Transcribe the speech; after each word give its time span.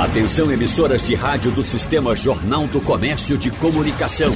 Atenção 0.00 0.50
emissoras 0.50 1.06
de 1.06 1.14
rádio 1.14 1.52
do 1.52 1.62
Sistema 1.62 2.16
Jornal 2.16 2.66
do 2.68 2.80
Comércio 2.80 3.36
de 3.36 3.50
Comunicação. 3.50 4.32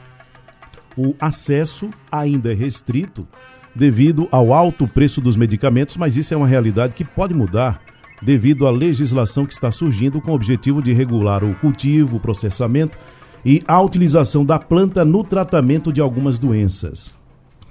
O 0.96 1.14
acesso 1.20 1.88
ainda 2.10 2.50
é 2.50 2.54
restrito 2.54 3.28
devido 3.72 4.26
ao 4.32 4.52
alto 4.52 4.88
preço 4.88 5.20
dos 5.20 5.36
medicamentos, 5.36 5.96
mas 5.96 6.16
isso 6.16 6.34
é 6.34 6.36
uma 6.36 6.48
realidade 6.48 6.94
que 6.94 7.04
pode 7.04 7.32
mudar 7.32 7.80
devido 8.20 8.66
à 8.66 8.70
legislação 8.72 9.46
que 9.46 9.52
está 9.52 9.70
surgindo 9.70 10.20
com 10.20 10.32
o 10.32 10.34
objetivo 10.34 10.82
de 10.82 10.92
regular 10.92 11.44
o 11.44 11.54
cultivo, 11.54 12.16
o 12.16 12.20
processamento 12.20 12.98
e 13.44 13.62
a 13.68 13.80
utilização 13.80 14.44
da 14.44 14.58
planta 14.58 15.04
no 15.04 15.22
tratamento 15.22 15.92
de 15.92 16.00
algumas 16.00 16.40
doenças. 16.40 17.14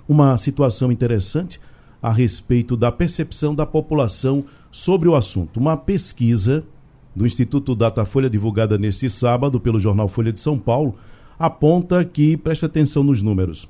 Uma 0.08 0.38
situação 0.38 0.94
interessante 0.94 1.60
a 2.02 2.10
respeito 2.10 2.78
da 2.78 2.90
percepção 2.90 3.54
da 3.54 3.66
população 3.66 4.46
sobre 4.72 5.10
o 5.10 5.16
assunto. 5.16 5.60
Uma 5.60 5.76
pesquisa 5.76 6.64
do 7.16 7.26
Instituto 7.26 7.76
Datafolha, 7.76 8.30
divulgada 8.30 8.78
neste 8.78 9.10
sábado 9.10 9.60
pelo 9.60 9.80
jornal 9.80 10.08
Folha 10.08 10.34
de 10.34 10.40
São 10.40 10.60
Paulo, 10.60 10.96
aponta 11.40 12.04
que, 12.04 12.36
preste 12.36 12.66
atenção 12.66 13.04
nos 13.04 13.22
números, 13.22 13.70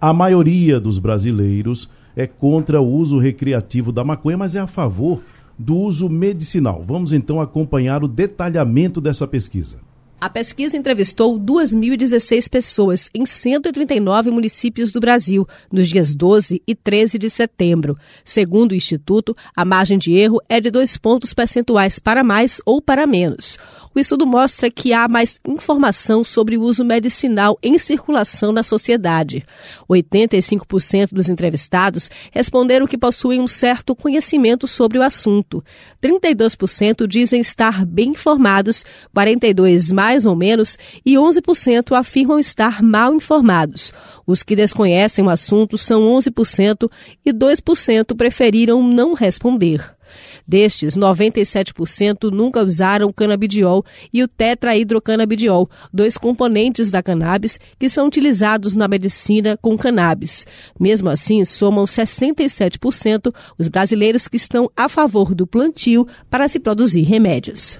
a 0.00 0.12
maioria 0.12 0.78
dos 0.78 0.98
brasileiros 0.98 1.88
é 2.14 2.26
contra 2.26 2.80
o 2.80 2.86
uso 2.86 3.18
recreativo 3.18 3.90
da 3.90 4.04
maconha, 4.04 4.36
mas 4.36 4.54
é 4.54 4.60
a 4.60 4.66
favor 4.66 5.22
do 5.58 5.76
uso 5.76 6.08
medicinal. 6.08 6.82
Vamos 6.84 7.12
então 7.12 7.40
acompanhar 7.40 8.04
o 8.04 8.08
detalhamento 8.08 9.00
dessa 9.00 9.26
pesquisa. 9.26 9.78
A 10.20 10.28
pesquisa 10.28 10.76
entrevistou 10.76 11.38
2.016 11.38 12.50
pessoas 12.50 13.08
em 13.14 13.24
139 13.24 14.32
municípios 14.32 14.90
do 14.90 14.98
Brasil, 14.98 15.46
nos 15.70 15.88
dias 15.88 16.12
12 16.12 16.60
e 16.66 16.74
13 16.74 17.20
de 17.20 17.30
setembro. 17.30 17.96
Segundo 18.24 18.72
o 18.72 18.74
Instituto, 18.74 19.36
a 19.54 19.64
margem 19.64 19.96
de 19.96 20.12
erro 20.14 20.40
é 20.48 20.60
de 20.60 20.72
dois 20.72 20.96
pontos 20.96 21.32
percentuais 21.32 22.00
para 22.00 22.24
mais 22.24 22.60
ou 22.66 22.82
para 22.82 23.06
menos. 23.06 23.58
O 23.94 23.98
estudo 23.98 24.26
mostra 24.26 24.70
que 24.70 24.92
há 24.92 25.08
mais 25.08 25.40
informação 25.46 26.22
sobre 26.22 26.56
o 26.56 26.62
uso 26.62 26.84
medicinal 26.84 27.58
em 27.62 27.78
circulação 27.78 28.52
na 28.52 28.62
sociedade. 28.62 29.44
85% 29.88 31.08
dos 31.12 31.28
entrevistados 31.28 32.10
responderam 32.30 32.86
que 32.86 32.98
possuem 32.98 33.40
um 33.40 33.48
certo 33.48 33.94
conhecimento 33.94 34.66
sobre 34.66 34.98
o 34.98 35.02
assunto. 35.02 35.64
32% 36.02 37.06
dizem 37.06 37.40
estar 37.40 37.84
bem 37.84 38.10
informados, 38.10 38.84
42% 39.14 39.92
mais 39.92 40.26
ou 40.26 40.36
menos 40.36 40.78
e 41.04 41.14
11% 41.14 41.96
afirmam 41.96 42.38
estar 42.38 42.82
mal 42.82 43.14
informados. 43.14 43.92
Os 44.26 44.42
que 44.42 44.54
desconhecem 44.54 45.24
o 45.24 45.30
assunto 45.30 45.78
são 45.78 46.02
11% 46.02 46.90
e 47.24 47.32
2% 47.32 48.16
preferiram 48.16 48.82
não 48.82 49.14
responder. 49.14 49.97
Destes, 50.46 50.96
97% 50.96 52.30
nunca 52.30 52.62
usaram 52.62 53.12
canabidiol 53.12 53.84
e 54.12 54.22
o 54.22 54.28
tetrahidrocanabidiol, 54.28 55.68
dois 55.92 56.16
componentes 56.16 56.90
da 56.90 57.02
cannabis 57.02 57.58
que 57.78 57.88
são 57.88 58.06
utilizados 58.06 58.74
na 58.74 58.88
medicina 58.88 59.58
com 59.60 59.76
cannabis. 59.76 60.46
Mesmo 60.78 61.08
assim, 61.08 61.44
somam 61.44 61.84
67% 61.84 63.34
os 63.58 63.68
brasileiros 63.68 64.28
que 64.28 64.36
estão 64.36 64.70
a 64.76 64.88
favor 64.88 65.34
do 65.34 65.46
plantio 65.46 66.06
para 66.30 66.48
se 66.48 66.58
produzir 66.58 67.02
remédios. 67.02 67.78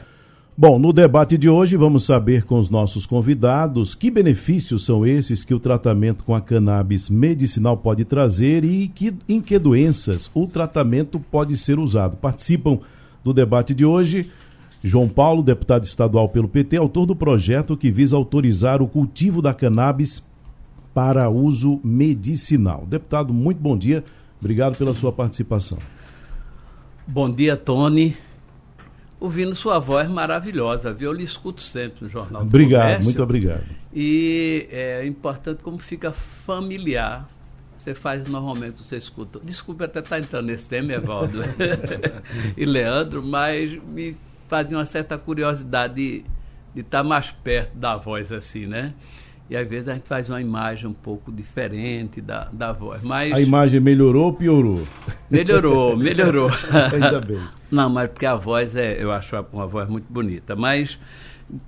Bom, 0.61 0.77
no 0.77 0.93
debate 0.93 1.39
de 1.39 1.49
hoje 1.49 1.77
vamos 1.77 2.05
saber 2.05 2.43
com 2.43 2.59
os 2.59 2.69
nossos 2.69 3.07
convidados 3.07 3.95
que 3.95 4.11
benefícios 4.11 4.85
são 4.85 5.07
esses 5.07 5.45
que 5.45 5.55
o 5.55 5.61
tratamento 5.61 6.25
com 6.25 6.35
a 6.35 6.41
cannabis 6.41 7.09
medicinal 7.09 7.77
pode 7.77 8.05
trazer 8.05 8.65
e 8.65 8.89
que, 8.89 9.15
em 9.29 9.41
que 9.41 9.57
doenças 9.57 10.29
o 10.35 10.49
tratamento 10.49 11.21
pode 11.21 11.57
ser 11.57 11.79
usado. 11.79 12.17
Participam 12.17 12.81
do 13.23 13.33
debate 13.33 13.73
de 13.73 13.85
hoje 13.85 14.33
João 14.83 15.09
Paulo, 15.09 15.45
deputado 15.45 15.85
estadual 15.85 16.29
pelo 16.29 16.49
PT, 16.49 16.77
autor 16.77 17.07
do 17.07 17.15
projeto 17.15 17.77
que 17.77 17.89
visa 17.89 18.17
autorizar 18.17 18.83
o 18.83 18.89
cultivo 18.89 19.41
da 19.41 19.55
cannabis 19.55 20.25
para 20.93 21.31
uso 21.31 21.79
medicinal. 21.85 22.85
Deputado, 22.85 23.33
muito 23.33 23.59
bom 23.61 23.79
dia. 23.79 24.03
Obrigado 24.41 24.77
pela 24.77 24.93
sua 24.93 25.13
participação. 25.13 25.79
Bom 27.07 27.31
dia, 27.31 27.57
Tony 27.57 28.17
ouvindo 29.21 29.55
sua 29.55 29.79
voz 29.79 30.09
maravilhosa, 30.09 30.93
viu? 30.93 31.11
Eu 31.11 31.13
lhe 31.13 31.25
escuto 31.25 31.61
sempre 31.61 32.05
no 32.05 32.09
Jornal 32.09 32.43
Obrigado, 32.43 32.83
Comércio, 32.83 33.05
muito 33.05 33.23
obrigado. 33.23 33.65
E 33.93 34.69
é 34.71 35.07
importante 35.07 35.63
como 35.63 35.79
fica 35.79 36.13
familiar. 36.13 37.29
Você 37.79 37.95
faz 37.95 38.29
normalmente, 38.29 38.83
você 38.83 38.97
escuta. 38.97 39.41
Desculpe 39.43 39.85
até 39.85 40.01
estar 40.01 40.17
tá 40.17 40.19
entrando 40.19 40.47
nesse 40.47 40.67
tema, 40.67 40.93
Evaldo 40.93 41.39
e 42.57 42.65
Leandro, 42.65 43.23
mas 43.23 43.73
me 43.85 44.17
faz 44.49 44.71
uma 44.73 44.85
certa 44.85 45.17
curiosidade 45.17 45.95
de, 45.95 46.25
de 46.75 46.81
estar 46.81 47.05
mais 47.05 47.31
perto 47.31 47.77
da 47.77 47.97
voz 47.97 48.33
assim, 48.33 48.67
né? 48.67 48.95
E 49.51 49.57
às 49.57 49.67
vezes 49.67 49.89
a 49.89 49.95
gente 49.95 50.07
faz 50.07 50.29
uma 50.29 50.41
imagem 50.41 50.89
um 50.89 50.95
pouco 50.95 51.33
diferente 51.33 52.21
da, 52.21 52.49
da 52.53 52.73
voz. 52.73 53.03
Mas... 53.03 53.33
A 53.33 53.41
imagem 53.41 53.81
melhorou 53.81 54.27
ou 54.27 54.33
piorou? 54.33 54.87
Melhorou, 55.31 55.97
melhorou. 55.99 56.51
Ainda 56.93 57.21
bem. 57.21 57.41
Não, 57.71 57.89
mas 57.89 58.11
porque 58.11 58.27
a 58.27 58.37
voz 58.37 58.77
é, 58.77 59.03
eu 59.03 59.11
acho 59.11 59.35
uma 59.53 59.67
voz 59.67 59.89
muito 59.89 60.07
bonita. 60.13 60.55
Mas 60.55 60.99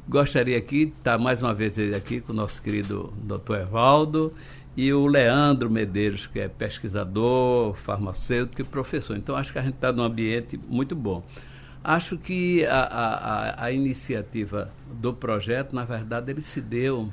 gostaria 0.06 0.58
aqui 0.58 0.86
de 0.86 0.92
estar 0.92 1.18
mais 1.18 1.42
uma 1.42 1.54
vez 1.54 1.78
aqui 1.94 2.20
com 2.20 2.32
o 2.32 2.36
nosso 2.36 2.60
querido 2.60 3.12
doutor 3.22 3.60
Evaldo 3.60 4.34
e 4.76 4.92
o 4.92 5.06
Leandro 5.06 5.70
Medeiros, 5.70 6.26
que 6.26 6.38
é 6.38 6.48
pesquisador, 6.48 7.74
farmacêutico 7.74 8.60
e 8.60 8.64
professor. 8.64 9.16
Então 9.16 9.34
acho 9.36 9.52
que 9.52 9.58
a 9.58 9.62
gente 9.62 9.74
está 9.74 9.90
num 9.90 10.02
ambiente 10.02 10.60
muito 10.68 10.94
bom. 10.94 11.24
Acho 11.82 12.18
que 12.18 12.64
a, 12.66 12.82
a, 12.82 13.64
a 13.64 13.72
iniciativa 13.72 14.70
do 15.00 15.14
projeto, 15.14 15.74
na 15.74 15.84
verdade, 15.84 16.30
ele 16.30 16.42
se 16.42 16.60
deu 16.60 17.10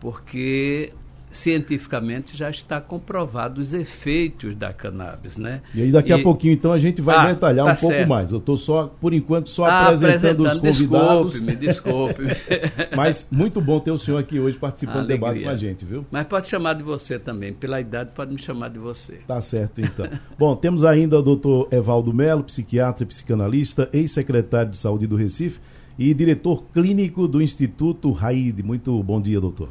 porque 0.00 0.92
cientificamente 1.30 2.36
já 2.36 2.50
está 2.50 2.80
comprovado 2.80 3.60
os 3.60 3.74
efeitos 3.74 4.56
da 4.56 4.72
cannabis, 4.72 5.36
né? 5.36 5.60
E 5.74 5.82
aí 5.82 5.92
daqui 5.92 6.10
e... 6.10 6.12
a 6.12 6.22
pouquinho 6.22 6.54
então 6.54 6.72
a 6.72 6.78
gente 6.78 7.02
vai 7.02 7.16
ah, 7.16 7.32
detalhar 7.32 7.66
tá 7.66 7.72
um 7.72 7.76
pouco 7.76 7.94
certo. 7.94 8.08
mais. 8.08 8.30
Eu 8.30 8.38
estou 8.38 8.56
só 8.56 8.86
por 9.00 9.12
enquanto 9.12 9.50
só 9.50 9.64
ah, 9.64 9.84
apresentando, 9.84 10.46
apresentando, 10.46 10.46
os 10.46 10.58
convidados. 10.58 11.32
Desculpe-me, 11.32 11.56
desculpe. 11.56 12.22
Mas 12.96 13.26
muito 13.30 13.60
bom 13.60 13.78
ter 13.80 13.90
o 13.90 13.98
senhor 13.98 14.18
aqui 14.18 14.40
hoje 14.40 14.58
participando 14.58 15.02
do 15.02 15.08
debate 15.08 15.42
com 15.42 15.48
a 15.48 15.56
gente, 15.56 15.84
viu? 15.84 16.04
Mas 16.10 16.26
pode 16.26 16.48
chamar 16.48 16.74
de 16.74 16.82
você 16.82 17.18
também, 17.18 17.52
pela 17.52 17.80
idade 17.80 18.10
pode 18.14 18.32
me 18.32 18.40
chamar 18.40 18.70
de 18.70 18.78
você. 18.78 19.20
Tá 19.26 19.40
certo 19.40 19.80
então. 19.80 20.08
bom, 20.38 20.56
temos 20.56 20.84
ainda 20.84 21.18
o 21.18 21.22
doutor 21.22 21.68
Evaldo 21.70 22.12
Melo, 22.12 22.42
psiquiatra 22.42 23.04
e 23.04 23.06
psicanalista, 23.06 23.88
ex-secretário 23.92 24.70
de 24.70 24.76
Saúde 24.76 25.06
do 25.06 25.16
Recife 25.16 25.60
e 25.98 26.14
diretor 26.14 26.64
clínico 26.72 27.26
do 27.26 27.42
Instituto 27.42 28.12
Raide. 28.12 28.62
Muito 28.62 29.02
bom 29.02 29.20
dia, 29.20 29.40
doutor. 29.40 29.68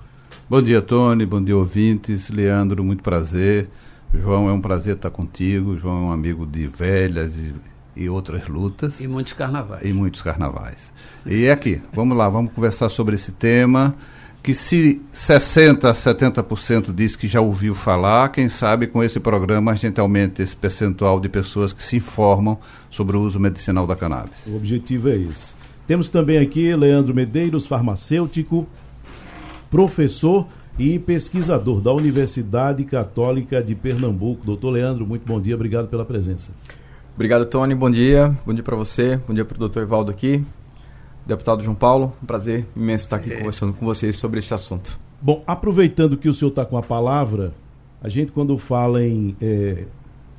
Bom 0.50 0.62
dia, 0.62 0.82
Tony. 0.82 1.26
Bom 1.26 1.44
dia, 1.44 1.58
ouvintes. 1.58 2.30
Leandro, 2.30 2.82
muito 2.82 3.04
prazer. 3.04 3.68
João, 4.14 4.48
é 4.48 4.54
um 4.54 4.62
prazer 4.62 4.96
estar 4.96 5.10
contigo. 5.10 5.78
João 5.78 5.98
é 5.98 6.02
um 6.06 6.12
amigo 6.14 6.46
de 6.46 6.66
velhas 6.68 7.36
e, 7.36 7.54
e 7.98 8.08
outras 8.08 8.48
lutas. 8.48 9.02
E 9.02 9.10
muitos 9.10 9.34
carnavais. 9.34 9.82
E 9.84 9.92
muitos 9.92 10.22
carnavais. 10.22 10.94
E 11.26 11.44
é 11.44 11.52
aqui, 11.52 11.82
vamos 11.92 12.18
lá, 12.18 12.30
vamos 12.30 12.54
conversar 12.54 12.88
sobre 12.88 13.16
esse 13.16 13.34
tema 13.34 13.94
que 14.42 14.54
se 14.54 15.02
60% 15.14 15.84
a 15.84 15.94
70% 15.94 16.96
diz 16.96 17.18
que 17.18 17.28
já 17.28 17.42
ouviu 17.42 17.76
falar, 17.76 18.30
quem 18.30 18.48
sabe 18.48 18.88
com 18.88 19.04
esse 19.04 19.20
programa 19.20 19.74
a 19.74 19.76
gente 19.76 20.00
aumenta 20.00 20.42
esse 20.42 20.56
percentual 20.56 21.20
de 21.20 21.28
pessoas 21.28 21.74
que 21.74 21.84
se 21.84 21.98
informam 21.98 22.58
sobre 22.90 23.18
o 23.18 23.22
uso 23.22 23.38
medicinal 23.42 23.86
da 23.86 23.98
cannabis. 23.98 24.46
O 24.48 24.56
objetivo 24.56 25.10
é 25.10 25.18
esse. 25.18 25.54
Temos 25.86 26.08
também 26.08 26.38
aqui 26.38 26.74
Leandro 26.74 27.14
Medeiros, 27.14 27.68
farmacêutico, 27.68 28.66
professor 29.70 30.48
e 30.78 31.00
pesquisador 31.00 31.82
da 31.82 31.92
Universidade 31.92 32.84
Católica 32.84 33.64
de 33.64 33.74
Pernambuco. 33.74 34.46
Doutor 34.46 34.72
Leandro, 34.72 35.06
muito 35.06 35.26
bom 35.26 35.42
dia, 35.42 35.56
obrigado 35.56 35.88
pela 35.88 36.06
presença. 36.06 36.52
Obrigado, 37.16 37.46
Tony, 37.46 37.74
bom 37.74 37.90
dia. 37.90 38.38
Bom 38.46 38.54
dia 38.54 38.64
para 38.64 38.76
você, 38.76 39.18
bom 39.28 39.34
dia 39.34 39.44
para 39.44 39.56
o 39.56 39.60
doutor 39.60 39.82
Evaldo 39.82 40.12
aqui. 40.12 40.44
Deputado 41.26 41.64
João 41.64 41.76
Paulo, 41.76 42.14
um 42.22 42.26
prazer 42.26 42.66
imenso 42.76 43.06
estar 43.06 43.18
aqui 43.18 43.34
é. 43.34 43.38
conversando 43.38 43.74
com 43.74 43.86
vocês 43.86 44.16
sobre 44.18 44.40
este 44.40 44.54
assunto. 44.54 44.98
Bom, 45.20 45.44
aproveitando 45.48 46.16
que 46.16 46.30
o 46.30 46.34
senhor 46.34 46.50
está 46.50 46.64
com 46.64 46.78
a 46.78 46.84
palavra, 46.84 47.54
a 48.02 48.08
gente 48.08 48.32
quando 48.32 48.56
fala 48.58 49.04
em 49.04 49.36
é, 49.42 49.86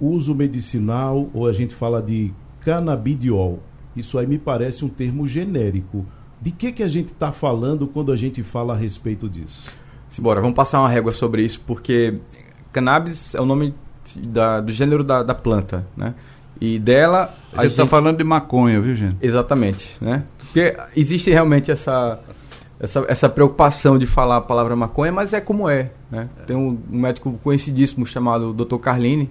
uso 0.00 0.34
medicinal 0.34 1.28
ou 1.34 1.48
a 1.48 1.52
gente 1.52 1.74
fala 1.74 2.00
de 2.00 2.32
canabidiol, 2.60 3.58
isso 3.96 4.16
aí 4.16 4.26
me 4.26 4.38
parece 4.38 4.84
um 4.84 4.88
termo 4.88 5.26
genérico 5.26 6.06
De 6.40 6.50
que, 6.50 6.72
que 6.72 6.82
a 6.82 6.88
gente 6.88 7.12
está 7.12 7.32
falando 7.32 7.86
quando 7.86 8.12
a 8.12 8.16
gente 8.16 8.42
fala 8.42 8.74
a 8.74 8.76
respeito 8.76 9.28
disso? 9.28 9.72
Simbora, 10.08 10.40
vamos 10.40 10.56
passar 10.56 10.80
uma 10.80 10.88
régua 10.88 11.12
sobre 11.12 11.44
isso, 11.44 11.60
porque 11.66 12.18
cannabis 12.72 13.34
é 13.34 13.40
o 13.40 13.44
nome 13.46 13.74
da, 14.16 14.60
do 14.60 14.72
gênero 14.72 15.02
da, 15.02 15.22
da 15.22 15.34
planta, 15.34 15.86
né? 15.96 16.14
E 16.60 16.78
dela... 16.78 17.34
A, 17.52 17.60
a 17.60 17.64
gente 17.64 17.72
está 17.72 17.86
falando 17.86 18.16
de 18.16 18.24
maconha, 18.24 18.80
viu, 18.80 18.94
gente? 18.94 19.16
Exatamente, 19.20 19.96
né? 20.00 20.24
Porque 20.38 20.76
existe 20.96 21.30
realmente 21.30 21.70
essa, 21.70 22.20
essa, 22.80 23.04
essa 23.08 23.28
preocupação 23.28 23.98
de 23.98 24.06
falar 24.06 24.38
a 24.38 24.40
palavra 24.40 24.74
maconha, 24.74 25.12
mas 25.12 25.32
é 25.32 25.40
como 25.40 25.68
é, 25.68 25.90
né? 26.10 26.28
Tem 26.46 26.56
um, 26.56 26.78
um 26.90 26.98
médico 27.00 27.38
conhecidíssimo 27.42 28.06
chamado 28.06 28.52
Dr. 28.52 28.78
Carline, 28.78 29.24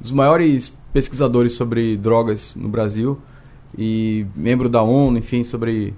um 0.00 0.02
dos 0.02 0.10
maiores 0.10 0.72
pesquisadores 0.92 1.52
sobre 1.52 1.96
drogas 1.96 2.52
no 2.56 2.68
Brasil 2.68 3.18
e 3.76 4.26
membro 4.34 4.68
da 4.68 4.82
ONU, 4.82 5.18
enfim, 5.18 5.44
sobre 5.44 5.94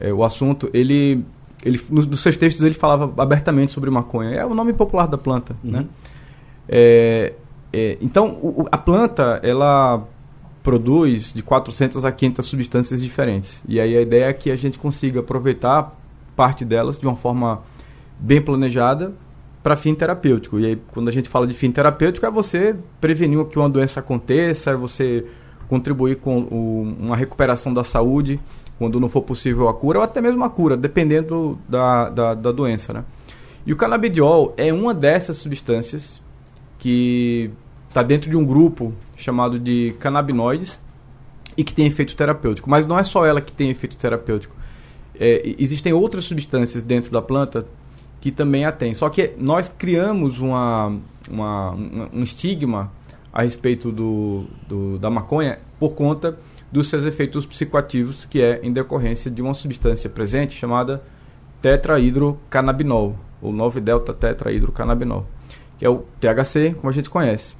é, 0.00 0.12
o 0.12 0.24
assunto. 0.24 0.68
Ele, 0.72 1.24
ele 1.64 1.80
nos, 1.90 2.06
nos, 2.06 2.20
seus 2.20 2.36
textos 2.36 2.64
ele 2.64 2.74
falava 2.74 3.12
abertamente 3.22 3.72
sobre 3.72 3.90
maconha. 3.90 4.30
É 4.30 4.44
o 4.44 4.54
nome 4.54 4.72
popular 4.72 5.06
da 5.06 5.18
planta, 5.18 5.56
uhum. 5.62 5.70
né? 5.70 5.86
É, 6.68 7.32
é, 7.72 7.98
então, 8.00 8.38
o, 8.42 8.66
a 8.70 8.78
planta, 8.78 9.40
ela 9.42 10.06
produz 10.62 11.32
de 11.32 11.42
400 11.42 12.04
a 12.04 12.12
500 12.12 12.46
substâncias 12.46 13.02
diferentes. 13.02 13.62
E 13.68 13.80
aí 13.80 13.96
a 13.96 14.00
ideia 14.00 14.24
é 14.24 14.32
que 14.32 14.50
a 14.50 14.56
gente 14.56 14.78
consiga 14.78 15.20
aproveitar 15.20 15.94
parte 16.34 16.64
delas 16.64 16.98
de 16.98 17.06
uma 17.06 17.16
forma 17.16 17.62
bem 18.18 18.40
planejada 18.40 19.12
para 19.62 19.76
fim 19.76 19.94
terapêutico. 19.94 20.58
E 20.60 20.66
aí, 20.66 20.78
quando 20.92 21.08
a 21.08 21.12
gente 21.12 21.28
fala 21.28 21.46
de 21.46 21.54
fim 21.54 21.70
terapêutico, 21.70 22.24
é 22.24 22.30
você 22.30 22.76
prevenir 23.00 23.44
que 23.46 23.58
uma 23.58 23.68
doença 23.68 24.00
aconteça, 24.00 24.70
é 24.70 24.76
você 24.76 25.24
contribuir 25.68 26.16
com 26.16 26.40
o, 26.40 26.96
uma 27.00 27.16
recuperação 27.16 27.72
da 27.72 27.82
saúde, 27.82 28.38
quando 28.78 28.98
não 29.00 29.08
for 29.08 29.22
possível 29.22 29.68
a 29.68 29.74
cura, 29.74 29.98
ou 29.98 30.04
até 30.04 30.20
mesmo 30.20 30.44
a 30.44 30.50
cura, 30.50 30.76
dependendo 30.76 31.58
da, 31.68 32.08
da, 32.08 32.34
da 32.34 32.52
doença. 32.52 32.92
Né? 32.92 33.04
E 33.66 33.72
o 33.72 33.76
canabidiol 33.76 34.52
é 34.56 34.72
uma 34.72 34.92
dessas 34.92 35.38
substâncias 35.38 36.20
que 36.78 37.50
está 37.88 38.02
dentro 38.02 38.28
de 38.28 38.36
um 38.36 38.44
grupo 38.44 38.92
chamado 39.16 39.58
de 39.58 39.94
canabinoides 39.98 40.78
e 41.56 41.62
que 41.62 41.72
tem 41.72 41.86
efeito 41.86 42.16
terapêutico. 42.16 42.68
Mas 42.68 42.86
não 42.86 42.98
é 42.98 43.04
só 43.04 43.24
ela 43.24 43.40
que 43.40 43.52
tem 43.52 43.70
efeito 43.70 43.96
terapêutico. 43.96 44.54
É, 45.18 45.54
existem 45.58 45.92
outras 45.92 46.24
substâncias 46.24 46.82
dentro 46.82 47.12
da 47.12 47.22
planta 47.22 47.64
que 48.20 48.32
também 48.32 48.64
a 48.64 48.72
tem. 48.72 48.92
Só 48.94 49.08
que 49.08 49.32
nós 49.38 49.68
criamos 49.68 50.40
uma, 50.40 50.98
uma 51.30 51.72
um 52.12 52.22
estigma 52.22 52.90
a 53.32 53.42
respeito 53.42 53.92
do, 53.92 54.44
do, 54.68 54.98
da 54.98 55.10
maconha 55.10 55.58
por 55.78 55.94
conta 55.94 56.38
dos 56.74 56.88
seus 56.88 57.06
efeitos 57.06 57.46
psicoativos, 57.46 58.24
que 58.24 58.42
é 58.42 58.58
em 58.64 58.72
decorrência 58.72 59.30
de 59.30 59.40
uma 59.40 59.54
substância 59.54 60.10
presente 60.10 60.54
chamada 60.54 61.00
tetrahidrocannabinol, 61.62 63.16
ou 63.40 63.52
9-delta 63.52 64.12
tetrahidrocannabinol, 64.12 65.24
que 65.78 65.86
é 65.86 65.88
o 65.88 66.04
THC, 66.20 66.74
como 66.74 66.88
a 66.88 66.92
gente 66.92 67.08
conhece. 67.08 67.54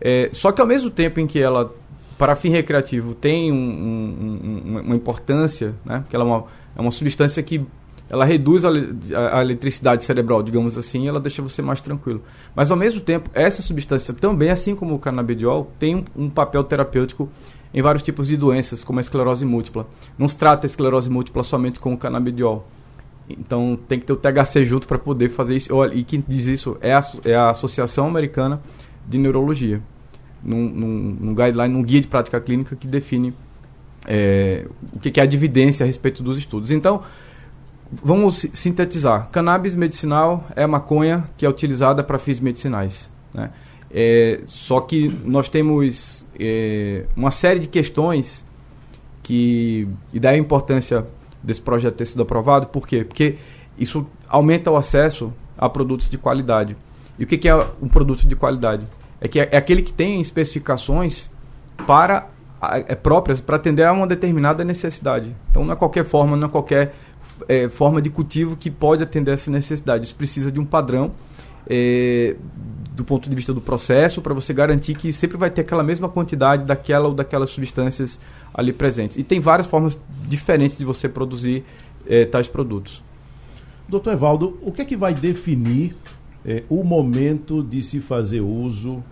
É, 0.00 0.30
só 0.32 0.52
que 0.52 0.62
ao 0.62 0.66
mesmo 0.66 0.88
tempo 0.88 1.20
em 1.20 1.26
que 1.26 1.38
ela, 1.38 1.70
para 2.16 2.34
fim 2.34 2.48
recreativo, 2.48 3.14
tem 3.14 3.52
um, 3.52 3.56
um, 3.56 4.70
um, 4.74 4.80
uma 4.86 4.96
importância, 4.96 5.74
né, 5.84 6.00
porque 6.00 6.16
ela 6.16 6.24
é 6.24 6.28
uma, 6.28 6.44
é 6.76 6.80
uma 6.80 6.90
substância 6.90 7.42
que 7.42 7.62
ela 8.08 8.24
reduz 8.24 8.64
a, 8.64 8.70
a, 8.70 9.38
a, 9.38 9.42
eletricidade 9.42 10.02
cerebral, 10.02 10.42
digamos 10.42 10.78
assim, 10.78 11.04
e 11.04 11.08
ela 11.08 11.20
deixa 11.20 11.42
você 11.42 11.60
mais 11.60 11.82
tranquilo. 11.82 12.22
Mas 12.54 12.70
ao 12.70 12.76
mesmo 12.76 13.02
tempo, 13.02 13.28
essa 13.34 13.60
substância 13.60 14.14
também, 14.14 14.48
assim 14.48 14.74
como 14.74 14.94
o 14.94 14.98
canabidiol, 14.98 15.70
tem 15.78 15.96
um, 15.96 16.04
um 16.16 16.30
papel 16.30 16.64
terapêutico 16.64 17.28
em 17.72 17.82
vários 17.82 18.02
tipos 18.02 18.28
de 18.28 18.36
doenças, 18.36 18.82
como 18.82 18.98
a 18.98 19.02
esclerose 19.02 19.44
múltipla. 19.44 19.86
Não 20.18 20.28
se 20.28 20.36
trata 20.36 20.66
a 20.66 20.68
esclerose 20.68 21.10
múltipla 21.10 21.42
somente 21.42 21.78
com 21.78 21.92
o 21.92 21.98
canabidiol. 21.98 22.66
Então 23.28 23.78
tem 23.88 23.98
que 23.98 24.06
ter 24.06 24.12
o 24.12 24.16
THC 24.16 24.64
junto 24.64 24.86
para 24.86 24.98
poder 24.98 25.28
fazer 25.30 25.56
isso. 25.56 25.72
E 25.86 26.04
quem 26.04 26.22
diz 26.26 26.46
isso 26.46 26.76
é 26.80 26.94
a, 26.94 27.02
é 27.24 27.34
a 27.34 27.50
Associação 27.50 28.06
Americana 28.06 28.60
de 29.06 29.18
Neurologia, 29.18 29.80
num, 30.42 30.68
num, 30.68 31.16
num 31.20 31.34
guideline, 31.34 31.68
num 31.68 31.82
guia 31.82 32.00
de 32.00 32.06
prática 32.06 32.40
clínica 32.40 32.76
que 32.76 32.86
define 32.86 33.34
é, 34.06 34.66
o 34.92 35.00
que 35.00 35.18
é 35.18 35.22
a 35.22 35.26
dividência 35.26 35.84
a 35.84 35.86
respeito 35.86 36.22
dos 36.22 36.38
estudos. 36.38 36.70
Então, 36.70 37.02
Vamos 37.90 38.46
sintetizar. 38.52 39.28
Cannabis 39.30 39.74
medicinal 39.74 40.46
é 40.56 40.64
a 40.64 40.68
maconha 40.68 41.24
que 41.36 41.46
é 41.46 41.48
utilizada 41.48 42.02
para 42.02 42.18
fins 42.18 42.40
medicinais. 42.40 43.10
Né? 43.32 43.50
É, 43.98 44.40
só 44.46 44.78
que 44.82 45.08
nós 45.24 45.48
temos 45.48 46.26
é, 46.38 47.06
uma 47.16 47.30
série 47.30 47.58
de 47.58 47.66
questões 47.66 48.44
que 49.22 49.88
e 50.12 50.20
daí 50.20 50.34
a 50.34 50.38
importância 50.38 51.06
desse 51.42 51.62
projeto 51.62 51.94
ter 51.94 52.04
sido 52.04 52.22
aprovado. 52.22 52.66
Por 52.66 52.86
quê? 52.86 53.04
Porque 53.04 53.36
isso 53.78 54.06
aumenta 54.28 54.70
o 54.70 54.76
acesso 54.76 55.32
a 55.56 55.66
produtos 55.66 56.10
de 56.10 56.18
qualidade. 56.18 56.76
E 57.18 57.24
o 57.24 57.26
que, 57.26 57.38
que 57.38 57.48
é 57.48 57.56
um 57.80 57.88
produto 57.88 58.28
de 58.28 58.36
qualidade? 58.36 58.86
É 59.18 59.28
que 59.28 59.40
é, 59.40 59.48
é 59.50 59.56
aquele 59.56 59.80
que 59.80 59.94
tem 59.94 60.20
especificações 60.20 61.30
para 61.86 62.28
é, 62.86 62.94
próprias 62.94 63.40
para 63.40 63.56
atender 63.56 63.84
a 63.84 63.92
uma 63.92 64.06
determinada 64.06 64.62
necessidade. 64.62 65.34
Então 65.50 65.64
não 65.64 65.72
é 65.72 65.76
qualquer 65.76 66.04
forma, 66.04 66.36
não 66.36 66.48
é 66.48 66.50
qualquer 66.50 66.94
é, 67.48 67.66
forma 67.70 68.02
de 68.02 68.10
cultivo 68.10 68.56
que 68.56 68.70
pode 68.70 69.02
atender 69.02 69.32
essa 69.32 69.50
necessidade. 69.50 70.04
Isso 70.04 70.14
precisa 70.14 70.52
de 70.52 70.60
um 70.60 70.66
padrão 70.66 71.12
é, 71.66 72.36
do 72.96 73.04
ponto 73.04 73.28
de 73.28 73.36
vista 73.36 73.52
do 73.52 73.60
processo 73.60 74.22
para 74.22 74.32
você 74.32 74.54
garantir 74.54 74.94
que 74.94 75.12
sempre 75.12 75.36
vai 75.36 75.50
ter 75.50 75.60
aquela 75.60 75.82
mesma 75.82 76.08
quantidade 76.08 76.64
daquela 76.64 77.08
ou 77.08 77.14
daquelas 77.14 77.50
substâncias 77.50 78.18
ali 78.54 78.72
presentes. 78.72 79.18
E 79.18 79.22
tem 79.22 79.38
várias 79.38 79.68
formas 79.68 80.00
diferentes 80.26 80.78
de 80.78 80.84
você 80.84 81.06
produzir 81.06 81.62
é, 82.06 82.24
tais 82.24 82.48
produtos. 82.48 83.02
Doutor 83.86 84.14
Evaldo, 84.14 84.58
o 84.62 84.72
que 84.72 84.80
é 84.80 84.84
que 84.86 84.96
vai 84.96 85.12
definir 85.12 85.94
é, 86.44 86.62
o 86.70 86.82
momento 86.82 87.62
de 87.62 87.82
se 87.82 88.00
fazer 88.00 88.40
uso 88.40 89.04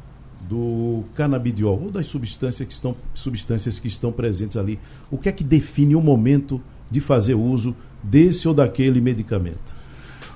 do 0.49 1.05
canabidiol 1.15 1.85
ou 1.85 1.91
das 1.91 2.07
substâncias 2.07 2.67
que 2.67 2.73
estão, 2.73 2.97
substâncias 3.13 3.79
que 3.79 3.87
estão 3.87 4.11
presentes 4.11 4.57
ali? 4.57 4.81
O 5.11 5.19
que 5.19 5.29
é 5.29 5.33
que 5.33 5.45
define 5.45 5.95
o 5.95 6.01
momento 6.01 6.61
de 6.91 7.01
fazer 7.01 7.35
uso 7.35 7.77
desse 8.03 8.49
ou 8.49 8.55
daquele 8.55 9.01
medicamento? 9.01 9.75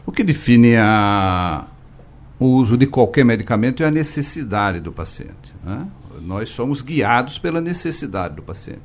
O 0.05 0.12
que 0.12 0.23
define 0.23 0.77
a, 0.77 1.67
o 2.38 2.46
uso 2.46 2.76
de 2.76 2.87
qualquer 2.87 3.25
medicamento 3.25 3.82
é 3.82 3.87
a 3.87 3.90
necessidade 3.90 4.81
do 4.81 4.93
paciente. 4.93 5.55
Né? 5.64 5.87
Nós 6.20 6.50
somos 6.50 6.81
guiados 6.81 7.38
pela 7.38 7.61
necessidade 7.61 8.37
do 8.37 8.43
paciente. 8.43 8.82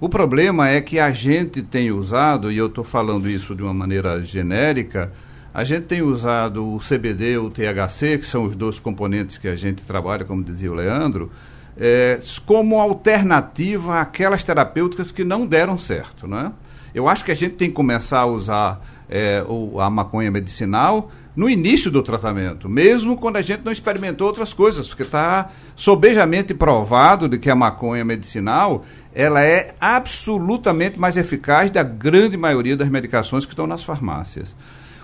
O 0.00 0.08
problema 0.08 0.68
é 0.68 0.80
que 0.80 0.98
a 1.00 1.10
gente 1.10 1.60
tem 1.60 1.90
usado, 1.90 2.52
e 2.52 2.56
eu 2.56 2.68
estou 2.68 2.84
falando 2.84 3.28
isso 3.28 3.54
de 3.54 3.62
uma 3.62 3.74
maneira 3.74 4.22
genérica, 4.22 5.12
a 5.52 5.64
gente 5.64 5.86
tem 5.86 6.02
usado 6.02 6.74
o 6.74 6.78
CBD 6.78 7.36
o 7.36 7.50
THC, 7.50 8.18
que 8.18 8.26
são 8.26 8.44
os 8.44 8.54
dois 8.54 8.78
componentes 8.78 9.38
que 9.38 9.48
a 9.48 9.56
gente 9.56 9.82
trabalha, 9.82 10.24
como 10.24 10.44
dizia 10.44 10.70
o 10.70 10.74
Leandro, 10.74 11.32
é, 11.76 12.20
como 12.46 12.78
alternativa 12.78 14.00
àquelas 14.00 14.44
terapêuticas 14.44 15.10
que 15.10 15.24
não 15.24 15.44
deram 15.44 15.76
certo. 15.76 16.28
Né? 16.28 16.52
Eu 16.94 17.08
acho 17.08 17.24
que 17.24 17.32
a 17.32 17.34
gente 17.34 17.56
tem 17.56 17.68
que 17.68 17.74
começar 17.74 18.20
a 18.20 18.26
usar 18.26 18.80
é, 19.08 19.44
a 19.80 19.90
maconha 19.90 20.30
medicinal 20.30 21.10
no 21.36 21.48
início 21.48 21.90
do 21.90 22.02
tratamento, 22.02 22.68
mesmo 22.68 23.16
quando 23.16 23.36
a 23.36 23.42
gente 23.42 23.64
não 23.64 23.72
experimentou 23.72 24.26
outras 24.26 24.52
coisas, 24.52 24.88
porque 24.88 25.02
está 25.02 25.50
sobejamente 25.76 26.52
provado 26.52 27.28
de 27.28 27.38
que 27.38 27.50
a 27.50 27.54
maconha 27.54 28.04
medicinal 28.04 28.84
ela 29.14 29.42
é 29.42 29.74
absolutamente 29.80 30.98
mais 30.98 31.16
eficaz 31.16 31.70
da 31.70 31.82
grande 31.82 32.36
maioria 32.36 32.76
das 32.76 32.88
medicações 32.88 33.44
que 33.44 33.52
estão 33.52 33.66
nas 33.66 33.82
farmácias. 33.82 34.54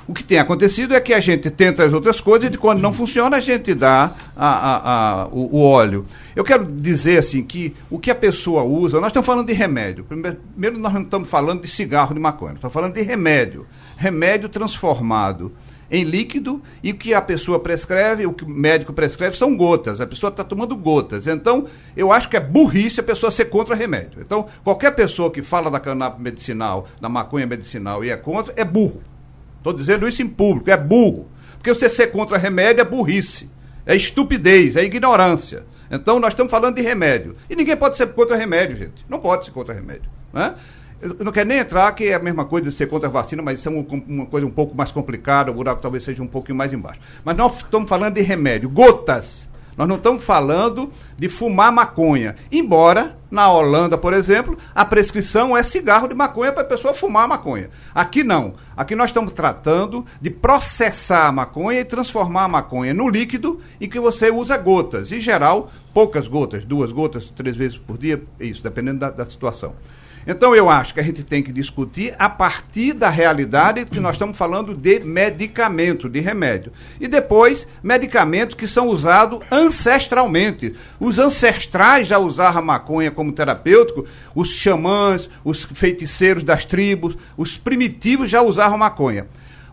O 0.07 0.13
que 0.13 0.23
tem 0.23 0.39
acontecido 0.39 0.95
é 0.95 1.01
que 1.01 1.15
a 1.15 1.21
gente 1.21 1.51
tenta 1.51 1.85
as 1.85 1.93
outras 1.93 2.21
coisas 2.21 2.53
e 2.53 2.59
quando 2.59 2.81
não 2.81 2.93
funciona 2.93 3.39
a 3.39 3.41
gente 3.41 3.75
dá 3.75 4.15
a, 4.37 4.49
a, 4.49 5.23
a, 5.23 5.27
o, 5.29 5.57
o, 5.57 5.63
óleo. 5.63 6.05
Eu 6.37 6.45
quero 6.45 6.67
dizer 6.67 7.19
assim 7.19 7.43
que 7.43 7.75
o 7.91 7.99
que 7.99 8.11
a 8.11 8.15
pessoa 8.15 8.63
usa, 8.63 9.01
nós 9.01 9.09
estamos 9.09 9.27
falando 9.27 9.47
de 9.47 9.55
remédio. 9.55 10.05
Primeiro 10.05 10.79
nós 10.79 10.93
não 10.93 11.03
estamos 11.03 11.29
falando 11.29 11.63
de 11.63 11.69
cigarro 11.69 12.13
de 12.13 12.21
maconha, 12.21 12.55
estamos 12.55 12.75
falando 12.75 12.95
de 12.95 13.03
remédio. 13.03 13.67
Remédio 13.97 14.49
transformado 14.49 15.53
em 15.95 16.03
líquido 16.03 16.61
e 16.83 16.91
o 16.91 16.95
que 16.97 17.15
a 17.15 17.23
pessoa 17.23 17.61
prescreve, 17.61 18.27
o 18.27 18.33
que 18.33 18.45
o 18.45 18.49
médico 18.49 18.93
prescreve 18.93 19.37
são 19.37 19.57
gotas. 19.57 20.01
A 20.01 20.07
pessoa 20.07 20.31
está 20.31 20.43
tomando 20.43 20.77
gotas. 20.77 21.27
Então, 21.27 21.67
eu 21.97 22.11
acho 22.11 22.29
que 22.29 22.37
é 22.37 22.41
burrice 22.41 22.99
a 22.99 23.03
pessoa 23.03 23.31
ser 23.31 23.45
contra 23.45 23.75
remédio. 23.75 24.21
Então, 24.21 24.47
qualquer 24.65 24.95
pessoa 24.95 25.31
que 25.31 25.43
fala 25.43 25.71
da 25.71 25.79
cannabis 25.79 26.21
medicinal, 26.21 26.89
da 27.01 27.09
maconha 27.09 27.47
medicinal 27.47 28.05
e 28.05 28.11
é 28.11 28.17
contra, 28.17 28.53
é 28.57 28.65
burro. 28.65 29.03
Estou 29.59 29.73
dizendo 29.73 30.09
isso 30.09 30.21
em 30.21 30.29
público, 30.29 30.71
é 30.71 30.77
burro. 30.77 31.29
Porque 31.55 31.73
você 31.73 31.89
ser 31.89 32.09
contra 32.09 32.37
remédio 32.37 32.83
é 32.83 32.85
burrice, 32.85 33.49
é 33.87 33.95
estupidez, 33.95 34.77
é 34.77 34.85
ignorância. 34.85 35.65
Então 35.91 36.19
nós 36.19 36.33
estamos 36.33 36.51
falando 36.51 36.75
de 36.75 36.83
remédio. 36.83 37.37
E 37.49 37.55
ninguém 37.55 37.77
pode 37.77 37.97
ser 37.97 38.09
contra 38.09 38.37
remédio, 38.37 38.77
gente. 38.77 39.05
Não 39.09 39.21
pode 39.21 39.47
ser 39.47 39.53
contra 39.53 39.73
remédio. 39.73 40.11
Né? 40.33 40.55
Eu 41.05 41.23
não 41.23 41.33
quero 41.33 41.47
nem 41.47 41.59
entrar 41.59 41.93
que 41.93 42.05
é 42.05 42.15
a 42.15 42.19
mesma 42.19 42.47
coisa 42.47 42.71
de 42.71 42.75
ser 42.75 42.87
contra 42.87 43.11
a 43.11 43.13
vacina, 43.13 43.43
mas 43.43 43.61
isso 43.61 43.69
é 43.69 43.73
uma 43.73 44.25
coisa 44.25 44.47
um 44.47 44.51
pouco 44.51 44.75
mais 44.75 44.91
complicada, 44.91 45.51
o 45.51 45.55
buraco 45.55 45.83
talvez 45.83 46.03
seja 46.03 46.23
um 46.23 46.27
pouquinho 46.27 46.57
mais 46.57 46.73
embaixo. 46.73 46.99
Mas 47.23 47.37
nós 47.37 47.59
estamos 47.59 47.91
falando 47.91 48.15
de 48.15 48.23
remédio, 48.23 48.71
gotas. 48.71 49.47
Nós 49.77 49.87
não 49.87 49.97
estamos 49.97 50.25
falando 50.25 50.91
de 51.19 51.29
fumar 51.29 51.71
maconha. 51.71 52.37
Embora, 52.51 53.19
na 53.31 53.51
Holanda, 53.51 53.99
por 53.99 54.15
exemplo, 54.15 54.57
a 54.75 54.83
prescrição 54.83 55.55
é 55.55 55.63
cigarro 55.63 56.09
de 56.09 56.15
maconha 56.15 56.53
para 56.53 56.63
a 56.63 56.67
pessoa 56.67 56.95
fumar 56.95 57.29
maconha. 57.29 57.69
Aqui 57.95 58.25
não. 58.25 58.55
Aqui 58.75 58.95
nós 58.95 59.11
estamos 59.11 59.35
tratando 59.35 60.07
de 60.23 60.31
processar 60.31 61.27
a 61.27 61.33
maconha 61.33 61.81
e 61.81 61.85
transformar 61.85 62.45
a 62.45 62.49
maconha 62.49 62.95
no 62.95 63.11
líquido 63.11 63.61
e 63.79 63.87
que 63.89 64.01
você 64.01 64.31
usa 64.31 64.57
gotas. 64.57 65.13
Em 65.13 65.21
geral, 65.21 65.71
poucas 65.93 66.29
gotas, 66.29 66.65
duas 66.65 66.91
gotas, 66.93 67.31
três 67.37 67.57
vezes 67.57 67.77
por 67.77 67.99
dia, 67.99 68.23
isso, 68.41 68.63
dependendo 68.63 69.01
da, 69.01 69.11
da 69.11 69.27
situação. 69.27 69.75
Então 70.27 70.55
eu 70.55 70.71
acho 70.71 70.95
que 70.95 71.01
a 71.01 71.03
gente 71.03 71.23
tem 71.23 71.43
que 71.43 71.53
discutir 71.53 72.15
a 72.19 72.29
partir 72.29 72.95
da 72.95 73.11
realidade 73.11 73.85
que 73.85 74.01
nós 74.01 74.15
estamos 74.15 74.39
falando 74.39 74.75
de 74.75 75.01
medicamento, 75.01 76.09
de 76.09 76.21
remédio. 76.21 76.73
E 76.99 77.07
depois, 77.07 77.67
medicamentos 77.83 78.55
que 78.55 78.67
são 78.67 78.89
usados 78.89 79.41
ancestralmente. 79.53 80.75
Os 80.99 81.19
ancestrais 81.19 82.07
já 82.07 82.19
usavam 82.19 82.63
a 82.63 82.65
maconha 82.65 83.11
como 83.11 83.33
terapêutico, 83.33 84.07
os 84.35 84.51
xamãs, 84.51 85.29
os 85.45 85.65
feiticeiros 85.65 86.43
das 86.43 86.65
tribos, 86.65 87.17
os 87.37 87.57
primitivos 87.57 88.31
já 88.31 88.41
usavam 88.41 88.79
maconha. 88.79 89.27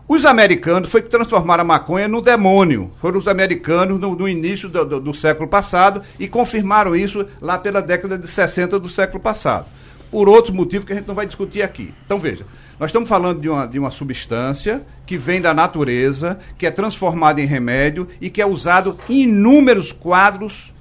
Os 0.06 0.26
americanos 0.26 0.90
foi 0.90 1.00
que 1.00 1.08
transformaram 1.08 1.62
a 1.62 1.64
maconha 1.64 2.06
no 2.06 2.20
demônio. 2.20 2.90
Foram 3.00 3.18
os 3.18 3.26
americanos 3.26 3.98
no, 3.98 4.14
no 4.14 4.28
início 4.28 4.68
do, 4.68 4.84
do, 4.84 5.00
do 5.00 5.14
século 5.14 5.48
passado 5.48 6.02
e 6.18 6.28
confirmaram 6.28 6.94
isso 6.94 7.26
lá 7.40 7.56
pela 7.56 7.80
década 7.80 8.18
de 8.18 8.28
60 8.28 8.78
do 8.78 8.88
século 8.88 9.20
passado 9.20 9.66
por 10.12 10.28
outros 10.28 10.54
motivos 10.54 10.84
que 10.84 10.92
a 10.92 10.96
gente 10.96 11.08
não 11.08 11.14
vai 11.14 11.24
discutir 11.24 11.62
aqui. 11.62 11.94
Então 12.04 12.18
veja, 12.18 12.44
nós 12.78 12.90
estamos 12.90 13.08
falando 13.08 13.40
de 13.40 13.48
uma, 13.48 13.66
de 13.66 13.78
uma 13.78 13.90
substância 13.90 14.82
que 15.06 15.16
vem 15.16 15.40
da 15.40 15.54
natureza, 15.54 16.38
que 16.58 16.66
é 16.66 16.70
transformada 16.70 17.40
em 17.40 17.46
remédio 17.46 18.06
e 18.20 18.28
que 18.28 18.42
é 18.42 18.46
usado 18.46 18.98
em 19.08 19.22
inúmeros 19.22 19.90
quadros 19.90 20.71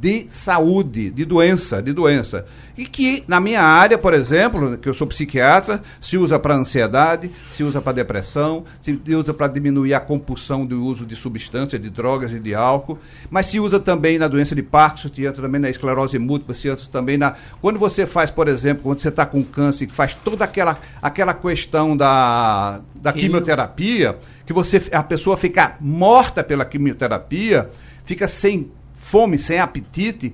de 0.00 0.26
saúde, 0.30 1.10
de 1.10 1.26
doença, 1.26 1.82
de 1.82 1.92
doença. 1.92 2.46
E 2.76 2.86
que, 2.86 3.22
na 3.28 3.38
minha 3.38 3.60
área, 3.60 3.98
por 3.98 4.14
exemplo, 4.14 4.78
que 4.78 4.88
eu 4.88 4.94
sou 4.94 5.06
psiquiatra, 5.06 5.82
se 6.00 6.16
usa 6.16 6.38
para 6.38 6.54
ansiedade, 6.54 7.30
se 7.50 7.62
usa 7.62 7.82
para 7.82 7.92
depressão, 7.92 8.64
se 8.80 8.98
usa 9.14 9.34
para 9.34 9.48
diminuir 9.48 9.92
a 9.92 10.00
compulsão 10.00 10.64
do 10.64 10.82
uso 10.82 11.04
de 11.04 11.14
substâncias, 11.14 11.82
de 11.82 11.90
drogas 11.90 12.32
e 12.32 12.38
de 12.38 12.54
álcool, 12.54 12.98
mas 13.28 13.46
se 13.46 13.60
usa 13.60 13.78
também 13.78 14.18
na 14.18 14.26
doença 14.26 14.54
de 14.54 14.62
Parkinson, 14.62 15.10
se 15.14 15.26
usa 15.26 15.34
também 15.34 15.60
na 15.60 15.68
esclerose 15.68 16.18
múltipla, 16.18 16.54
se 16.54 16.70
usa 16.70 16.88
também 16.90 17.18
na... 17.18 17.34
Quando 17.60 17.78
você 17.78 18.06
faz, 18.06 18.30
por 18.30 18.48
exemplo, 18.48 18.84
quando 18.84 19.00
você 19.00 19.10
está 19.10 19.26
com 19.26 19.44
câncer, 19.44 19.86
que 19.86 19.94
faz 19.94 20.14
toda 20.14 20.44
aquela, 20.44 20.78
aquela 21.02 21.34
questão 21.34 21.94
da, 21.94 22.80
da 22.94 23.12
quimioterapia, 23.12 24.16
que 24.46 24.54
você, 24.54 24.82
a 24.92 25.02
pessoa 25.02 25.36
fica 25.36 25.76
morta 25.78 26.42
pela 26.42 26.64
quimioterapia, 26.64 27.68
fica 28.06 28.26
sem 28.26 28.70
fome, 29.10 29.38
sem 29.38 29.58
apetite, 29.58 30.32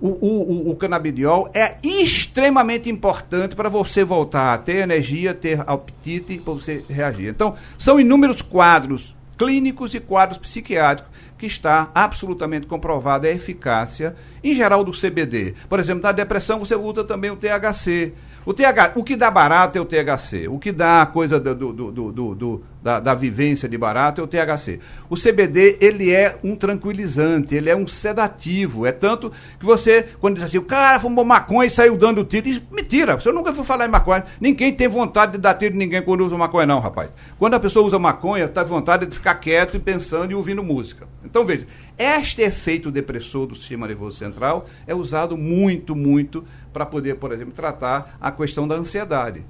o, 0.00 0.08
o, 0.08 0.70
o, 0.70 0.76
canabidiol 0.76 1.48
é 1.54 1.76
extremamente 1.82 2.90
importante 2.90 3.54
para 3.54 3.68
você 3.68 4.04
voltar 4.04 4.52
a 4.52 4.58
ter 4.58 4.78
energia, 4.78 5.32
ter 5.32 5.60
apetite, 5.66 6.38
para 6.38 6.52
você 6.52 6.84
reagir. 6.88 7.28
Então, 7.28 7.54
são 7.78 7.98
inúmeros 7.98 8.42
quadros 8.42 9.14
clínicos 9.38 9.94
e 9.94 10.00
quadros 10.00 10.38
psiquiátricos 10.38 11.14
que 11.38 11.46
está 11.46 11.90
absolutamente 11.94 12.66
comprovada 12.66 13.28
a 13.28 13.30
eficácia, 13.30 14.16
em 14.42 14.54
geral, 14.54 14.82
do 14.82 14.92
CBD. 14.92 15.54
Por 15.68 15.78
exemplo, 15.78 16.02
na 16.02 16.12
depressão 16.12 16.58
você 16.58 16.74
usa 16.74 17.04
também 17.04 17.30
o 17.30 17.36
THC. 17.36 18.12
O, 18.44 18.54
TH, 18.54 18.92
o 18.94 19.04
que 19.04 19.16
dá 19.16 19.30
barato 19.30 19.76
é 19.76 19.80
o 19.80 19.84
THC. 19.84 20.48
O 20.48 20.58
que 20.58 20.72
dá 20.72 21.02
a 21.02 21.06
coisa 21.06 21.38
do, 21.38 21.54
do, 21.54 21.92
do, 21.92 22.34
do 22.34 22.64
da, 22.86 23.00
da, 23.00 23.14
vivência 23.14 23.68
de 23.68 23.76
barato 23.76 24.20
é 24.20 24.24
o 24.24 24.28
THC. 24.28 24.78
O 25.10 25.16
CBD, 25.16 25.76
ele 25.80 26.12
é 26.12 26.38
um 26.44 26.54
tranquilizante, 26.54 27.52
ele 27.52 27.68
é 27.68 27.74
um 27.74 27.88
sedativo. 27.88 28.86
É 28.86 28.92
tanto 28.92 29.32
que 29.58 29.66
você, 29.66 30.04
quando 30.20 30.36
diz 30.36 30.44
assim, 30.44 30.58
o 30.58 30.62
cara 30.62 31.00
fumou 31.00 31.24
maconha 31.24 31.66
e 31.66 31.70
saiu 31.70 31.98
dando 31.98 32.22
tiro. 32.22 32.46
Diz, 32.46 32.62
mentira, 32.70 33.16
você 33.16 33.32
nunca 33.32 33.52
foi 33.52 33.64
falar 33.64 33.86
em 33.86 33.90
maconha. 33.90 34.24
Ninguém 34.40 34.72
tem 34.72 34.86
vontade 34.86 35.32
de 35.32 35.38
dar 35.38 35.54
tiro 35.54 35.74
em 35.74 35.78
ninguém 35.78 36.00
quando 36.00 36.24
usa 36.24 36.38
maconha, 36.38 36.64
não, 36.64 36.78
rapaz. 36.78 37.10
Quando 37.40 37.54
a 37.54 37.60
pessoa 37.60 37.84
usa 37.84 37.98
maconha, 37.98 38.44
está 38.44 38.62
vontade 38.62 39.04
de 39.04 39.16
ficar 39.16 39.34
quieto 39.34 39.76
e 39.76 39.80
pensando 39.80 40.30
e 40.30 40.34
ouvindo 40.36 40.62
música. 40.62 41.08
Então, 41.24 41.44
veja, 41.44 41.66
este 41.98 42.42
efeito 42.42 42.88
depressor 42.88 43.48
do 43.48 43.56
sistema 43.56 43.88
nervoso 43.88 44.16
central 44.16 44.66
é 44.86 44.94
usado 44.94 45.36
muito, 45.36 45.96
muito 45.96 46.44
para 46.72 46.86
poder, 46.86 47.16
por 47.16 47.32
exemplo, 47.32 47.52
tratar 47.52 48.16
a 48.20 48.30
questão 48.30 48.68
da 48.68 48.76
ansiedade. 48.76 49.44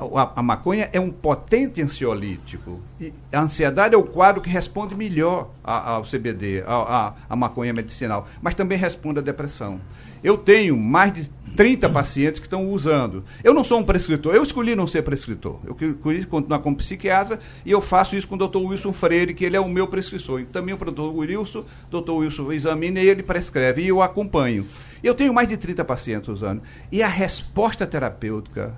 A, 0.00 0.40
a, 0.40 0.42
maconha 0.42 0.88
é 0.92 0.98
um 0.98 1.10
potente 1.10 1.82
ansiolítico. 1.82 2.80
E 3.00 3.12
a 3.32 3.40
ansiedade 3.42 3.94
é 3.94 3.98
o 3.98 4.02
quadro 4.02 4.40
que 4.40 4.48
responde 4.48 4.94
melhor 4.94 5.50
ao 5.62 6.02
CBD, 6.02 6.64
à 6.66 7.36
maconha 7.36 7.72
medicinal, 7.72 8.26
mas 8.40 8.54
também 8.54 8.78
responde 8.78 9.18
à 9.18 9.22
depressão. 9.22 9.80
Eu 10.22 10.36
tenho 10.36 10.76
mais 10.76 11.12
de 11.12 11.30
30 11.56 11.88
pacientes 11.88 12.40
que 12.40 12.46
estão 12.46 12.70
usando. 12.70 13.24
Eu 13.42 13.52
não 13.52 13.64
sou 13.64 13.78
um 13.78 13.84
prescritor, 13.84 14.34
eu 14.34 14.42
escolhi 14.42 14.74
não 14.74 14.86
ser 14.86 15.02
prescritor. 15.02 15.58
Eu 15.64 15.76
escolhi 15.90 16.24
continuar 16.24 16.60
como 16.60 16.76
psiquiatra 16.76 17.38
e 17.64 17.70
eu 17.70 17.80
faço 17.80 18.16
isso 18.16 18.28
com 18.28 18.34
o 18.34 18.38
doutor 18.38 18.62
Wilson 18.62 18.92
Freire, 18.92 19.34
que 19.34 19.44
ele 19.44 19.56
é 19.56 19.60
o 19.60 19.68
meu 19.68 19.86
prescritor. 19.86 20.40
E 20.40 20.44
também 20.46 20.74
o 20.74 20.78
doutor 20.78 21.14
Wilson, 21.14 21.64
doutor 21.90 22.18
Wilson 22.18 22.52
examina 22.52 23.00
e 23.00 23.08
ele 23.08 23.22
prescreve 23.22 23.82
e 23.82 23.88
eu 23.88 24.02
acompanho. 24.02 24.66
Eu 25.02 25.14
tenho 25.14 25.32
mais 25.32 25.48
de 25.48 25.56
30 25.56 25.84
pacientes 25.84 26.28
usando. 26.28 26.62
E 26.90 27.02
a 27.02 27.08
resposta 27.08 27.86
terapêutica, 27.86 28.74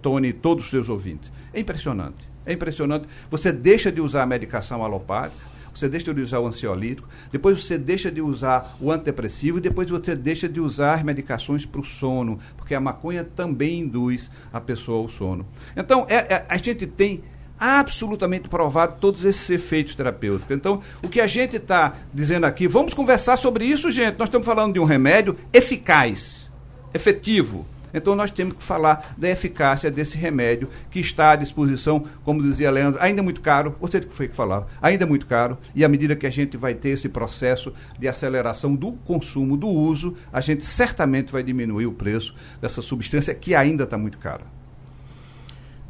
Tony 0.00 0.32
todos 0.32 0.64
os 0.64 0.70
seus 0.70 0.88
ouvintes, 0.88 1.32
é 1.52 1.60
impressionante. 1.60 2.34
É 2.46 2.52
impressionante. 2.52 3.08
Você 3.30 3.50
deixa 3.50 3.90
de 3.90 4.00
usar 4.00 4.22
a 4.22 4.26
medicação 4.26 4.84
alopática, 4.84 5.53
você 5.78 5.88
deixa 5.88 6.12
de 6.12 6.20
usar 6.20 6.40
o 6.40 6.46
ansiolítico, 6.46 7.08
depois 7.30 7.62
você 7.62 7.76
deixa 7.76 8.10
de 8.10 8.20
usar 8.20 8.76
o 8.80 8.90
antidepressivo 8.90 9.58
e 9.58 9.60
depois 9.60 9.88
você 9.88 10.14
deixa 10.14 10.48
de 10.48 10.60
usar 10.60 11.04
medicações 11.04 11.66
para 11.66 11.80
o 11.80 11.84
sono, 11.84 12.38
porque 12.56 12.74
a 12.74 12.80
maconha 12.80 13.24
também 13.24 13.80
induz 13.80 14.30
a 14.52 14.60
pessoa 14.60 14.98
ao 14.98 15.08
sono. 15.08 15.46
Então, 15.76 16.06
é, 16.08 16.16
é, 16.16 16.46
a 16.48 16.56
gente 16.56 16.86
tem 16.86 17.22
absolutamente 17.58 18.48
provado 18.48 18.96
todos 19.00 19.24
esses 19.24 19.48
efeitos 19.48 19.94
terapêuticos. 19.94 20.54
Então, 20.54 20.80
o 21.02 21.08
que 21.08 21.20
a 21.20 21.26
gente 21.26 21.56
está 21.56 21.94
dizendo 22.12 22.44
aqui, 22.44 22.66
vamos 22.66 22.94
conversar 22.94 23.36
sobre 23.36 23.64
isso, 23.64 23.90
gente. 23.90 24.18
Nós 24.18 24.28
estamos 24.28 24.46
falando 24.46 24.74
de 24.74 24.80
um 24.80 24.84
remédio 24.84 25.36
eficaz, 25.52 26.50
efetivo, 26.92 27.66
então 27.94 28.16
nós 28.16 28.30
temos 28.30 28.54
que 28.54 28.62
falar 28.62 29.14
da 29.16 29.30
eficácia 29.30 29.90
desse 29.90 30.18
remédio 30.18 30.68
que 30.90 31.00
está 31.00 31.30
à 31.30 31.36
disposição, 31.36 32.04
como 32.24 32.42
dizia 32.42 32.70
Leandro, 32.70 33.00
ainda 33.00 33.20
é 33.20 33.22
muito 33.22 33.40
caro, 33.40 33.76
você 33.80 34.00
que 34.00 34.12
foi 34.12 34.28
que 34.28 34.36
falar, 34.36 34.66
ainda 34.82 35.04
é 35.04 35.06
muito 35.06 35.26
caro, 35.26 35.56
e 35.74 35.84
à 35.84 35.88
medida 35.88 36.16
que 36.16 36.26
a 36.26 36.30
gente 36.30 36.56
vai 36.56 36.74
ter 36.74 36.90
esse 36.90 37.08
processo 37.08 37.72
de 37.98 38.08
aceleração 38.08 38.74
do 38.74 38.92
consumo, 38.92 39.56
do 39.56 39.68
uso, 39.68 40.16
a 40.32 40.40
gente 40.40 40.64
certamente 40.64 41.32
vai 41.32 41.42
diminuir 41.42 41.86
o 41.86 41.92
preço 41.92 42.34
dessa 42.60 42.82
substância 42.82 43.32
que 43.34 43.54
ainda 43.54 43.84
está 43.84 43.96
muito 43.96 44.18
cara. 44.18 44.42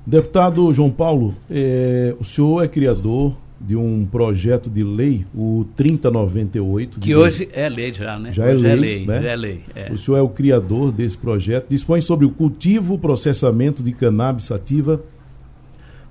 Deputado 0.06 0.70
João 0.70 0.90
Paulo, 0.90 1.34
é, 1.50 2.14
o 2.20 2.24
senhor 2.24 2.62
é 2.62 2.68
criador 2.68 3.34
de 3.60 3.76
um 3.76 4.04
projeto 4.04 4.68
de 4.68 4.82
lei, 4.82 5.24
o 5.34 5.64
3098. 5.76 7.00
Que 7.00 7.14
hoje 7.14 7.48
é 7.52 7.68
lei 7.68 7.94
já, 7.94 8.18
né? 8.18 8.32
Já 8.32 8.46
é 8.46 8.52
hoje 8.52 8.66
é 8.66 8.74
lei, 8.74 8.74
é 8.74 8.96
lei, 8.96 9.06
né? 9.06 9.22
já 9.22 9.28
é 9.28 9.36
lei. 9.36 9.60
É. 9.74 9.92
O 9.92 9.98
senhor 9.98 10.16
é 10.18 10.22
o 10.22 10.28
criador 10.28 10.92
desse 10.92 11.16
projeto. 11.16 11.68
Dispõe 11.68 12.00
sobre 12.00 12.26
o 12.26 12.30
cultivo, 12.30 12.98
processamento 12.98 13.82
de 13.82 13.92
cannabis 13.92 14.44
sativa 14.44 15.00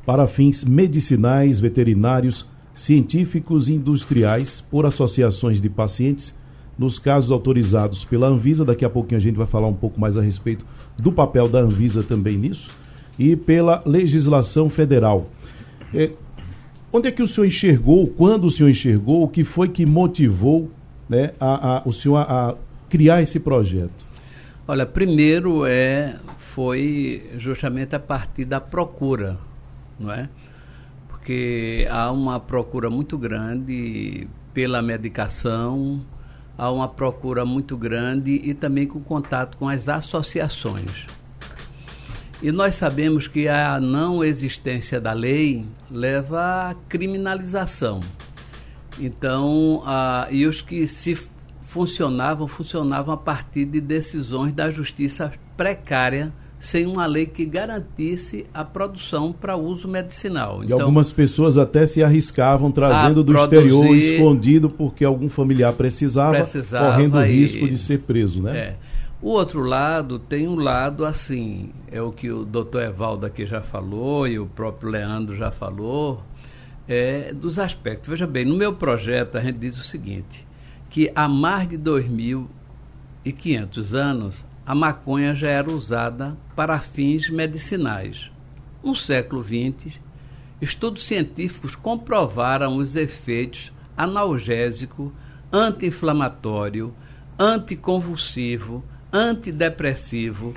para 0.06 0.28
fins 0.28 0.64
medicinais, 0.64 1.60
veterinários, 1.60 2.48
científicos 2.74 3.70
e 3.70 3.74
industriais 3.74 4.62
por 4.62 4.86
associações 4.86 5.62
de 5.62 5.70
pacientes 5.70 6.36
nos 6.78 6.98
casos 6.98 7.32
autorizados 7.32 8.04
pela 8.04 8.28
Anvisa. 8.28 8.66
Daqui 8.66 8.84
a 8.84 8.90
pouquinho 8.90 9.18
a 9.18 9.22
gente 9.22 9.36
vai 9.36 9.48
falar 9.48 9.68
um 9.68 9.74
pouco 9.74 10.00
mais 10.00 10.18
a 10.18 10.22
respeito 10.22 10.66
do 10.98 11.12
papel 11.12 11.48
da 11.48 11.60
Anvisa 11.60 12.04
também 12.04 12.38
nisso 12.38 12.70
e 13.18 13.36
pela 13.36 13.82
legislação 13.86 14.70
federal. 14.70 15.30
Onde 16.96 17.08
é 17.08 17.12
que 17.12 17.24
o 17.24 17.28
senhor 17.28 17.48
enxergou, 17.48 18.06
quando 18.06 18.44
o 18.44 18.52
senhor 18.52 18.70
enxergou, 18.70 19.24
o 19.24 19.28
que 19.28 19.44
foi 19.44 19.68
que 19.68 19.84
motivou 19.84 20.70
né, 21.10 21.34
a, 21.40 21.78
a, 21.78 21.82
o 21.86 21.92
senhor 21.92 22.18
a, 22.18 22.50
a 22.52 22.56
criar 22.88 23.20
esse 23.20 23.40
projeto? 23.40 24.06
Olha, 24.68 24.86
primeiro 24.86 25.66
é, 25.66 26.18
foi 26.38 27.32
justamente 27.40 27.96
a 27.96 28.00
partir 28.00 28.46
da 28.46 28.62
procura, 28.62 29.40
não 30.00 30.12
é? 30.14 30.30
Porque 31.10 31.88
há 31.90 32.12
uma 32.12 32.40
procura 32.40 32.92
muito 32.92 33.18
grande 33.18 34.28
pela 34.54 34.80
medicação, 34.80 36.00
há 36.56 36.70
uma 36.70 36.88
procura 36.88 37.44
muito 37.44 37.76
grande 37.76 38.40
e 38.44 38.54
também 38.54 38.86
com 38.86 39.00
contato 39.00 39.58
com 39.58 39.68
as 39.68 39.90
associações. 39.90 41.08
E 42.44 42.52
nós 42.52 42.76
sabemos 42.76 43.26
que 43.26 43.48
a 43.48 43.80
não 43.80 44.22
existência 44.22 45.00
da 45.00 45.14
lei 45.14 45.64
leva 45.90 46.72
à 46.72 46.76
criminalização. 46.90 48.02
Então, 49.00 49.82
a, 49.86 50.28
e 50.30 50.46
os 50.46 50.60
que 50.60 50.86
se 50.86 51.18
funcionavam, 51.70 52.46
funcionavam 52.46 53.14
a 53.14 53.18
partir 53.18 53.64
de 53.64 53.80
decisões 53.80 54.52
da 54.52 54.70
justiça 54.70 55.32
precária, 55.56 56.34
sem 56.60 56.86
uma 56.86 57.06
lei 57.06 57.26
que 57.26 57.46
garantisse 57.46 58.46
a 58.54 58.66
produção 58.66 59.32
para 59.32 59.56
uso 59.56 59.88
medicinal. 59.88 60.64
E 60.64 60.66
então, 60.66 60.82
algumas 60.82 61.14
pessoas 61.14 61.58
até 61.58 61.88
se 61.88 62.04
arriscavam 62.04 62.70
trazendo 62.72 63.24
do 63.24 63.38
exterior 63.38 63.96
escondido 63.96 64.70
porque 64.70 65.06
algum 65.06 65.30
familiar 65.30 65.72
precisava, 65.72 66.40
precisava 66.40 66.92
correndo 66.92 67.18
o 67.18 67.24
risco 67.24 67.70
de 67.70 67.78
ser 67.78 68.00
preso, 68.00 68.42
né? 68.42 68.58
É. 68.58 68.76
O 69.24 69.30
outro 69.30 69.62
lado 69.62 70.20
tem 70.20 70.48
um 70.50 70.60
lado 70.60 71.06
assim, 71.06 71.72
é 71.90 72.02
o 72.02 72.12
que 72.12 72.30
o 72.30 72.44
doutor 72.44 72.84
Evaldo 72.84 73.26
aqui 73.26 73.46
já 73.46 73.62
falou 73.62 74.28
e 74.28 74.38
o 74.38 74.48
próprio 74.48 74.90
Leandro 74.90 75.34
já 75.34 75.50
falou, 75.50 76.22
é, 76.90 77.34
dos 77.34 77.58
aspectos. 77.58 78.10
Veja 78.10 78.28
bem, 78.28 78.44
no 78.44 78.58
meu 78.58 78.74
projeto 78.74 79.38
a 79.38 79.42
gente 79.42 79.60
diz 79.60 79.80
o 79.80 79.84
seguinte, 79.84 80.46
que 80.90 81.10
há 81.16 81.30
mais 81.30 81.70
de 81.70 81.78
2.500 81.78 83.94
anos 83.94 84.44
a 84.66 84.76
maconha 84.76 85.34
já 85.34 85.52
era 85.52 85.72
usada 85.72 86.36
para 86.54 86.82
fins 86.82 87.30
medicinais. 87.30 88.30
No 88.84 88.94
século 88.94 89.42
XX, 89.42 90.02
estudos 90.62 91.06
científicos 91.06 91.76
comprovaram 91.76 92.76
os 92.76 92.94
efeitos 92.94 93.72
analgésico, 93.96 95.14
anti-inflamatório, 95.50 96.94
anticonvulsivo, 97.40 98.84
antidepressivo, 99.14 100.54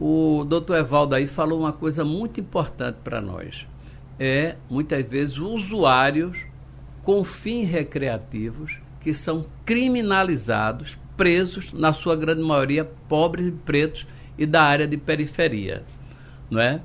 o 0.00 0.44
doutor 0.44 0.78
Evaldo 0.78 1.14
aí 1.14 1.26
falou 1.26 1.60
uma 1.60 1.74
coisa 1.74 2.02
muito 2.02 2.40
importante 2.40 2.96
para 3.04 3.20
nós. 3.20 3.66
É, 4.18 4.56
muitas 4.68 5.06
vezes, 5.06 5.36
usuários 5.36 6.38
com 7.02 7.22
fins 7.22 7.68
recreativos 7.68 8.78
que 9.00 9.12
são 9.12 9.44
criminalizados, 9.64 10.96
presos, 11.18 11.72
na 11.74 11.92
sua 11.92 12.16
grande 12.16 12.42
maioria, 12.42 12.90
pobres 13.08 13.48
e 13.48 13.52
pretos 13.52 14.06
e 14.36 14.46
da 14.46 14.62
área 14.62 14.86
de 14.86 14.96
periferia. 14.96 15.84
Não 16.50 16.60
é? 16.60 16.80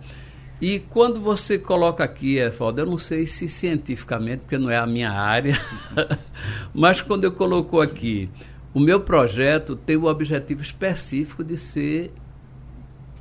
E 0.62 0.80
quando 0.80 1.20
você 1.20 1.60
coloca 1.60 2.04
aqui, 2.04 2.38
Evaldo, 2.38 2.82
eu 2.82 2.86
não 2.86 2.98
sei 2.98 3.28
se 3.28 3.50
cientificamente, 3.50 4.40
porque 4.40 4.58
não 4.58 4.70
é 4.70 4.78
a 4.78 4.88
minha 4.88 5.12
área, 5.12 5.60
mas 6.74 7.02
quando 7.02 7.25
eu 7.25 7.32
coloco 7.34 7.82
aqui, 7.82 8.30
o 8.74 8.80
meu 8.80 9.02
projeto 9.02 9.75
tem 9.75 9.98
o 9.98 10.06
objetivo 10.06 10.62
específico 10.62 11.44
de 11.44 11.58
ser 11.58 12.14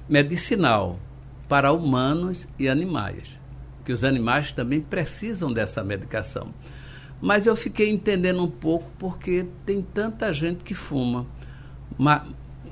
medicinal 0.09 0.99
para 1.49 1.73
humanos 1.73 2.47
e 2.59 2.69
animais, 2.69 3.39
que 3.85 3.93
os 3.93 4.05
animais 4.05 4.53
também 4.53 4.81
precisam 4.81 5.53
dessa 5.53 5.83
medicação. 5.83 6.55
Mas 7.21 7.47
eu 7.47 7.57
fiquei 7.57 7.91
entendendo 7.91 8.43
um 8.43 8.51
pouco 8.51 8.91
porque 8.99 9.47
tem 9.65 9.83
tanta 9.83 10.33
gente 10.33 10.63
que 10.63 10.75
fuma 10.75 11.27
ma 11.99 12.27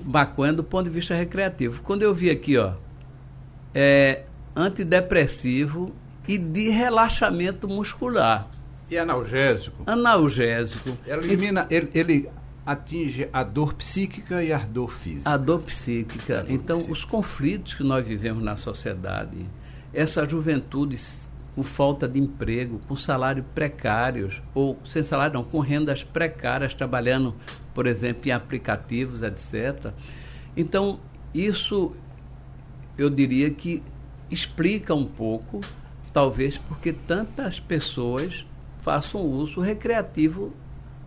maconha 0.04 0.52
do 0.52 0.64
ponto 0.64 0.84
de 0.84 0.90
vista 0.90 1.14
recreativo. 1.14 1.82
Quando 1.82 2.02
eu 2.02 2.14
vi 2.14 2.30
aqui, 2.30 2.56
ó, 2.58 2.74
é 3.74 4.24
antidepressivo 4.54 5.92
e 6.26 6.38
de 6.38 6.68
relaxamento 6.68 7.68
muscular. 7.68 8.48
E 8.90 8.98
analgésico? 8.98 9.82
Analgésico. 9.86 10.96
Elimina, 11.06 11.66
ele, 11.70 11.90
ele 11.94 12.28
atinge 12.64 13.28
a 13.32 13.42
dor 13.42 13.74
psíquica 13.74 14.42
e 14.42 14.52
a 14.52 14.58
dor 14.58 14.92
física. 14.92 15.30
A 15.30 15.36
dor 15.36 15.62
psíquica. 15.62 16.40
A 16.40 16.42
dor 16.42 16.50
então, 16.50 16.76
psíquica. 16.78 16.92
os 16.92 17.04
conflitos 17.04 17.74
que 17.74 17.82
nós 17.82 18.06
vivemos 18.06 18.42
na 18.42 18.56
sociedade, 18.56 19.38
essa 19.92 20.28
juventude 20.28 20.98
com 21.54 21.62
falta 21.62 22.08
de 22.08 22.18
emprego, 22.18 22.80
com 22.88 22.96
salários 22.96 23.44
precários, 23.54 24.40
ou 24.54 24.78
sem 24.84 25.02
salário 25.02 25.34
não, 25.34 25.44
com 25.44 25.60
rendas 25.60 26.02
precárias, 26.02 26.74
trabalhando, 26.74 27.34
por 27.74 27.86
exemplo, 27.86 28.28
em 28.28 28.32
aplicativos, 28.32 29.22
etc. 29.22 29.92
Então, 30.56 30.98
isso 31.34 31.92
eu 32.96 33.08
diria 33.08 33.50
que 33.50 33.82
explica 34.30 34.94
um 34.94 35.06
pouco, 35.06 35.60
talvez, 36.12 36.58
porque 36.58 36.92
tantas 36.92 37.58
pessoas 37.60 38.44
façam 38.82 39.22
uso 39.22 39.60
recreativo 39.60 40.52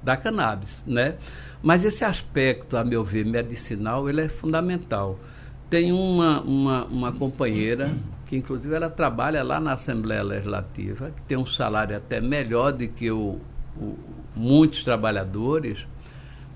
da 0.02 0.16
cannabis, 0.16 0.84
né? 0.86 1.16
Mas 1.62 1.84
esse 1.84 2.04
aspecto, 2.04 2.78
a 2.78 2.84
meu 2.84 3.04
ver, 3.04 3.26
medicinal, 3.26 4.08
ele 4.08 4.22
é 4.22 4.30
fundamental. 4.30 5.20
Tem 5.70 5.92
uma, 5.92 6.42
uma, 6.42 6.86
uma 6.86 7.12
companheira 7.12 7.92
que, 8.28 8.36
inclusive, 8.36 8.74
ela 8.74 8.90
trabalha 8.90 9.44
lá 9.44 9.60
na 9.60 9.74
Assembleia 9.74 10.22
Legislativa, 10.22 11.10
que 11.10 11.22
tem 11.24 11.38
um 11.38 11.46
salário 11.46 11.98
até 11.98 12.22
melhor 12.22 12.72
do 12.72 12.88
que 12.88 13.10
o, 13.10 13.40
o 13.76 13.98
muitos 14.36 14.84
trabalhadores, 14.84 15.88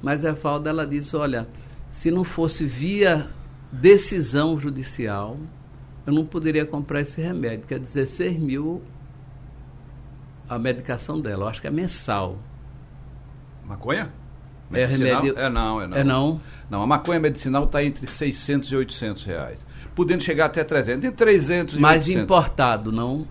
mas 0.02 0.24
a 0.26 0.36
falda 0.36 0.70
ela 0.70 0.86
diz, 0.86 1.14
olha, 1.14 1.48
se 1.90 2.12
não 2.12 2.24
fosse 2.24 2.66
via 2.66 3.28
decisão 3.72 4.60
judicial, 4.60 5.38
eu 6.06 6.14
não 6.14 6.26
poderia 6.26 6.66
comprar 6.66 7.02
esse 7.02 7.22
remédio, 7.22 7.68
que 7.68 7.74
é 7.74 7.80
16 7.80 8.38
mil 8.38 8.82
a 10.48 10.58
medicação 10.58 11.20
dela, 11.20 11.44
eu 11.44 11.48
acho 11.48 11.62
que 11.62 11.68
é 11.68 11.72
mensal. 11.72 12.38
Maconha? 13.66 14.12
É 14.72 14.86
remédio. 14.86 15.38
É 15.38 15.50
não, 15.50 15.82
é 15.82 15.88
não. 15.88 15.98
É 15.98 16.04
não. 16.04 16.42
Não, 16.70 16.82
a 16.82 16.88
maconha 16.88 17.20
medicinal 17.20 17.66
está 17.66 17.84
entre 17.84 18.06
600 18.08 18.72
e 18.72 18.76
800 18.76 19.24
reais. 19.24 19.60
Podendo 19.96 20.24
chegar 20.24 20.46
até 20.46 20.64
300. 20.64 21.06
Entre 21.06 21.12
300 21.18 21.76
e 21.76 21.80
Mas 21.80 22.04
800. 22.04 22.24
importado, 22.24 22.92
não 22.92 23.28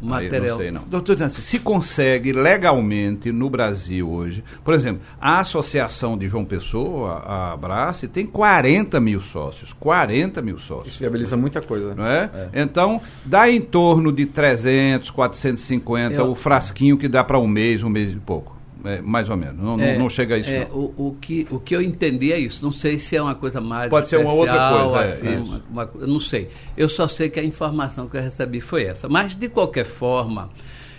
material. 0.00 0.44
Ah, 0.44 0.50
não 0.50 0.58
sei 0.58 0.70
não. 0.70 0.82
Doutor 0.84 1.22
assim, 1.22 1.42
se 1.42 1.58
consegue 1.58 2.32
legalmente 2.32 3.30
no 3.30 3.50
Brasil 3.50 4.10
hoje, 4.10 4.42
por 4.64 4.74
exemplo, 4.74 5.02
a 5.20 5.40
Associação 5.40 6.16
de 6.16 6.28
João 6.28 6.44
Pessoa, 6.44 7.22
a 7.26 7.52
Abrace, 7.52 8.08
tem 8.08 8.26
40 8.26 9.00
mil 9.00 9.20
sócios. 9.20 9.72
40 9.72 10.40
mil 10.42 10.58
sócios. 10.58 10.94
Isso 10.94 11.00
viabiliza 11.00 11.36
muita 11.36 11.60
coisa. 11.60 11.94
Não 11.94 12.06
é? 12.06 12.30
é. 12.52 12.62
Então, 12.62 13.00
dá 13.24 13.50
em 13.50 13.60
torno 13.60 14.12
de 14.12 14.26
300, 14.26 15.10
450 15.10 16.14
Eu... 16.14 16.30
o 16.30 16.34
frasquinho 16.34 16.96
que 16.96 17.08
dá 17.08 17.22
para 17.22 17.38
um 17.38 17.46
mês, 17.46 17.82
um 17.82 17.88
mês 17.88 18.12
e 18.12 18.16
pouco. 18.16 18.59
É, 18.84 19.00
mais 19.00 19.28
ou 19.28 19.36
menos. 19.36 19.60
Não, 19.60 19.78
é, 19.78 19.98
não, 19.98 20.08
chega 20.08 20.34
a 20.34 20.38
isso. 20.38 20.50
É, 20.50 20.68
o, 20.72 20.92
o, 20.96 21.16
que, 21.20 21.46
o 21.50 21.58
que 21.58 21.74
eu 21.74 21.82
entendi 21.82 22.32
é 22.32 22.38
isso. 22.38 22.64
Não 22.64 22.72
sei 22.72 22.98
se 22.98 23.16
é 23.16 23.22
uma 23.22 23.34
coisa 23.34 23.60
mais. 23.60 23.90
Pode 23.90 24.06
especial, 24.06 24.22
ser 24.22 24.26
uma 24.26 24.40
outra 24.40 24.70
coisa. 24.70 24.98
É, 24.98 25.08
assim, 25.12 25.28
é, 25.28 25.38
uma, 25.38 25.62
uma, 25.70 25.90
eu 25.94 26.06
não 26.06 26.20
sei. 26.20 26.48
Eu 26.76 26.88
só 26.88 27.08
sei 27.08 27.30
que 27.30 27.38
a 27.38 27.44
informação 27.44 28.08
que 28.08 28.16
eu 28.16 28.22
recebi 28.22 28.60
foi 28.60 28.84
essa. 28.84 29.08
Mas, 29.08 29.34
de 29.34 29.48
qualquer 29.48 29.86
forma, 29.86 30.50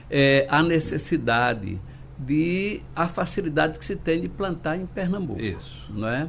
é, 0.09 0.45
a 0.49 0.61
necessidade 0.61 1.79
de. 2.17 2.81
a 2.95 3.07
facilidade 3.07 3.79
que 3.79 3.85
se 3.85 3.95
tem 3.95 4.21
de 4.21 4.29
plantar 4.29 4.77
em 4.77 4.85
Pernambuco. 4.85 5.41
Isso. 5.41 5.85
Não 5.89 6.07
é? 6.07 6.27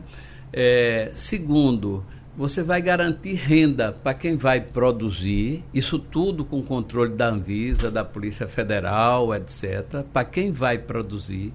é 0.52 1.10
segundo 1.14 2.04
você 2.36 2.62
vai 2.62 2.80
garantir 2.80 3.34
renda 3.34 3.92
para 3.92 4.14
quem 4.14 4.36
vai 4.36 4.60
produzir, 4.60 5.62
isso 5.72 5.98
tudo 5.98 6.44
com 6.44 6.62
controle 6.62 7.14
da 7.14 7.28
Anvisa, 7.28 7.90
da 7.90 8.04
Polícia 8.04 8.48
Federal, 8.48 9.34
etc. 9.34 10.02
Para 10.12 10.24
quem 10.24 10.50
vai 10.50 10.78
produzir, 10.78 11.52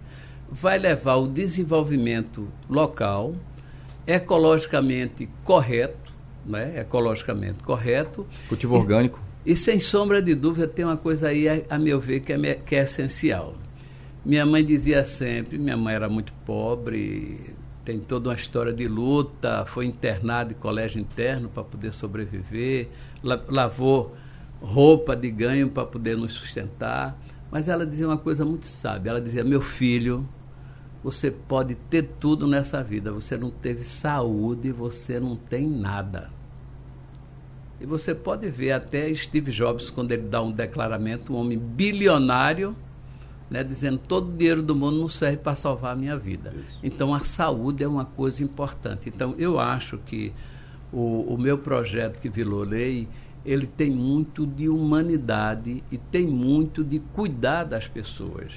vai 0.52 0.78
levar 0.78 1.16
o 1.16 1.28
desenvolvimento 1.28 2.48
local, 2.70 3.36
ecologicamente 4.06 5.28
correto, 5.44 6.14
né? 6.46 6.80
ecologicamente 6.80 7.64
correto. 7.64 8.26
Cultivo 8.48 8.76
e, 8.76 8.78
orgânico. 8.78 9.20
E 9.46 9.56
sem 9.56 9.80
sombra 9.80 10.22
de 10.22 10.36
dúvida 10.36 10.68
tem 10.68 10.86
uma 10.86 10.98
coisa 10.98 11.30
aí, 11.30 11.50
a, 11.50 11.62
a 11.72 11.80
meu 11.80 12.00
ver, 12.00 12.20
que 12.20 12.34
é, 12.34 12.54
que 12.54 12.76
é 12.76 12.84
essencial. 12.84 13.56
Minha 14.24 14.46
mãe 14.46 14.64
dizia 14.64 15.04
sempre, 15.06 15.58
minha 15.58 15.78
mãe 15.78 15.96
era 15.96 16.08
muito 16.08 16.34
pobre, 16.46 17.56
tem 17.88 18.02
toda 18.02 18.28
uma 18.28 18.36
história 18.36 18.74
de 18.74 18.86
luta, 18.86 19.66
foi 19.66 19.86
internado 19.86 20.52
em 20.52 20.58
colégio 20.58 21.00
interno 21.00 21.48
para 21.48 21.64
poder 21.64 21.94
sobreviver, 21.94 22.90
lavou 23.24 24.14
roupa 24.62 25.16
de 25.16 25.32
ganho 25.32 25.70
para 25.70 25.86
poder 25.86 26.18
nos 26.18 26.34
sustentar. 26.34 27.18
Mas 27.50 27.70
ela 27.70 27.86
dizia 27.86 28.06
uma 28.06 28.18
coisa 28.18 28.44
muito 28.44 28.68
sábia. 28.68 29.12
Ela 29.12 29.22
dizia: 29.22 29.42
Meu 29.42 29.62
filho, 29.62 30.28
você 31.02 31.32
pode 31.32 31.76
ter 31.76 32.04
tudo 32.20 32.46
nessa 32.46 32.84
vida, 32.84 33.10
você 33.10 33.38
não 33.38 33.50
teve 33.50 33.86
saúde, 33.86 34.70
você 34.70 35.18
não 35.18 35.38
tem 35.38 35.66
nada. 35.66 36.30
E 37.80 37.86
você 37.86 38.14
pode 38.14 38.50
ver 38.50 38.74
até 38.74 39.16
Steve 39.16 39.50
Jobs, 39.50 39.90
quando 39.90 40.12
ele 40.12 40.24
dá 40.24 40.42
um 40.42 40.52
declaramento, 40.52 41.32
um 41.32 41.38
homem 41.38 41.58
bilionário, 41.58 42.76
né, 43.50 43.64
dizendo 43.64 43.98
todo 43.98 44.30
o 44.30 44.38
dinheiro 44.38 44.62
do 44.62 44.76
mundo 44.76 45.00
não 45.00 45.10
serve 45.10 45.38
para 45.38 45.56
salvar 45.56 45.94
a 45.94 45.96
minha 45.96 46.18
vida. 46.18 46.54
Então 46.84 47.14
a 47.14 47.22
saúde 47.22 47.84
é 47.84 47.88
uma 47.88 48.06
coisa 48.06 48.44
importante. 48.44 49.10
Então 49.10 49.34
eu 49.38 49.60
acho 49.60 49.98
que 50.00 50.34
o, 50.92 51.34
o 51.34 51.38
meu 51.38 51.58
projeto 51.58 52.20
que 52.20 52.30
virou 52.30 52.64
lei, 52.64 53.08
ele 53.46 53.66
tem 53.66 53.90
muito 53.90 54.46
de 54.46 54.68
humanidade 54.68 55.84
e 55.92 55.98
tem 55.98 56.28
muito 56.28 56.84
de 56.84 57.00
cuidar 57.00 57.64
das 57.64 57.88
pessoas. 57.88 58.54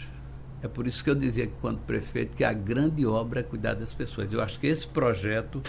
É 0.62 0.68
por 0.68 0.87
isso 0.87 1.03
que 1.03 1.09
eu 1.09 1.14
dizia 1.14 1.46
que 1.46 1.55
quando 1.61 1.79
prefeito 1.79 2.37
que 2.37 2.44
a 2.44 2.53
grande 2.53 3.07
obra 3.07 3.40
é 3.40 3.42
cuidar 3.42 3.74
das 3.74 3.94
pessoas. 3.94 4.33
Eu 4.33 4.42
acho 4.42 4.59
que 4.61 4.66
esse 4.66 4.87
projeto 4.87 5.62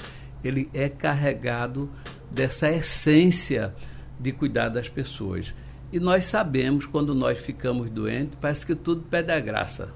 ele 0.44 0.70
é 0.74 0.90
carregado 0.90 1.90
dessa 2.30 2.70
essência 2.70 3.74
de 4.20 4.32
cuidar 4.32 4.70
das 4.70 4.90
pessoas. 4.90 5.54
E 5.92 6.00
nós 6.00 6.26
sabemos, 6.26 6.86
quando 6.86 7.14
nós 7.14 7.38
ficamos 7.38 7.90
doentes, 7.90 8.38
parece 8.40 8.66
que 8.66 8.76
tudo 8.76 9.02
perde 9.02 9.32
a 9.32 9.40
graça. 9.40 9.90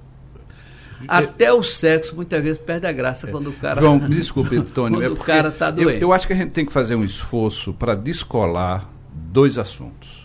Até 1.08 1.52
o 1.52 1.62
sexo 1.62 2.16
muitas 2.16 2.42
vezes 2.42 2.58
perde 2.58 2.88
a 2.88 2.92
graça 2.92 3.28
é. 3.28 3.32
quando 3.32 3.50
o 3.50 3.54
cara. 3.54 3.82
João, 3.82 4.00
me 4.00 4.16
desculpe, 4.16 4.62
Tony. 4.74 4.96
quando 4.96 5.04
é 5.04 5.10
o 5.10 5.16
cara 5.16 5.50
está 5.50 5.70
doente. 5.72 6.02
Eu, 6.02 6.10
eu 6.10 6.14
acho 6.14 6.26
que 6.26 6.34
a 6.34 6.36
gente 6.36 6.52
tem 6.52 6.66
que 6.66 6.72
fazer 6.72 6.96
um 6.96 7.04
esforço 7.04 7.74
para 7.74 7.96
descolar 7.96 8.90
dois 9.14 9.58
assuntos 9.58 10.25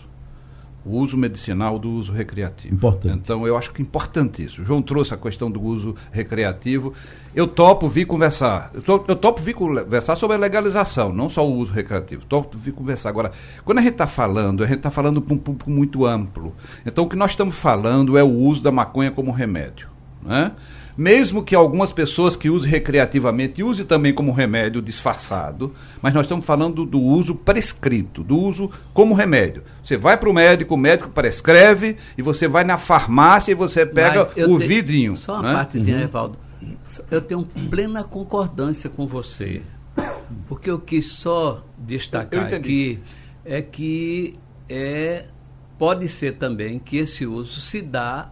o 0.85 0.97
uso 0.97 1.15
medicinal 1.15 1.77
do 1.77 1.89
uso 1.91 2.11
recreativo. 2.11 2.73
Importante. 2.73 3.19
Então, 3.23 3.45
eu 3.45 3.55
acho 3.55 3.71
que 3.71 3.81
é 3.81 3.85
importante 3.85 4.43
isso. 4.43 4.61
O 4.61 4.65
João 4.65 4.81
trouxe 4.81 5.13
a 5.13 5.17
questão 5.17 5.49
do 5.49 5.61
uso 5.61 5.95
recreativo. 6.11 6.93
Eu 7.35 7.47
topo 7.47 7.87
vir 7.87 8.05
conversar. 8.05 8.71
Eu, 8.73 8.81
to, 8.81 9.05
eu 9.07 9.15
topo 9.15 9.41
vir 9.41 9.53
conversar 9.53 10.15
sobre 10.15 10.35
a 10.35 10.39
legalização, 10.39 11.13
não 11.13 11.29
só 11.29 11.47
o 11.47 11.55
uso 11.55 11.71
recreativo. 11.71 12.25
Topo 12.25 12.57
vir 12.57 12.73
conversar. 12.73 13.09
Agora, 13.09 13.31
quando 13.63 13.77
a 13.77 13.81
gente 13.81 13.93
está 13.93 14.07
falando, 14.07 14.63
a 14.63 14.67
gente 14.67 14.77
está 14.77 14.91
falando 14.91 15.21
para 15.21 15.33
um 15.33 15.37
público 15.37 15.69
muito 15.69 16.05
amplo. 16.05 16.53
Então, 16.85 17.05
o 17.05 17.09
que 17.09 17.15
nós 17.15 17.31
estamos 17.31 17.55
falando 17.55 18.17
é 18.17 18.23
o 18.23 18.31
uso 18.31 18.63
da 18.63 18.71
maconha 18.71 19.11
como 19.11 19.31
remédio. 19.31 19.87
Né? 20.23 20.51
Mesmo 20.97 21.43
que 21.43 21.55
algumas 21.55 21.91
pessoas 21.91 22.35
que 22.35 22.49
usem 22.49 22.69
recreativamente 22.69 23.63
use 23.63 23.83
também 23.83 24.13
como 24.13 24.31
remédio 24.31 24.81
disfarçado, 24.81 25.73
mas 26.01 26.13
nós 26.13 26.25
estamos 26.25 26.45
falando 26.45 26.85
do 26.85 26.99
uso 26.99 27.35
prescrito, 27.35 28.23
do 28.23 28.37
uso 28.37 28.69
como 28.93 29.13
remédio. 29.13 29.63
Você 29.83 29.97
vai 29.97 30.17
para 30.17 30.29
o 30.29 30.33
médico, 30.33 30.75
o 30.75 30.77
médico 30.77 31.09
prescreve 31.09 31.97
e 32.17 32.21
você 32.21 32.47
vai 32.47 32.63
na 32.63 32.77
farmácia 32.77 33.51
e 33.51 33.55
você 33.55 33.85
pega 33.85 34.29
o 34.47 34.59
te... 34.59 34.67
vidrinho. 34.67 35.15
Só 35.15 35.35
uma 35.35 35.41
né? 35.41 35.53
partezinha, 35.53 35.97
uhum. 35.97 36.03
Evaldo. 36.03 36.37
Eu 37.09 37.21
tenho 37.21 37.43
plena 37.69 38.03
concordância 38.03 38.89
com 38.89 39.07
você, 39.07 39.61
porque 40.47 40.69
eu 40.69 40.79
quis 40.79 41.07
só 41.07 41.63
destacar 41.77 42.53
aqui 42.53 42.99
é 43.43 43.61
que 43.61 44.37
é, 44.69 45.25
pode 45.77 46.07
ser 46.07 46.35
também 46.35 46.79
que 46.79 46.97
esse 46.97 47.25
uso 47.25 47.59
se 47.59 47.81
dá 47.81 48.31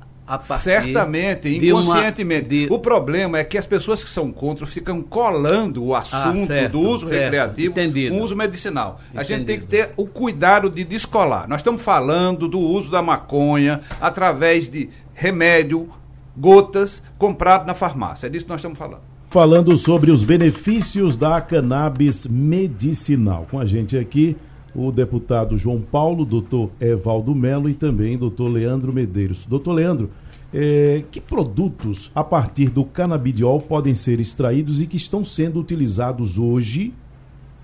Certamente, 0.59 1.49
inconscientemente. 1.49 2.43
Uma, 2.43 2.67
de... 2.67 2.73
O 2.73 2.79
problema 2.79 3.39
é 3.39 3.43
que 3.43 3.57
as 3.57 3.65
pessoas 3.65 4.03
que 4.03 4.09
são 4.09 4.31
contra 4.31 4.65
ficam 4.65 5.01
colando 5.01 5.83
o 5.83 5.95
ah, 5.95 5.99
assunto 5.99 6.43
ah, 6.43 6.47
certo, 6.47 6.71
do 6.73 6.79
uso 6.79 7.07
certo. 7.07 7.23
recreativo 7.23 7.75
com 7.75 8.19
o 8.19 8.23
uso 8.23 8.35
medicinal. 8.35 8.99
Entendido. 8.99 9.19
A 9.19 9.23
gente 9.23 9.45
tem 9.45 9.59
que 9.59 9.65
ter 9.65 9.91
o 9.97 10.05
cuidado 10.05 10.69
de 10.69 10.83
descolar. 10.83 11.47
Nós 11.47 11.61
estamos 11.61 11.81
falando 11.81 12.47
do 12.47 12.59
uso 12.59 12.91
da 12.91 13.01
maconha 13.01 13.81
através 13.99 14.69
de 14.69 14.89
remédio, 15.13 15.89
gotas, 16.37 17.01
comprado 17.17 17.65
na 17.65 17.73
farmácia. 17.73 18.27
É 18.27 18.29
disso 18.29 18.45
que 18.45 18.51
nós 18.51 18.59
estamos 18.59 18.77
falando. 18.77 19.01
Falando 19.29 19.77
sobre 19.77 20.11
os 20.11 20.23
benefícios 20.23 21.15
da 21.15 21.39
cannabis 21.41 22.25
medicinal. 22.25 23.47
Com 23.51 23.59
a 23.59 23.65
gente 23.65 23.97
aqui, 23.97 24.35
o 24.75 24.91
deputado 24.91 25.57
João 25.57 25.81
Paulo, 25.81 26.25
doutor 26.25 26.69
Evaldo 26.79 27.33
Melo 27.33 27.69
e 27.69 27.73
também 27.73 28.17
doutor 28.17 28.47
Leandro 28.49 28.93
Medeiros. 28.93 29.45
Doutor 29.45 29.73
Leandro, 29.73 30.09
é, 30.53 31.03
que 31.11 31.21
produtos 31.21 32.11
a 32.13 32.23
partir 32.23 32.69
do 32.69 32.83
canabidiol 32.83 33.61
podem 33.61 33.93
ser 33.95 34.19
extraídos 34.19 34.81
e 34.81 34.87
que 34.87 34.97
estão 34.97 35.23
sendo 35.23 35.59
utilizados 35.59 36.37
hoje 36.37 36.93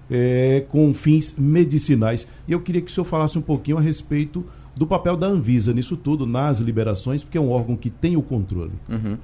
é, 0.09 0.65
com 0.69 0.93
fins 0.93 1.35
medicinais? 1.37 2.27
E 2.47 2.51
eu 2.51 2.59
queria 2.59 2.81
que 2.81 2.91
o 2.91 2.93
senhor 2.93 3.05
falasse 3.05 3.37
um 3.37 3.41
pouquinho 3.41 3.77
a 3.77 3.81
respeito 3.81 4.45
do 4.75 4.85
papel 4.85 5.15
da 5.15 5.27
Anvisa 5.27 5.73
nisso 5.73 5.95
tudo, 5.95 6.25
nas 6.25 6.59
liberações, 6.59 7.23
porque 7.23 7.37
é 7.37 7.41
um 7.41 7.49
órgão 7.49 7.77
que 7.77 7.89
tem 7.89 8.17
o 8.17 8.21
controle. 8.21 8.73
Uhum. 8.89 9.17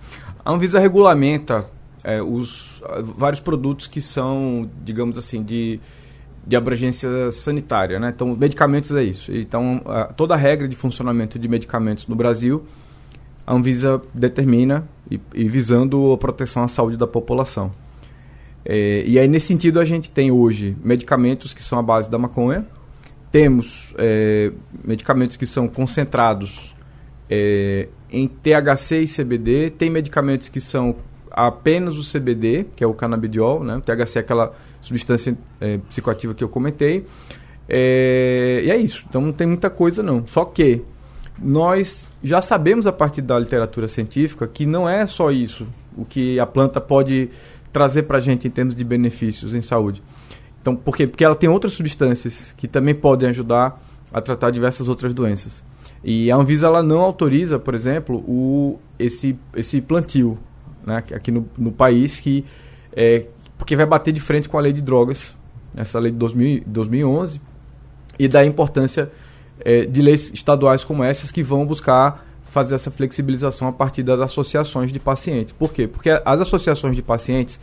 A 0.44 0.52
Anvisa 0.52 0.80
regulamenta 0.80 1.68
é, 2.04 2.22
os 2.22 2.82
vários 3.18 3.40
produtos 3.40 3.88
que 3.88 4.02
são, 4.02 4.70
digamos 4.84 5.18
assim, 5.18 5.44
de 5.44 5.80
de 6.46 6.56
abrangência 6.56 7.10
sanitária, 7.32 8.00
né? 8.00 8.12
Então, 8.16 8.36
medicamentos 8.36 8.92
é 8.92 9.04
isso. 9.04 9.32
Então, 9.36 9.82
a, 9.86 10.06
toda 10.06 10.34
a 10.34 10.38
regra 10.38 10.68
de 10.68 10.76
funcionamento 10.76 11.38
de 11.38 11.48
medicamentos 11.48 12.08
no 12.08 12.16
Brasil, 12.16 12.64
a 13.46 13.54
Anvisa 13.54 14.02
determina 14.14 14.88
e, 15.10 15.20
e 15.34 15.48
visando 15.48 16.12
a 16.12 16.18
proteção 16.18 16.64
à 16.64 16.68
saúde 16.68 16.98
da 16.98 17.08
população. 17.08 17.72
É, 18.66 19.04
e 19.06 19.18
aí, 19.20 19.28
nesse 19.28 19.48
sentido, 19.48 19.80
a 19.80 19.86
gente 19.86 20.10
tem 20.10 20.32
hoje 20.32 20.76
medicamentos 20.84 21.54
que 21.54 21.64
são 21.64 21.80
a 21.80 21.84
base 21.84 22.10
da 22.10 22.18
maconha, 22.18 22.66
temos 23.32 23.94
é, 23.98 24.52
medicamentos 24.84 25.38
que 25.38 25.46
são 25.46 25.68
concentrados 25.68 26.76
é, 27.30 27.88
em 28.12 28.28
THC 28.28 29.04
e 29.04 29.08
CBD, 29.08 29.70
tem 29.70 29.90
medicamentos 29.90 30.50
que 30.50 30.60
são 30.60 30.96
apenas 31.32 31.96
o 31.96 32.04
CBD, 32.04 32.66
que 32.76 32.84
é 32.84 32.88
o 32.88 32.94
canabidiol, 32.94 33.64
né? 33.64 33.78
O 33.78 33.82
THC 33.82 34.18
é 34.18 34.22
aquela 34.22 34.54
substância 34.82 35.38
é, 35.60 35.78
psicoativa 35.90 36.34
que 36.34 36.44
eu 36.44 36.50
comentei. 36.50 37.06
É, 37.68 38.62
e 38.66 38.72
é 38.72 38.78
isso. 38.78 39.06
Então 39.10 39.22
não 39.22 39.32
tem 39.32 39.48
muita 39.48 39.70
coisa 39.70 40.02
não. 40.04 40.26
Só 40.28 40.46
que 40.46 40.82
nós 41.40 42.08
já 42.24 42.42
sabemos 42.42 42.86
a 42.86 42.92
partir 42.92 43.22
da 43.22 43.38
literatura 43.40 43.88
científica 43.88 44.48
que 44.48 44.66
não 44.66 44.88
é 44.88 45.06
só 45.06 45.32
isso 45.32 45.66
o 45.96 46.06
que 46.06 46.40
a 46.40 46.46
planta 46.46 46.80
pode 46.80 47.30
trazer 47.72 48.04
para 48.04 48.18
a 48.18 48.22
gente 48.22 48.48
em 48.48 48.52
termos 48.52 48.76
de 48.76 48.84
benefícios 48.84 49.56
em 49.56 49.62
saúde. 49.62 50.02
Então, 50.62 50.76
por 50.76 50.96
quê? 50.96 51.08
Porque 51.08 51.24
ela 51.24 51.36
tem 51.36 51.50
outras 51.50 51.74
substâncias 51.74 52.54
que 52.58 52.68
também 52.68 52.94
podem 52.94 53.30
ajudar 53.30 53.82
a 54.14 54.22
tratar 54.22 54.52
diversas 54.52 54.88
outras 54.88 55.14
doenças. 55.14 55.64
E 56.04 56.32
a 56.32 56.36
Anvisa 56.36 56.68
ela 56.68 56.84
não 56.84 57.00
autoriza, 57.00 57.58
por 57.60 57.74
exemplo, 57.74 58.18
o, 58.28 58.80
esse, 59.00 59.38
esse 59.56 59.82
plantio 59.82 60.38
né, 60.86 61.04
aqui 61.14 61.32
no, 61.32 61.48
no 61.58 61.72
país 61.72 62.20
que 62.20 62.46
é, 62.94 63.26
porque 63.62 63.76
vai 63.76 63.86
bater 63.86 64.12
de 64.12 64.20
frente 64.20 64.50
com 64.50 64.58
a 64.58 64.62
lei 64.62 64.74
de 64.74 64.82
drogas, 64.82 65.38
essa 65.78 66.00
lei 66.00 66.12
de 66.12 66.18
2000, 66.18 66.64
2011, 66.66 67.40
e 68.18 68.28
da 68.28 68.44
importância 68.44 69.12
é, 69.60 69.86
de 69.86 70.02
leis 70.02 70.32
estaduais 70.34 70.84
como 70.84 71.04
essas 71.04 71.30
que 71.30 71.44
vão 71.44 71.64
buscar 71.64 72.26
fazer 72.44 72.74
essa 72.74 72.90
flexibilização 72.90 73.68
a 73.68 73.72
partir 73.72 74.02
das 74.02 74.20
associações 74.20 74.92
de 74.92 75.00
pacientes. 75.00 75.54
Por 75.54 75.72
quê? 75.72 75.86
Porque 75.88 76.10
as 76.10 76.42
associações 76.42 76.96
de 76.96 77.04
pacientes, 77.04 77.60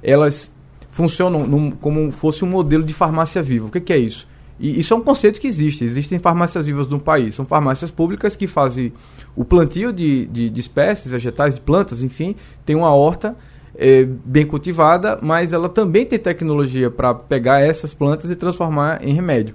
elas 0.00 0.52
funcionam 0.92 1.44
num, 1.44 1.72
como 1.72 2.12
fosse 2.12 2.44
um 2.44 2.48
modelo 2.48 2.84
de 2.84 2.94
farmácia 2.94 3.42
viva. 3.42 3.66
O 3.66 3.70
que, 3.72 3.80
que 3.80 3.92
é 3.92 3.98
isso? 3.98 4.28
E 4.56 4.78
isso 4.78 4.94
é 4.94 4.96
um 4.96 5.02
conceito 5.02 5.40
que 5.40 5.48
existe. 5.48 5.82
Existem 5.82 6.20
farmácias 6.20 6.64
vivas 6.64 6.86
no 6.86 7.00
país. 7.00 7.34
São 7.34 7.44
farmácias 7.44 7.90
públicas 7.90 8.36
que 8.36 8.46
fazem 8.46 8.92
o 9.34 9.44
plantio 9.44 9.92
de, 9.92 10.26
de, 10.26 10.48
de 10.48 10.60
espécies, 10.60 11.10
vegetais, 11.10 11.56
de 11.56 11.60
plantas, 11.60 12.04
enfim, 12.04 12.36
tem 12.64 12.76
uma 12.76 12.94
horta 12.94 13.34
é, 13.80 14.04
bem 14.04 14.44
cultivada, 14.44 15.18
mas 15.22 15.54
ela 15.54 15.66
também 15.66 16.04
tem 16.04 16.18
tecnologia 16.18 16.90
para 16.90 17.14
pegar 17.14 17.60
essas 17.60 17.94
plantas 17.94 18.30
e 18.30 18.36
transformar 18.36 19.02
em 19.02 19.14
remédio. 19.14 19.54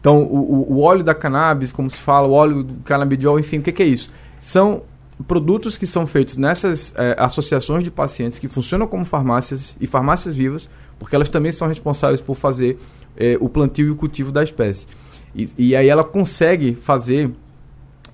Então, 0.00 0.22
o, 0.22 0.72
o, 0.72 0.80
óleo 0.80 1.04
da 1.04 1.14
cannabis, 1.14 1.70
como 1.70 1.90
se 1.90 1.98
fala, 1.98 2.26
o 2.26 2.32
óleo 2.32 2.62
do 2.62 2.74
canabidiol, 2.82 3.38
enfim, 3.38 3.58
o 3.58 3.62
que, 3.62 3.70
que 3.70 3.82
é 3.82 3.86
isso? 3.86 4.08
São 4.40 4.82
produtos 5.28 5.76
que 5.76 5.86
são 5.86 6.06
feitos 6.06 6.38
nessas 6.38 6.94
é, 6.96 7.14
associações 7.18 7.84
de 7.84 7.90
pacientes 7.90 8.38
que 8.38 8.48
funcionam 8.48 8.86
como 8.86 9.04
farmácias 9.04 9.76
e 9.78 9.86
farmácias 9.86 10.34
vivas, 10.34 10.70
porque 10.98 11.14
elas 11.14 11.28
também 11.28 11.52
são 11.52 11.68
responsáveis 11.68 12.18
por 12.18 12.36
fazer 12.36 12.78
é, 13.14 13.36
o 13.38 13.48
plantio 13.50 13.88
e 13.88 13.90
o 13.90 13.96
cultivo 13.96 14.32
da 14.32 14.42
espécie. 14.42 14.86
E, 15.34 15.50
e 15.58 15.76
aí 15.76 15.86
ela 15.86 16.02
consegue 16.02 16.72
fazer 16.74 17.30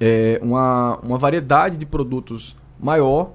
é, 0.00 0.40
uma, 0.42 0.98
uma 1.04 1.18
variedade 1.18 1.76
de 1.76 1.86
produtos 1.86 2.56
maior 2.80 3.30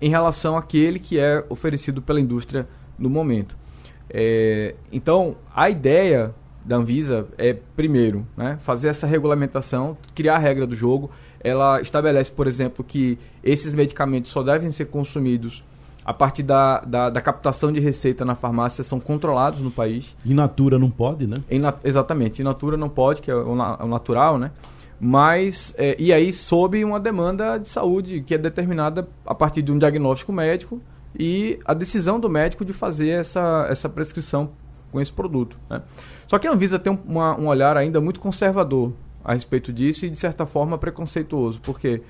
em 0.00 0.08
relação 0.08 0.56
àquele 0.56 0.98
que 0.98 1.18
é 1.18 1.44
oferecido 1.48 2.00
pela 2.00 2.20
indústria 2.20 2.66
no 2.98 3.10
momento. 3.10 3.56
É, 4.08 4.74
então, 4.92 5.36
a 5.54 5.70
ideia 5.70 6.34
da 6.64 6.76
Anvisa 6.76 7.26
é, 7.38 7.56
primeiro, 7.74 8.26
né, 8.36 8.58
fazer 8.62 8.88
essa 8.88 9.06
regulamentação, 9.06 9.96
criar 10.14 10.36
a 10.36 10.38
regra 10.38 10.66
do 10.66 10.74
jogo. 10.74 11.10
Ela 11.42 11.80
estabelece, 11.80 12.30
por 12.30 12.46
exemplo, 12.46 12.84
que 12.84 13.18
esses 13.42 13.72
medicamentos 13.72 14.30
só 14.30 14.42
devem 14.42 14.70
ser 14.70 14.86
consumidos 14.86 15.64
a 16.04 16.12
partir 16.12 16.42
da, 16.42 16.80
da, 16.80 17.10
da 17.10 17.20
captação 17.20 17.72
de 17.72 17.78
receita 17.78 18.24
na 18.24 18.34
farmácia, 18.34 18.82
são 18.82 18.98
controlados 18.98 19.60
no 19.60 19.70
país. 19.70 20.14
In 20.24 20.34
natura 20.34 20.78
não 20.78 20.90
pode, 20.90 21.26
né? 21.26 21.36
In, 21.50 21.60
exatamente, 21.84 22.40
in 22.40 22.44
natura 22.44 22.76
não 22.76 22.88
pode, 22.88 23.22
que 23.22 23.30
é 23.30 23.34
o, 23.34 23.52
o 23.52 23.86
natural, 23.86 24.38
né? 24.38 24.50
Mas 25.00 25.74
é, 25.78 25.96
e 25.98 26.12
aí 26.12 26.30
sob 26.30 26.84
uma 26.84 27.00
demanda 27.00 27.56
de 27.56 27.70
saúde 27.70 28.20
que 28.20 28.34
é 28.34 28.38
determinada 28.38 29.08
a 29.24 29.34
partir 29.34 29.62
de 29.62 29.72
um 29.72 29.78
diagnóstico 29.78 30.30
médico 30.30 30.80
e 31.18 31.58
a 31.64 31.72
decisão 31.72 32.20
do 32.20 32.28
médico 32.28 32.64
de 32.64 32.74
fazer 32.74 33.08
essa, 33.08 33.66
essa 33.70 33.88
prescrição 33.88 34.50
com 34.92 35.00
esse 35.00 35.12
produto. 35.12 35.58
Né? 35.70 35.80
Só 36.26 36.38
que 36.38 36.46
a 36.46 36.52
Anvisa 36.52 36.78
tem 36.78 36.92
um, 36.92 36.98
uma, 37.06 37.38
um 37.38 37.46
olhar 37.46 37.76
ainda 37.76 38.00
muito 38.00 38.20
conservador 38.20 38.92
a 39.24 39.32
respeito 39.32 39.72
disso 39.72 40.04
e, 40.04 40.10
de 40.10 40.18
certa 40.18 40.44
forma, 40.44 40.76
preconceituoso. 40.76 41.60
Por 41.60 41.80
quê? 41.80 42.02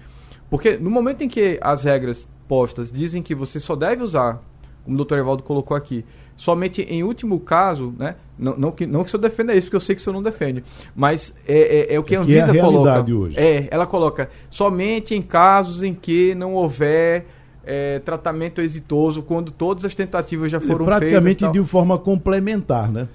Porque 0.48 0.76
no 0.76 0.90
momento 0.90 1.22
em 1.22 1.28
que 1.28 1.58
as 1.62 1.84
regras 1.84 2.26
postas 2.48 2.90
dizem 2.90 3.22
que 3.22 3.34
você 3.34 3.60
só 3.60 3.76
deve 3.76 4.02
usar, 4.02 4.42
como 4.84 4.94
o 4.94 4.96
doutor 4.96 5.18
Evaldo 5.18 5.42
colocou 5.42 5.76
aqui, 5.76 6.04
somente 6.40 6.80
em 6.80 7.04
último 7.04 7.38
caso, 7.38 7.94
né? 7.98 8.16
Não, 8.38 8.56
não, 8.56 8.72
que, 8.72 8.86
não 8.86 9.02
que 9.02 9.08
o 9.08 9.10
senhor 9.10 9.20
defenda 9.20 9.54
isso, 9.54 9.66
porque 9.66 9.76
eu 9.76 9.80
sei 9.80 9.94
que 9.94 10.00
o 10.00 10.04
senhor 10.04 10.14
não 10.14 10.22
defende, 10.22 10.64
mas 10.96 11.36
é, 11.46 11.90
é, 11.90 11.94
é 11.94 11.98
o 11.98 12.02
que 12.02 12.16
a 12.16 12.20
Anvisa 12.20 12.56
é 12.56 12.58
a 12.58 12.64
coloca. 12.64 13.14
Hoje. 13.14 13.38
É, 13.38 13.68
ela 13.70 13.86
coloca 13.86 14.30
somente 14.48 15.14
em 15.14 15.20
casos 15.20 15.82
em 15.82 15.92
que 15.92 16.34
não 16.34 16.54
houver 16.54 17.26
é, 17.62 17.98
tratamento 17.98 18.62
exitoso, 18.62 19.22
quando 19.22 19.50
todas 19.50 19.84
as 19.84 19.94
tentativas 19.94 20.50
já 20.50 20.58
foram 20.58 20.86
praticamente 20.86 21.04
feitas. 21.04 21.22
Praticamente 21.22 21.62
de 21.62 21.70
forma 21.70 21.98
complementar, 21.98 22.90
né? 22.90 23.06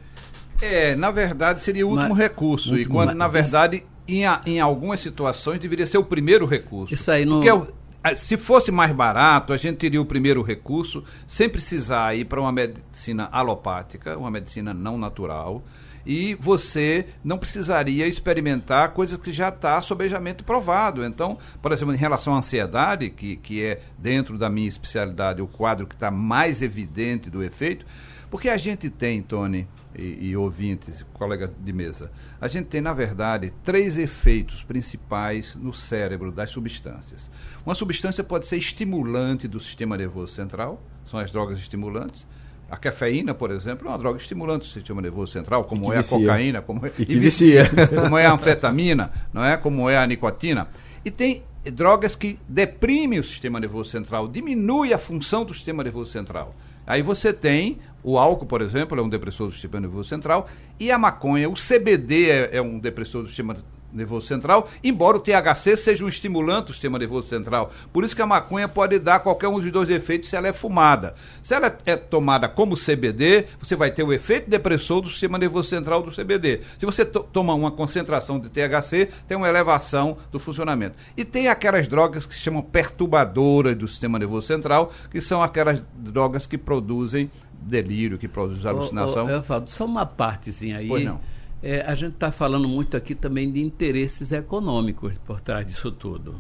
É, 0.62 0.96
na 0.96 1.10
verdade 1.10 1.64
seria 1.64 1.86
o 1.88 1.90
último 1.90 2.10
mas, 2.10 2.18
recurso, 2.20 2.74
último, 2.74 2.90
e 2.90 2.94
quando 2.94 3.08
mas, 3.08 3.18
na 3.18 3.28
verdade 3.28 3.84
em, 4.08 4.22
em 4.46 4.60
algumas 4.60 5.00
situações 5.00 5.60
deveria 5.60 5.88
ser 5.88 5.98
o 5.98 6.04
primeiro 6.04 6.46
recurso. 6.46 6.94
Isso 6.94 7.10
aí 7.10 7.26
não. 7.26 7.42
Porque 7.42 7.74
se 8.16 8.38
fosse 8.38 8.72
mais 8.72 8.92
barato, 8.92 9.52
a 9.54 9.58
gente 9.58 9.78
teria 9.78 10.02
o 10.02 10.06
primeiro 10.06 10.42
recurso 10.42 11.04
sem 11.28 11.50
precisar 11.50 12.16
ir 12.16 12.26
para 12.26 12.40
uma 12.40 12.52
medicina 12.52 13.28
alopática, 13.32 14.18
uma 14.18 14.30
medicina 14.30 14.74
não 14.74 14.98
natural, 14.98 15.64
e 16.06 16.36
você 16.36 17.08
não 17.24 17.38
precisaria 17.38 18.08
experimentar 18.08 18.92
coisas 18.92 19.18
que 19.18 19.32
já 19.32 19.50
está 19.50 19.82
sobejamente 19.82 20.44
provado. 20.44 21.04
Então, 21.04 21.38
por 21.62 21.72
exemplo, 21.72 21.94
em 21.94 21.98
relação 21.98 22.36
à 22.36 22.38
ansiedade, 22.38 23.10
que, 23.10 23.38
que 23.38 23.64
é 23.64 23.82
dentro 23.98 24.38
da 24.38 24.50
minha 24.50 24.70
especialidade 24.70 25.42
o 25.42 25.48
quadro 25.48 25.88
que 25.88 25.96
está 25.96 26.12
mais 26.12 26.62
evidente 26.62 27.30
do 27.30 27.44
efeito, 27.44 27.86
porque 28.30 28.50
a 28.50 28.58
gente 28.58 28.90
tem, 28.90 29.22
Tony, 29.22 29.68
e, 29.98 30.30
e, 30.30 30.38
ouvintes, 30.38 31.06
colega 31.14 31.52
de 31.58 31.74
mesa, 31.74 32.12
a 32.40 32.48
gente 32.48 32.68
tem, 32.68 32.82
na 32.82 32.94
verdade, 32.94 33.54
três 33.64 33.98
efeitos 33.98 34.62
principais 34.62 35.56
no 35.56 35.74
cérebro 35.74 36.32
das 36.32 36.50
substâncias. 36.50 37.30
Uma 37.66 37.74
substância 37.74 38.24
pode 38.24 38.48
ser 38.48 38.58
estimulante 38.58 39.48
do 39.48 39.60
sistema 39.60 39.98
nervoso 39.98 40.34
central, 40.34 40.82
são 41.06 41.20
as 41.20 41.32
drogas 41.32 41.58
estimulantes. 41.58 42.26
A 42.70 42.78
cafeína, 42.78 43.34
por 43.34 43.52
exemplo, 43.52 43.88
é 43.88 43.92
uma 43.92 43.98
droga 43.98 44.18
estimulante 44.18 44.68
do 44.68 44.74
sistema 44.74 45.02
nervoso 45.02 45.32
central, 45.32 45.64
como 45.64 45.92
é 45.92 45.98
vicia. 45.98 46.18
a 46.18 46.20
cocaína, 46.20 46.62
como 46.62 46.86
é, 46.86 46.92
e 46.98 47.06
que 47.06 47.18
vicia. 47.18 47.70
como 47.90 48.18
é 48.18 48.26
a 48.26 48.34
anfetamina, 48.34 49.12
não 49.34 49.44
é? 49.44 49.58
Como 49.58 49.90
é 49.90 49.98
a 49.98 50.06
nicotina. 50.06 50.68
E 51.04 51.10
tem 51.10 51.44
drogas 51.72 52.16
que 52.16 52.40
deprimem 52.48 53.20
o 53.20 53.24
sistema 53.24 53.60
nervoso 53.60 53.90
central, 53.90 54.28
diminui 54.28 54.94
a 54.94 54.98
função 54.98 55.44
do 55.44 55.54
sistema 55.54 55.84
nervoso 55.84 56.12
central. 56.12 56.56
Aí 56.86 57.02
você 57.02 57.34
tem 57.34 57.80
o 58.04 58.20
álcool, 58.20 58.46
por 58.46 58.62
exemplo, 58.62 59.00
é 59.00 59.02
um 59.02 59.10
depressor 59.10 59.48
do 59.48 59.54
sistema 59.54 59.80
nervoso 59.80 60.08
central, 60.08 60.48
e 60.80 60.92
a 60.92 60.98
maconha, 60.98 61.50
o 61.50 61.54
CBD 61.54 62.30
é, 62.30 62.58
é 62.58 62.62
um 62.62 62.78
depressor 62.78 63.24
do 63.24 63.28
sistema 63.28 63.56
nervoso 63.96 64.28
central, 64.28 64.68
embora 64.84 65.18
o 65.18 65.20
THC 65.20 65.78
seja 65.78 66.04
um 66.04 66.08
estimulante 66.08 66.68
do 66.68 66.74
sistema 66.74 67.00
nervoso 67.00 67.28
central. 67.28 67.72
Por 67.92 68.04
isso 68.04 68.16
que 68.16 68.22
a 68.22 68.28
maconha 68.28 68.68
pode 68.68 69.00
dar 69.00 69.20
qualquer 69.20 69.48
um 69.48 69.60
dos 69.60 69.72
dois 69.72 69.90
efeitos 69.90 70.30
se 70.30 70.36
ela 70.36 70.48
é 70.48 70.54
fumada. 70.54 71.16
Se 71.42 71.54
ela 71.54 71.76
é 71.86 71.96
tomada 71.96 72.48
como 72.48 72.76
CBD, 72.76 73.46
você 73.60 73.76
vai 73.76 73.92
ter 73.92 74.04
o 74.04 74.14
efeito 74.14 74.50
depressor 74.50 75.02
do 75.02 75.10
sistema 75.10 75.38
nervoso 75.38 75.70
central 75.70 76.04
do 76.04 76.12
CBD. 76.12 76.62
Se 76.78 76.86
você 76.86 77.06
to 77.06 77.26
toma 77.32 77.54
uma 77.54 77.72
concentração 77.72 78.40
de 78.40 78.50
THC, 78.50 79.10
tem 79.28 79.38
uma 79.38 79.48
elevação 79.48 80.18
do 80.32 80.40
funcionamento. 80.40 80.96
E 81.16 81.24
tem 81.24 81.48
aquelas 81.48 81.88
drogas 81.88 82.26
que 82.26 82.36
se 82.36 82.42
chamam 82.42 82.62
perturbadoras 82.62 83.76
do 83.76 83.88
sistema 83.88 84.20
nervoso 84.20 84.48
central, 84.48 84.92
que 85.10 85.22
são 85.22 85.42
aquelas 85.42 85.82
drogas 85.96 86.46
que 86.46 86.58
produzem 86.58 87.30
delírio, 87.54 88.18
que 88.18 88.28
produzem 88.28 88.70
alucinação. 88.70 89.30
eu 89.30 89.44
falo, 89.44 89.68
só 89.68 89.86
uma 89.86 90.06
partezinha 90.06 90.78
aí. 90.78 90.88
Pois 90.88 91.04
não 91.04 91.20
é, 91.66 91.82
a 91.82 91.96
gente 91.96 92.14
está 92.14 92.32
falando 92.32 92.68
muito 92.68 92.96
aqui 92.96 93.16
também 93.16 93.52
de 93.52 93.60
interesses 93.60 94.32
econômicos 94.32 95.18
por 95.18 95.42
trás 95.42 95.66
disso 95.66 95.92
tudo, 95.92 96.40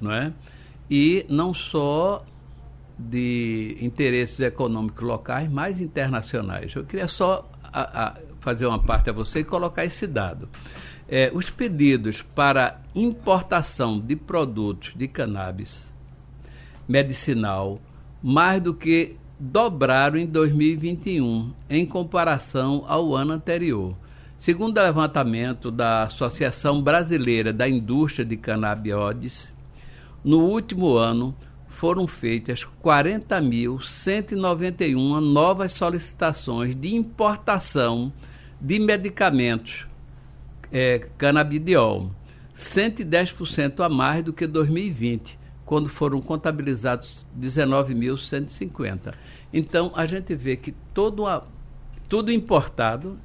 não 0.00 0.10
é? 0.10 0.32
E 0.90 1.24
não 1.28 1.54
só 1.54 2.24
de 2.98 3.78
interesses 3.80 4.40
econômicos 4.40 5.06
locais, 5.06 5.48
mas 5.48 5.80
internacionais. 5.80 6.74
Eu 6.74 6.84
queria 6.84 7.06
só 7.06 7.48
a, 7.62 8.06
a 8.06 8.14
fazer 8.40 8.66
uma 8.66 8.82
parte 8.82 9.08
a 9.08 9.12
você 9.12 9.40
e 9.40 9.44
colocar 9.44 9.84
esse 9.84 10.08
dado. 10.08 10.48
É, 11.08 11.30
os 11.32 11.48
pedidos 11.48 12.22
para 12.22 12.82
importação 12.96 14.00
de 14.00 14.16
produtos 14.16 14.92
de 14.96 15.06
cannabis 15.06 15.88
medicinal 16.88 17.80
mais 18.20 18.60
do 18.60 18.74
que 18.74 19.16
dobraram 19.38 20.16
em 20.18 20.26
2021 20.26 21.52
em 21.70 21.86
comparação 21.86 22.84
ao 22.88 23.14
ano 23.14 23.34
anterior. 23.34 23.94
Segundo 24.44 24.76
o 24.76 24.82
levantamento 24.82 25.70
da 25.70 26.02
Associação 26.02 26.82
Brasileira 26.82 27.50
da 27.50 27.66
Indústria 27.66 28.26
de 28.26 28.36
Canabióides, 28.36 29.50
no 30.22 30.40
último 30.40 30.98
ano 30.98 31.34
foram 31.66 32.06
feitas 32.06 32.66
40.191 32.84 35.18
novas 35.18 35.72
solicitações 35.72 36.76
de 36.76 36.94
importação 36.94 38.12
de 38.60 38.78
medicamentos 38.78 39.86
é, 40.70 41.08
canabidiol, 41.16 42.10
110% 42.54 43.82
a 43.82 43.88
mais 43.88 44.22
do 44.22 44.34
que 44.34 44.46
2020, 44.46 45.38
quando 45.64 45.88
foram 45.88 46.20
contabilizados 46.20 47.24
19.150. 47.34 49.14
Então, 49.50 49.90
a 49.96 50.04
gente 50.04 50.34
vê 50.34 50.54
que 50.54 50.72
todo 50.92 51.24
a, 51.24 51.46
tudo 52.10 52.30
importado 52.30 53.18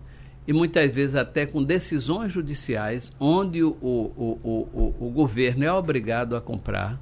e 0.50 0.54
muitas 0.54 0.90
vezes 0.90 1.16
até 1.16 1.46
com 1.46 1.64
decisões 1.64 2.34
judiciais, 2.34 3.12
onde 3.20 3.64
o, 3.64 3.70
o, 3.70 4.40
o, 4.44 4.96
o, 5.00 5.12
governo 5.12 5.64
é 5.64 5.72
obrigado 5.72 6.36
a 6.36 6.42
comprar. 6.42 7.00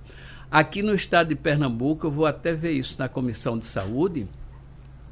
Aqui 0.51 0.81
no 0.81 0.93
estado 0.93 1.29
de 1.29 1.35
Pernambuco, 1.35 2.07
eu 2.07 2.11
vou 2.11 2.25
até 2.25 2.53
ver 2.53 2.73
isso 2.73 2.97
na 2.99 3.07
Comissão 3.07 3.57
de 3.57 3.65
Saúde, 3.65 4.27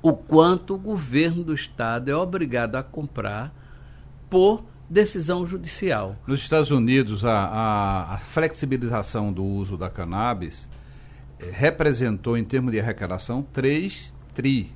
o 0.02 0.12
quanto 0.12 0.76
o 0.76 0.78
governo 0.78 1.45
do 1.45 1.54
estado 1.54 2.12
é 2.12 2.15
obrigado 2.15 2.76
a 2.76 2.84
comprar 2.84 3.56
por 4.30 4.65
decisão 4.89 5.48
judicial. 5.48 6.17
Nos 6.28 6.41
Estados 6.41 6.71
Unidos, 6.71 7.24
a, 7.24 7.32
a, 7.32 8.15
a 8.15 8.17
flexibilização 8.17 9.32
do 9.32 9.45
uso 9.45 9.78
da 9.78 9.89
cannabis 9.89 10.67
eh, 11.39 11.52
representou, 11.54 12.38
em 12.38 12.43
termos 12.43 12.74
de 12.74 12.82
arrecadação, 12.82 13.41
3 13.54 14.13
tri 14.34 14.74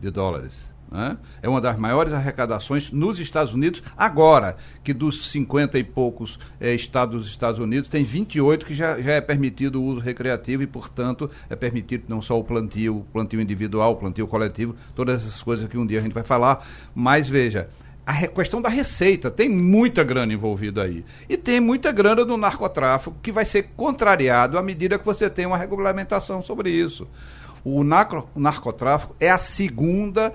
de 0.00 0.10
dólares. 0.10 0.73
Né? 0.94 1.18
É 1.42 1.48
uma 1.48 1.60
das 1.60 1.76
maiores 1.76 2.12
arrecadações 2.12 2.92
nos 2.92 3.18
Estados 3.18 3.52
Unidos, 3.52 3.82
agora 3.96 4.56
que 4.84 4.94
dos 4.94 5.28
50 5.32 5.76
e 5.76 5.82
poucos 5.82 6.38
é, 6.60 6.72
estados 6.72 7.22
dos 7.22 7.28
Estados 7.28 7.58
Unidos, 7.58 7.90
tem 7.90 8.04
28 8.04 8.64
que 8.64 8.76
já, 8.76 9.00
já 9.00 9.10
é 9.10 9.20
permitido 9.20 9.82
o 9.82 9.84
uso 9.84 9.98
recreativo 9.98 10.62
e, 10.62 10.68
portanto, 10.68 11.28
é 11.50 11.56
permitido 11.56 12.04
não 12.06 12.22
só 12.22 12.38
o 12.38 12.44
plantio, 12.44 12.98
o 12.98 13.04
plantio 13.12 13.40
individual, 13.40 13.94
o 13.94 13.96
plantio 13.96 14.28
coletivo, 14.28 14.76
todas 14.94 15.22
essas 15.22 15.42
coisas 15.42 15.66
que 15.66 15.76
um 15.76 15.84
dia 15.84 15.98
a 15.98 16.02
gente 16.02 16.12
vai 16.14 16.22
falar. 16.22 16.64
Mas 16.94 17.28
veja, 17.28 17.68
a 18.06 18.28
questão 18.28 18.62
da 18.62 18.68
receita, 18.68 19.32
tem 19.32 19.48
muita 19.48 20.04
grana 20.04 20.32
envolvida 20.32 20.84
aí. 20.84 21.04
E 21.28 21.36
tem 21.36 21.58
muita 21.58 21.90
grana 21.90 22.24
do 22.24 22.36
narcotráfico 22.36 23.16
que 23.20 23.32
vai 23.32 23.44
ser 23.44 23.70
contrariado 23.76 24.56
à 24.56 24.62
medida 24.62 24.96
que 24.96 25.04
você 25.04 25.28
tem 25.28 25.44
uma 25.44 25.58
regulamentação 25.58 26.40
sobre 26.40 26.70
isso. 26.70 27.08
O, 27.64 27.82
narco, 27.82 28.28
o 28.32 28.38
narcotráfico 28.38 29.16
é 29.18 29.28
a 29.28 29.38
segunda 29.38 30.32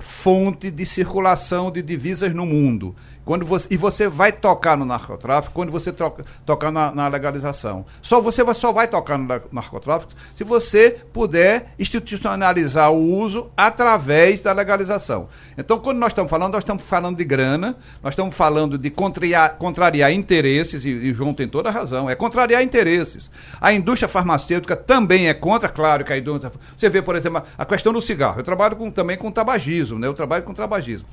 fonte 0.00 0.70
de 0.70 0.84
circulação 0.84 1.70
de 1.70 1.82
divisas 1.82 2.34
no 2.34 2.46
mundo. 2.46 2.94
Quando 3.26 3.44
você, 3.44 3.66
e 3.72 3.76
você 3.76 4.06
vai 4.06 4.30
tocar 4.30 4.76
no 4.76 4.84
narcotráfico 4.84 5.52
quando 5.52 5.72
você 5.72 5.92
troca, 5.92 6.24
tocar 6.46 6.70
na, 6.70 6.94
na, 6.94 7.08
legalização. 7.08 7.84
Só 8.00 8.20
você 8.20 8.44
vai, 8.44 8.54
só 8.54 8.72
vai 8.72 8.86
tocar 8.86 9.18
no 9.18 9.26
narcotráfico 9.50 10.12
se 10.36 10.44
você 10.44 11.00
puder 11.12 11.74
institucionalizar 11.76 12.92
o 12.92 13.02
uso 13.18 13.50
através 13.56 14.40
da 14.40 14.52
legalização. 14.52 15.28
Então, 15.58 15.80
quando 15.80 15.98
nós 15.98 16.12
estamos 16.12 16.30
falando, 16.30 16.52
nós 16.52 16.62
estamos 16.62 16.84
falando 16.84 17.16
de 17.16 17.24
grana, 17.24 17.76
nós 18.00 18.12
estamos 18.12 18.32
falando 18.32 18.78
de 18.78 18.90
contrariar, 18.90 19.56
contrariar 19.56 20.12
interesses, 20.12 20.84
e, 20.84 20.90
e 20.90 21.12
João 21.12 21.34
tem 21.34 21.48
toda 21.48 21.68
a 21.68 21.72
razão, 21.72 22.08
é 22.08 22.14
contrariar 22.14 22.62
interesses. 22.62 23.28
A 23.60 23.72
indústria 23.72 24.08
farmacêutica 24.08 24.76
também 24.76 25.28
é 25.28 25.34
contra, 25.34 25.68
claro 25.68 26.04
que 26.04 26.12
a 26.12 26.16
indústria. 26.16 26.52
Você 26.76 26.88
vê, 26.88 27.02
por 27.02 27.16
exemplo, 27.16 27.42
a 27.58 27.64
questão 27.64 27.92
do 27.92 28.00
cigarro. 28.00 28.38
Eu 28.38 28.44
trabalho 28.44 28.76
com, 28.76 28.88
também 28.88 29.16
com 29.16 29.32
tabagismo, 29.32 29.98
né? 29.98 30.06
Eu 30.06 30.14
trabalho 30.14 30.44
com 30.44 30.54
tabagismo. 30.54 31.08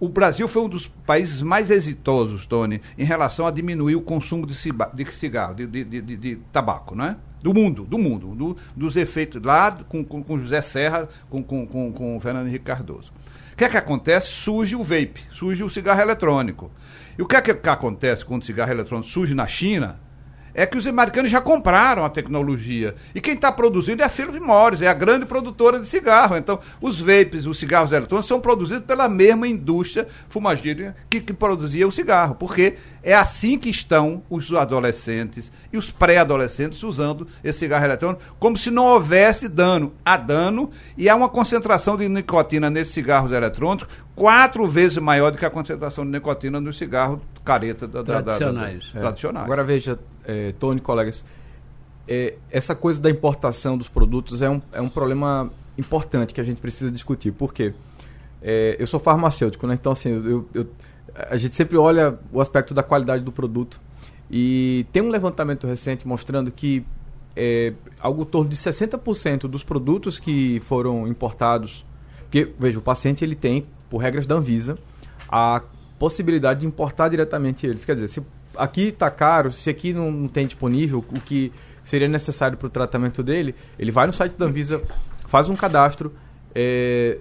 O 0.00 0.08
Brasil 0.08 0.46
foi 0.46 0.62
um 0.62 0.68
dos 0.68 0.86
países 0.86 1.42
mais 1.42 1.70
exitosos, 1.70 2.46
Tony, 2.46 2.80
em 2.96 3.04
relação 3.04 3.46
a 3.46 3.50
diminuir 3.50 3.96
o 3.96 4.00
consumo 4.00 4.46
de, 4.46 4.54
cigarro, 4.54 5.54
de, 5.54 5.66
de, 5.66 5.84
de, 5.84 6.16
de 6.16 6.36
tabaco, 6.52 6.94
não 6.94 7.04
é? 7.04 7.16
Do 7.42 7.52
mundo, 7.52 7.84
do 7.84 7.98
mundo, 7.98 8.34
do, 8.34 8.56
dos 8.76 8.96
efeitos 8.96 9.42
lá 9.42 9.72
com, 9.72 10.04
com, 10.04 10.22
com 10.22 10.38
José 10.38 10.60
Serra, 10.60 11.08
com, 11.28 11.42
com, 11.42 11.66
com, 11.66 11.92
com 11.92 12.20
Fernando 12.20 12.46
Henrique 12.48 12.64
Cardoso. 12.64 13.12
O 13.52 13.56
que 13.56 13.64
é 13.64 13.68
que 13.68 13.76
acontece? 13.76 14.28
Surge 14.28 14.76
o 14.76 14.82
vape, 14.82 15.20
surge 15.32 15.64
o 15.64 15.70
cigarro 15.70 16.00
eletrônico. 16.00 16.70
E 17.16 17.22
o 17.22 17.26
que 17.26 17.34
é 17.34 17.40
que, 17.40 17.68
acontece 17.68 18.24
quando 18.24 18.42
o 18.42 18.46
cigarro 18.46 18.70
eletrônico 18.70 19.10
surge 19.10 19.34
na 19.34 19.46
China? 19.48 19.98
É 20.58 20.66
que 20.66 20.76
os 20.76 20.88
americanos 20.88 21.30
já 21.30 21.40
compraram 21.40 22.04
a 22.04 22.10
tecnologia. 22.10 22.96
E 23.14 23.20
quem 23.20 23.34
está 23.34 23.52
produzindo 23.52 24.02
é 24.02 24.04
a 24.04 24.08
Philip 24.08 24.40
Morris, 24.40 24.82
é 24.82 24.88
a 24.88 24.92
grande 24.92 25.24
produtora 25.24 25.78
de 25.78 25.86
cigarro. 25.86 26.36
Então, 26.36 26.58
os 26.80 26.98
vapes, 26.98 27.46
os 27.46 27.60
cigarros 27.60 27.92
eletrônicos 27.92 28.26
são 28.26 28.40
produzidos 28.40 28.84
pela 28.84 29.08
mesma 29.08 29.46
indústria 29.46 30.08
fumageira 30.28 30.96
que, 31.08 31.20
que 31.20 31.32
produzia 31.32 31.86
o 31.86 31.92
cigarro. 31.92 32.34
Porque 32.34 32.74
é 33.04 33.14
assim 33.14 33.56
que 33.56 33.70
estão 33.70 34.20
os 34.28 34.52
adolescentes 34.52 35.52
e 35.72 35.76
os 35.76 35.90
pré-adolescentes 35.90 36.82
usando 36.82 37.26
esse 37.44 37.60
cigarro 37.60 37.84
eletrônico, 37.84 38.22
como 38.38 38.56
se 38.56 38.70
não 38.70 38.84
houvesse 38.84 39.48
dano. 39.48 39.92
Há 40.04 40.16
dano 40.16 40.70
e 40.96 41.08
há 41.08 41.14
uma 41.14 41.28
concentração 41.28 41.96
de 41.96 42.08
nicotina 42.08 42.70
nesses 42.70 42.94
cigarros 42.94 43.32
eletrônicos 43.32 43.88
quatro 44.14 44.66
vezes 44.66 44.98
maior 44.98 45.30
do 45.30 45.38
que 45.38 45.44
a 45.44 45.50
concentração 45.50 46.04
de 46.04 46.10
nicotina 46.10 46.60
nos 46.60 46.78
cigarros 46.78 47.20
careta 47.44 47.86
da, 47.86 48.02
tradicionais. 48.02 48.86
Da, 48.86 48.92
da, 48.92 48.94
da, 48.94 49.00
tradicionais. 49.00 49.44
Agora 49.44 49.64
veja, 49.64 49.98
é, 50.24 50.52
Tony, 50.58 50.80
colegas, 50.80 51.24
é, 52.06 52.34
essa 52.50 52.74
coisa 52.74 53.00
da 53.00 53.10
importação 53.10 53.76
dos 53.76 53.88
produtos 53.88 54.42
é 54.42 54.48
um, 54.48 54.60
é 54.72 54.80
um 54.80 54.88
problema 54.88 55.50
importante 55.76 56.34
que 56.34 56.40
a 56.40 56.44
gente 56.44 56.60
precisa 56.60 56.90
discutir. 56.90 57.32
Por 57.32 57.52
quê? 57.52 57.74
É, 58.42 58.76
eu 58.78 58.86
sou 58.86 58.98
farmacêutico, 58.98 59.66
né? 59.66 59.74
então 59.74 59.92
assim, 59.92 60.10
eu, 60.10 60.48
eu, 60.54 60.66
a 61.14 61.36
gente 61.36 61.54
sempre 61.54 61.76
olha 61.76 62.18
o 62.32 62.40
aspecto 62.40 62.72
da 62.72 62.82
qualidade 62.82 63.24
do 63.24 63.32
produto. 63.32 63.80
E 64.30 64.86
tem 64.92 65.02
um 65.02 65.08
levantamento 65.08 65.66
recente 65.66 66.06
mostrando 66.06 66.50
que 66.50 66.84
é, 67.34 67.72
algo 68.00 68.22
em 68.22 68.26
torno 68.26 68.50
de 68.50 68.56
60% 68.56 69.42
dos 69.42 69.62
produtos 69.62 70.18
que 70.18 70.60
foram 70.66 71.06
importados, 71.06 71.84
porque, 72.22 72.52
veja, 72.58 72.78
o 72.78 72.82
paciente 72.82 73.24
ele 73.24 73.34
tem, 73.34 73.66
por 73.88 73.98
regras 73.98 74.26
da 74.26 74.34
Anvisa, 74.34 74.76
a 75.28 75.62
possibilidade 75.98 76.60
de 76.60 76.66
importar 76.66 77.08
diretamente 77.08 77.66
eles. 77.66 77.84
Quer 77.84 77.94
dizer, 77.94 78.08
se 78.08 78.22
aqui 78.56 78.88
está 78.88 79.08
caro, 79.08 79.52
se 79.52 79.70
aqui 79.70 79.92
não, 79.92 80.10
não, 80.10 80.28
tem 80.28 80.46
disponível 80.46 81.04
o 81.10 81.20
que 81.20 81.52
seria 81.82 82.08
necessário 82.08 82.58
para 82.58 82.66
o 82.66 82.70
tratamento 82.70 83.22
dele, 83.22 83.54
ele 83.78 83.90
vai 83.90 84.06
no 84.06 84.12
site 84.12 84.36
da 84.36 84.46
Anvisa, 84.46 84.82
faz 85.26 85.48
um 85.48 85.56
cadastro, 85.56 86.12
é, 86.54 87.18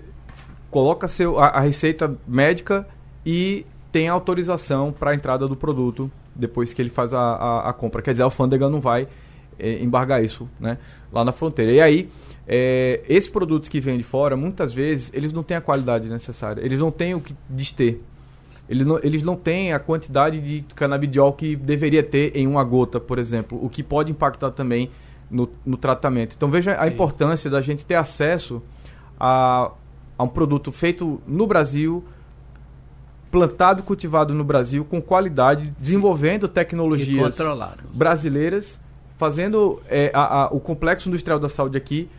coloca 0.70 1.08
seu, 1.08 1.39
a, 1.39 1.48
a, 1.48 1.60
receita 1.60 2.17
médica 2.28 2.88
e 3.26 3.65
tem 3.91 4.10
autorização 4.10 4.91
para 4.91 5.12
a 5.12 5.15
entrada 5.15 5.48
do 5.48 5.56
produto 5.56 6.12
depois 6.38 6.73
que 6.73 6.82
ele 6.82 6.89
faz 6.89 7.13
a, 7.13 7.19
a, 7.19 7.69
a 7.69 7.73
compra. 7.73 8.02
Quer 8.02 8.12
dizer, 8.12 8.23
a 8.23 8.26
alfândega 8.26 8.69
não 8.69 8.80
vai 8.80 9.08
é, 9.58 9.82
embargar 9.82 10.23
isso 10.23 10.47
né, 10.60 10.78
lá 11.12 11.26
na 11.26 11.32
fronteira. 11.32 11.71
E 11.71 11.82
aí, 11.82 12.10
é, 12.47 13.02
esses 13.10 13.30
produtos 13.30 13.69
que 13.69 13.80
vêm 13.80 13.97
de 13.97 14.04
fora, 14.04 14.38
muitas 14.38 14.73
vezes, 14.73 15.12
eles 15.13 15.34
não 15.34 15.43
têm 15.43 15.58
a 15.58 15.62
qualidade 15.62 16.08
necessária, 16.10 16.62
eles 16.62 16.80
não 16.80 16.91
têm 16.91 17.15
o 17.15 17.21
que 17.21 17.36
dister 17.50 18.00
eles 18.69 18.86
não, 18.86 19.00
eles 19.02 19.21
não 19.21 19.36
têm 19.36 19.71
a 19.71 19.80
quantidade 19.80 20.39
de 20.39 20.62
canabidiol 20.76 21.34
que 21.34 21.56
deveria 21.56 22.04
ter 22.04 22.36
em 22.36 22.45
uma 22.45 22.63
gota, 22.63 23.00
por 23.00 23.17
exemplo, 23.17 23.63
o 23.63 23.69
que 23.69 23.82
pode 23.82 24.12
impactar 24.12 24.52
também 24.52 24.91
no, 25.32 25.50
no 25.65 25.78
tratamento. 25.78 26.36
Então 26.36 26.50
veja 26.50 26.73
a 26.73 26.86
Sim. 26.86 26.93
importância 26.93 27.50
da 27.50 27.62
gente 27.62 27.86
ter 27.86 27.95
acesso 27.95 28.62
a, 29.19 29.71
a 30.17 30.23
um 30.23 30.28
produto 30.28 30.71
feito 30.71 31.21
no 31.26 31.47
Brasil, 31.47 32.04
plantado 33.32 33.82
e 33.82 33.84
cultivado 33.84 34.34
no 34.34 34.44
Brasil, 34.44 34.86
com 34.86 35.02
qualidade, 35.02 35.74
desenvolvendo 35.80 36.48
tecnologias 36.48 37.38
brasileiras, 37.94 38.80
fazendo 39.18 39.82
é, 39.88 40.12
a, 40.13 40.44
a, 40.44 40.48
o 40.48 40.60
complexo 40.60 41.10
industrial 41.10 41.40
da 41.40 41.50
saúde 41.50 41.78
aqui 41.78 42.10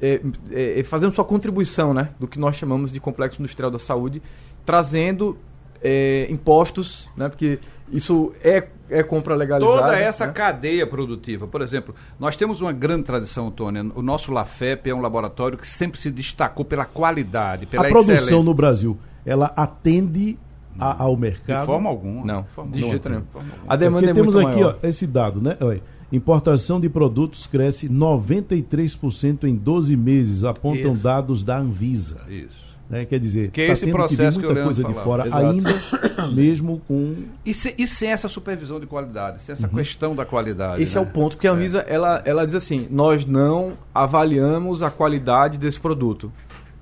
é, 0.00 0.20
é, 0.50 0.82
fazendo 0.84 1.12
sua 1.12 1.24
contribuição 1.24 1.92
né, 1.92 2.10
do 2.18 2.26
que 2.26 2.38
nós 2.38 2.56
chamamos 2.56 2.90
de 2.90 2.98
complexo 2.98 3.40
industrial 3.40 3.70
da 3.70 3.78
saúde, 3.78 4.22
trazendo 4.64 5.36
é, 5.82 6.26
impostos, 6.30 7.08
né? 7.16 7.28
Porque 7.28 7.58
isso 7.92 8.32
é, 8.42 8.66
é 8.88 9.02
compra 9.02 9.34
legalizada. 9.34 9.80
Toda 9.80 9.98
essa 9.98 10.26
né? 10.26 10.32
cadeia 10.32 10.86
produtiva. 10.86 11.46
Por 11.46 11.60
exemplo, 11.60 11.94
nós 12.18 12.36
temos 12.36 12.60
uma 12.60 12.72
grande 12.72 13.04
tradição, 13.04 13.50
Tony. 13.50 13.92
O 13.94 14.02
nosso 14.02 14.32
LAFEP 14.32 14.90
é 14.90 14.94
um 14.94 15.00
laboratório 15.00 15.58
que 15.58 15.66
sempre 15.66 16.00
se 16.00 16.10
destacou 16.10 16.64
pela 16.64 16.84
qualidade, 16.84 17.66
pela 17.66 17.86
A 17.86 17.90
produção 17.90 18.42
no 18.42 18.54
Brasil, 18.54 18.98
ela 19.24 19.52
atende 19.56 20.38
a, 20.78 21.02
ao 21.04 21.16
mercado? 21.16 21.60
De 21.60 21.66
forma 21.66 21.88
alguma. 21.88 22.24
Não, 22.24 22.44
forma 22.44 22.72
de 22.72 22.80
jeito 22.80 23.08
nenhum. 23.08 23.22
A 23.68 23.76
demanda 23.76 24.10
é 24.10 24.14
temos 24.14 24.34
muito 24.34 24.48
aqui 24.48 24.62
ó, 24.62 24.74
esse 24.82 25.06
dado, 25.06 25.40
né? 25.40 25.56
Olha, 25.60 25.82
importação 26.12 26.80
de 26.80 26.88
produtos 26.88 27.46
cresce 27.46 27.88
93% 27.88 29.44
em 29.44 29.56
12 29.56 29.96
meses, 29.96 30.44
apontam 30.44 30.92
Isso. 30.92 31.02
dados 31.02 31.44
da 31.44 31.58
Anvisa. 31.58 32.20
Isso. 32.28 32.66
Né? 32.88 33.04
Quer 33.04 33.18
dizer, 33.18 33.50
que 33.50 33.62
é 33.62 33.66
tá 33.66 33.72
esse 33.72 33.90
processo 33.90 34.38
que, 34.38 34.46
muita 34.46 34.62
coisa 34.62 34.84
de 34.84 34.94
fora, 34.94 35.26
Exato. 35.26 35.44
ainda 35.44 35.70
mesmo 36.32 36.80
com. 36.86 37.16
E, 37.44 37.52
se, 37.52 37.74
e, 37.76 37.86
sem 37.86 38.10
essa 38.10 38.28
supervisão 38.28 38.78
de 38.78 38.86
qualidade, 38.86 39.42
sem 39.42 39.52
essa 39.52 39.66
uhum. 39.66 39.74
questão 39.74 40.14
da 40.14 40.24
qualidade. 40.24 40.80
Esse 40.80 40.94
né? 40.94 41.00
é 41.00 41.04
o 41.04 41.10
ponto, 41.10 41.36
porque 41.36 41.48
a 41.48 41.52
Anvisa 41.52 41.84
é. 41.86 41.94
ela, 41.94 42.22
ela 42.24 42.46
diz 42.46 42.54
assim: 42.54 42.86
nós 42.88 43.26
não 43.26 43.72
avaliamos 43.92 44.84
a 44.84 44.90
qualidade 44.90 45.58
desse 45.58 45.80
produto. 45.80 46.32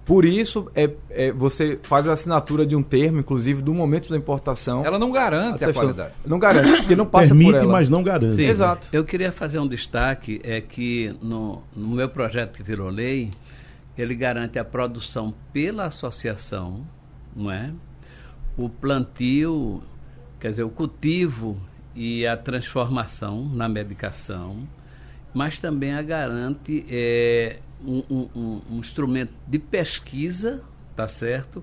Por 0.05 0.27
isso, 0.27 0.71
é, 0.75 0.90
é, 1.11 1.33
você 1.33 1.79
faz 1.83 2.07
a 2.07 2.12
assinatura 2.12 2.67
de 2.67 2.77
um 2.77 2.83
termo, 2.83 3.21
inclusive, 3.21 3.62
do 3.62 3.73
momento 3.73 4.11
da 4.11 4.17
importação. 4.17 4.85
Ela 4.85 4.99
não 4.99 5.11
garante 5.11 5.64
a, 5.64 5.69
a 5.69 5.73
qualidade. 5.73 6.12
Não 6.27 6.38
garante, 6.38 6.77
porque 6.79 6.95
não 6.95 7.07
passa 7.07 7.29
Permite, 7.29 7.53
por 7.53 7.57
ela. 7.57 7.73
mas 7.73 7.88
não 7.88 8.03
garante. 8.03 8.37
Sim, 8.37 8.45
Exato. 8.45 8.88
Eu 8.93 9.05
queria 9.05 9.33
fazer 9.33 9.59
um 9.59 9.67
destaque, 9.67 10.40
é 10.45 10.61
que 10.61 11.14
no, 11.23 11.62
no 11.75 11.88
meu 11.88 12.09
projeto 12.09 12.53
que 12.53 12.62
virou 12.62 12.90
lei, 12.90 13.31
ele 13.97 14.14
garante 14.14 14.59
a 14.59 14.64
produção 14.64 15.33
pela 15.53 15.85
associação, 15.85 16.85
não 17.35 17.51
é? 17.51 17.71
O 18.59 18.69
plantio, 18.69 19.83
quer 20.38 20.51
dizer, 20.51 20.64
o 20.64 20.71
cultivo 20.71 21.57
e 21.95 22.27
a 22.27 22.37
transformação 22.37 23.49
na 23.49 23.69
medicação, 23.71 24.69
mas 25.33 25.59
também 25.59 25.95
a 25.95 26.03
garante 26.03 26.85
é, 26.90 27.59
um, 27.87 28.29
um, 28.35 28.61
um 28.70 28.79
instrumento 28.79 29.33
de 29.47 29.59
pesquisa, 29.59 30.62
tá 30.97 31.07
certo? 31.09 31.62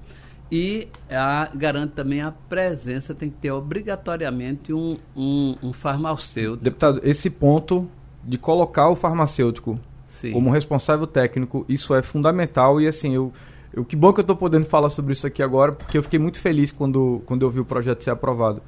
E 0.52 0.90
a, 1.10 1.50
garante 1.56 1.94
também 1.94 2.22
a 2.22 2.32
presença, 2.32 3.16
tem 3.16 3.30
que 3.30 3.38
ter 3.38 3.52
obrigatoriamente 3.52 4.74
um, 4.74 4.98
um, 5.16 5.56
um 5.64 5.74
farmacêutico. 5.74 6.64
Deputado, 6.64 7.00
esse 7.04 7.30
ponto 7.30 7.90
de 8.24 8.38
colocar 8.38 8.90
o 8.90 8.96
farmacêutico 8.96 9.80
Sim. 10.06 10.34
como 10.34 10.50
responsável 10.50 11.08
técnico, 11.08 11.66
isso 11.70 11.96
é 11.96 12.02
fundamental 12.02 12.82
e 12.82 12.88
assim, 12.88 13.16
eu, 13.16 13.32
eu 13.74 13.86
que 13.86 13.96
bom 13.96 14.12
que 14.12 14.20
eu 14.20 14.24
estou 14.24 14.36
podendo 14.36 14.66
falar 14.66 14.90
sobre 14.90 15.14
isso 15.14 15.26
aqui 15.26 15.42
agora, 15.42 15.72
porque 15.72 15.98
eu 15.98 16.04
fiquei 16.04 16.20
muito 16.20 16.40
feliz 16.40 16.72
quando, 16.72 17.22
quando 17.26 17.44
eu 17.44 17.50
vi 17.50 17.62
o 17.62 17.66
projeto 17.66 18.04
ser 18.04 18.12
aprovado. 18.12 18.62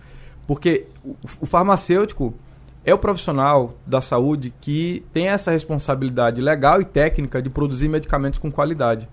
Porque 0.48 0.88
o, 1.04 1.16
o 1.42 1.46
farmacêutico 1.46 2.34
é 2.86 2.94
o 2.94 2.98
profissional 2.98 3.74
da 3.88 4.02
saúde 4.02 4.54
que 4.60 5.06
tem 5.14 5.28
essa 5.28 5.52
responsabilidade 5.52 6.42
legal 6.42 6.82
e 6.82 6.86
técnica 6.86 7.42
de 7.42 7.50
produzir 7.50 7.88
medicamentos 7.88 8.40
com 8.40 8.52
qualidade. 8.52 9.08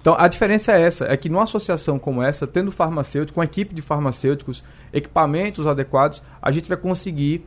Então, 0.00 0.16
a 0.18 0.26
diferença 0.26 0.72
é 0.72 0.82
essa, 0.82 1.04
é 1.06 1.16
que 1.16 1.28
numa 1.28 1.44
associação 1.44 1.98
como 1.98 2.22
essa, 2.22 2.46
tendo 2.46 2.72
farmacêutico, 2.72 3.38
uma 3.38 3.44
equipe 3.44 3.72
de 3.72 3.80
farmacêuticos, 3.80 4.62
equipamentos 4.92 5.66
adequados, 5.66 6.22
a 6.40 6.50
gente 6.50 6.68
vai 6.68 6.76
conseguir 6.76 7.46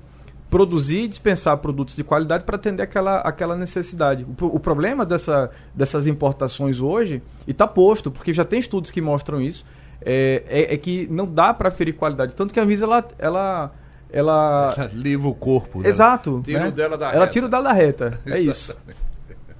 produzir 0.49 1.01
e 1.01 1.07
dispensar 1.09 1.57
produtos 1.57 1.97
de 1.97 2.03
qualidade 2.03 2.45
para 2.45 2.55
atender 2.55 2.83
aquela, 2.83 3.17
aquela 3.19 3.57
necessidade. 3.57 4.23
O, 4.23 4.45
o, 4.45 4.59
problema 4.59 5.05
dessa, 5.05 5.51
dessas 5.75 6.07
importações 6.07 6.79
hoje, 6.79 7.21
e 7.45 7.51
está 7.51 7.67
posto, 7.67 8.09
porque 8.09 8.31
já 8.33 8.45
tem 8.45 8.59
estudos 8.59 8.89
que 8.89 9.01
mostram 9.01 9.41
isso, 9.41 9.65
é, 10.01 10.43
é, 10.47 10.73
é 10.75 10.77
que 10.77 11.07
não 11.11 11.25
dá 11.25 11.53
para 11.53 11.69
ferir 11.69 11.93
qualidade. 11.93 12.33
Tanto 12.35 12.53
que 12.53 12.59
a 12.59 12.63
Anvisa, 12.63 12.85
ela... 12.85 13.05
ela 13.19 13.71
ela, 14.09 14.73
ela 14.77 14.89
livra 14.93 15.27
o 15.27 15.35
corpo 15.35 15.81
dela. 15.81 15.93
Exato. 15.93 16.41
Tira 16.45 16.65
né? 16.65 16.71
dela 16.71 16.97
da 16.97 17.11
ela 17.11 17.21
reta. 17.21 17.31
tira 17.31 17.45
o 17.45 17.49
dela 17.49 17.63
da 17.63 17.73
reta. 17.73 18.19
É 18.25 18.39
isso. 18.39 18.75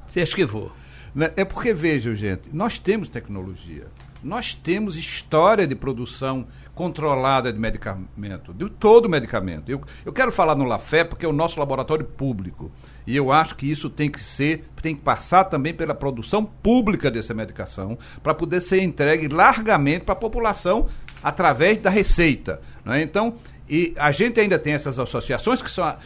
Se 0.07 0.19
esquivou. 0.19 0.71
Né? 1.13 1.31
É 1.35 1.45
porque, 1.45 1.73
vejam, 1.73 2.15
gente, 2.15 2.49
nós 2.51 2.77
temos 2.79 3.07
tecnologia. 3.07 3.87
Nós 4.23 4.53
temos 4.53 4.97
história 4.97 5.67
de 5.67 5.75
produção 5.75 6.47
controlada 6.73 7.53
de 7.53 7.59
medicamento, 7.59 8.53
de 8.53 8.69
todo 8.69 9.07
medicamento. 9.07 9.69
Eu, 9.69 9.81
eu 10.03 10.11
quero 10.11 10.31
falar 10.31 10.55
no 10.55 10.65
Lafé 10.65 11.03
porque 11.03 11.25
é 11.25 11.29
o 11.29 11.33
nosso 11.33 11.59
laboratório 11.59 12.03
público. 12.03 12.71
E 13.07 13.15
eu 13.15 13.31
acho 13.31 13.55
que 13.55 13.69
isso 13.69 13.89
tem 13.89 14.09
que 14.09 14.21
ser, 14.21 14.67
tem 14.81 14.95
que 14.95 15.01
passar 15.01 15.45
também 15.45 15.73
pela 15.73 15.93
produção 15.95 16.43
pública 16.43 17.09
dessa 17.09 17.33
medicação, 17.33 17.97
para 18.21 18.33
poder 18.33 18.61
ser 18.61 18.81
entregue 18.81 19.27
largamente 19.27 20.03
para 20.03 20.13
a 20.13 20.17
população 20.17 20.87
através 21.23 21.79
da 21.79 21.89
receita. 21.89 22.61
Né? 22.83 23.01
Então, 23.01 23.35
e 23.67 23.93
a 23.97 24.11
gente 24.11 24.39
ainda 24.39 24.59
tem 24.59 24.73
essas 24.73 24.99
associações 24.99 25.61
que 25.61 25.71
são 25.71 25.83
a, 25.83 25.97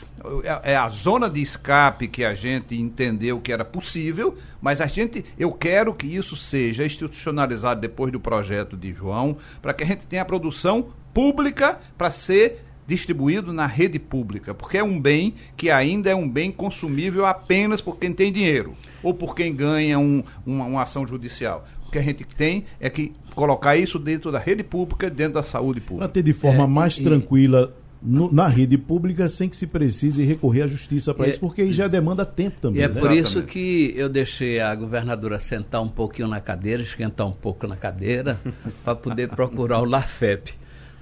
é, 0.64 0.74
é 0.74 0.76
a 0.76 0.90
zona 0.90 1.30
de 1.30 1.42
escape 1.42 2.08
que 2.08 2.24
a 2.24 2.34
gente 2.34 2.80
entendeu 2.80 3.40
que 3.42 3.52
era 3.52 3.66
possível, 3.66 4.38
mas 4.62 4.80
a 4.80 4.88
gente, 4.88 5.26
eu 5.38 5.52
quero 5.52 5.94
que 5.94 6.08
isso 6.08 6.38
seja 6.38 6.86
institucionalizado 6.86 7.82
depois 7.82 8.12
do 8.12 8.20
projeto 8.20 8.78
de 8.78 8.94
João, 8.94 9.38
para 9.62 9.74
que 9.74 9.84
a 9.84 9.88
gente 9.88 10.06
tenha 10.06 10.22
a 10.22 10.26
produção 10.26 10.90
pública 11.14 11.80
para 11.98 12.12
ser 12.12 12.66
distribuído 12.88 13.54
na 13.54 13.68
rede 13.68 14.00
pública, 14.00 14.54
porque 14.54 14.78
é 14.78 14.84
um 14.84 15.00
bem 15.00 15.36
que 15.56 15.70
ainda 15.70 16.10
é 16.10 16.16
um 16.16 16.28
bem 16.28 16.52
consumível 16.52 17.26
apenas 17.26 17.82
por 17.82 17.98
quem 17.98 18.12
tem 18.12 18.32
dinheiro 18.32 18.76
ou 19.04 19.14
por 19.14 19.36
quem 19.36 19.54
ganha 19.54 20.00
um, 20.00 20.24
uma, 20.44 20.66
uma 20.66 20.82
ação 20.82 21.06
judicial. 21.06 21.68
O 21.86 21.92
que 21.92 22.00
a 22.00 22.02
gente 22.02 22.24
tem 22.26 22.66
é 22.80 22.90
que 22.90 23.14
colocar 23.40 23.78
isso 23.78 23.98
dentro 23.98 24.34
da 24.34 24.38
rede 24.38 24.64
pública, 24.64 25.10
dentro 25.10 25.36
da 25.36 25.44
saúde 25.44 25.80
pública. 25.80 26.06
Para 26.06 26.14
ter 26.14 26.24
de 26.24 26.34
forma 26.34 26.66
é, 26.66 26.68
mais 26.68 26.98
e, 26.98 27.04
tranquila 27.04 27.74
no, 28.02 28.32
na 28.32 28.48
rede 28.48 28.78
pública 28.78 29.30
sem 29.30 29.48
que 29.48 29.56
se 29.56 29.66
precise 29.66 30.24
recorrer 30.24 30.64
à 30.64 30.68
justiça 30.68 31.14
para 31.14 31.26
é, 31.26 31.30
isso, 31.30 31.40
porque 31.40 31.62
aí 31.62 31.72
já 31.72 31.88
demanda 31.88 32.26
tempo 32.26 32.60
também. 32.60 32.82
E 32.82 32.84
é 32.84 32.90
né? 32.90 33.00
por 33.00 33.14
isso 33.14 33.44
que 33.44 33.94
eu 33.96 34.10
deixei 34.10 34.60
a 34.60 34.76
governadora 34.76 35.40
sentar 35.40 35.82
um 35.82 35.88
pouquinho 35.88 36.28
na 36.28 36.42
cadeira, 36.42 36.84
esquentar 36.84 37.26
um 37.28 37.32
pouco 37.32 37.66
na 37.66 37.78
cadeira, 37.78 38.38
para 38.84 38.96
poder 38.96 39.30
procurar 39.30 39.80
o 39.80 39.86
LAFEP. 39.86 40.54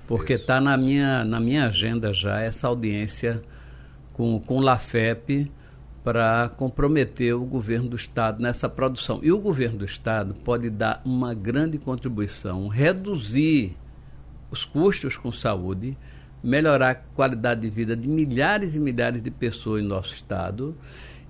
Porque 0.07 0.33
está 0.33 0.61
na 0.61 0.77
minha, 0.77 1.25
na 1.25 1.39
minha 1.39 1.65
agenda 1.65 2.13
já 2.13 2.39
essa 2.39 2.67
audiência 2.67 3.41
com, 4.13 4.39
com 4.39 4.57
o 4.57 4.61
LAFEP 4.61 5.51
para 6.07 6.47
comprometer 6.55 7.35
o 7.35 7.43
governo 7.43 7.89
do 7.89 7.97
Estado 7.97 8.41
nessa 8.41 8.69
produção. 8.69 9.19
E 9.21 9.29
o 9.29 9.37
governo 9.37 9.79
do 9.79 9.83
Estado 9.83 10.33
pode 10.33 10.69
dar 10.69 11.01
uma 11.03 11.33
grande 11.33 11.77
contribuição, 11.77 12.69
reduzir 12.69 13.75
os 14.49 14.63
custos 14.63 15.17
com 15.17 15.33
saúde, 15.33 15.97
melhorar 16.41 16.91
a 16.91 16.95
qualidade 16.95 17.59
de 17.59 17.69
vida 17.69 17.93
de 17.93 18.07
milhares 18.07 18.73
e 18.73 18.79
milhares 18.79 19.21
de 19.21 19.29
pessoas 19.29 19.83
em 19.83 19.85
nosso 19.85 20.13
Estado 20.13 20.77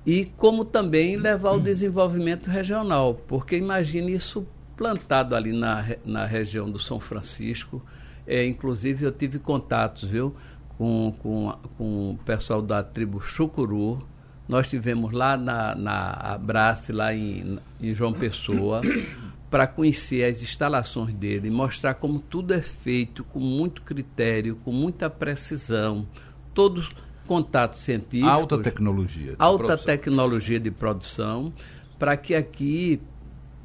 e 0.05 0.25
como 0.37 0.63
também 0.63 1.17
levar 1.17 1.53
o 1.53 1.59
desenvolvimento 1.59 2.45
regional, 2.45 3.15
porque 3.27 3.57
imagine 3.57 4.13
isso 4.13 4.45
plantado 4.75 5.35
ali 5.35 5.53
na, 5.53 5.83
na 6.05 6.23
região 6.27 6.69
do 6.69 6.77
São 6.77 6.99
Francisco, 6.99 7.83
é, 8.27 8.45
inclusive 8.45 9.05
eu 9.05 9.11
tive 9.11 9.39
contatos, 9.39 10.07
viu, 10.07 10.35
com, 10.77 11.15
com, 11.17 11.51
com 11.79 12.11
o 12.11 12.19
pessoal 12.23 12.61
da 12.61 12.83
tribo 12.83 13.19
Chucuru, 13.19 14.05
nós 14.47 14.69
tivemos 14.69 15.11
lá 15.11 15.35
na, 15.35 15.75
na 15.75 16.11
Abrace, 16.11 16.91
lá 16.91 17.13
em, 17.13 17.59
em 17.81 17.93
João 17.93 18.13
Pessoa, 18.13 18.81
para 19.49 19.67
conhecer 19.67 20.23
as 20.23 20.41
instalações 20.41 21.13
dele, 21.13 21.49
mostrar 21.49 21.95
como 21.95 22.19
tudo 22.19 22.53
é 22.53 22.61
feito 22.61 23.23
com 23.23 23.39
muito 23.39 23.81
critério, 23.81 24.57
com 24.63 24.71
muita 24.71 25.09
precisão, 25.09 26.07
todos 26.53 26.91
contatos 27.25 27.79
científicos. 27.79 28.29
Alta 28.29 28.57
tecnologia. 28.57 29.35
Alta 29.37 29.65
produção. 29.65 29.85
tecnologia 29.85 30.59
de 30.59 30.71
produção, 30.71 31.53
para 31.99 32.15
que 32.15 32.33
aqui, 32.33 33.01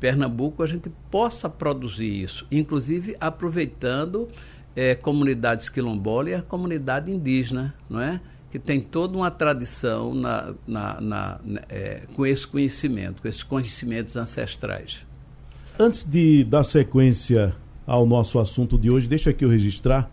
Pernambuco, 0.01 0.62
a 0.62 0.66
gente 0.66 0.91
possa 1.11 1.49
produzir 1.49 2.22
isso, 2.22 2.47
inclusive 2.51 3.16
aproveitando 3.20 4.28
é, 4.74 4.95
comunidades 4.95 5.68
quilombolas 5.68 6.33
e 6.33 6.35
a 6.35 6.43
comunidade 6.43 7.11
indígena, 7.11 7.74
não 7.89 8.01
é? 8.01 8.20
Que 8.53 8.59
tem 8.59 8.83
toda 8.83 9.17
uma 9.17 9.31
tradição 9.31 10.15
na, 10.15 10.53
na, 10.67 11.01
na, 11.01 11.41
é, 11.71 12.03
com 12.15 12.27
esse 12.27 12.47
conhecimento, 12.47 13.23
com 13.23 13.27
esses 13.27 13.43
conhecimentos 13.43 14.15
ancestrais. 14.15 15.07
Antes 15.79 16.05
de 16.05 16.45
dar 16.45 16.63
sequência 16.63 17.57
ao 17.87 18.05
nosso 18.05 18.39
assunto 18.39 18.79
de 18.79 18.91
hoje, 18.91 19.09
deixa 19.09 19.31
aqui 19.31 19.43
eu 19.43 19.49
registrar 19.49 20.11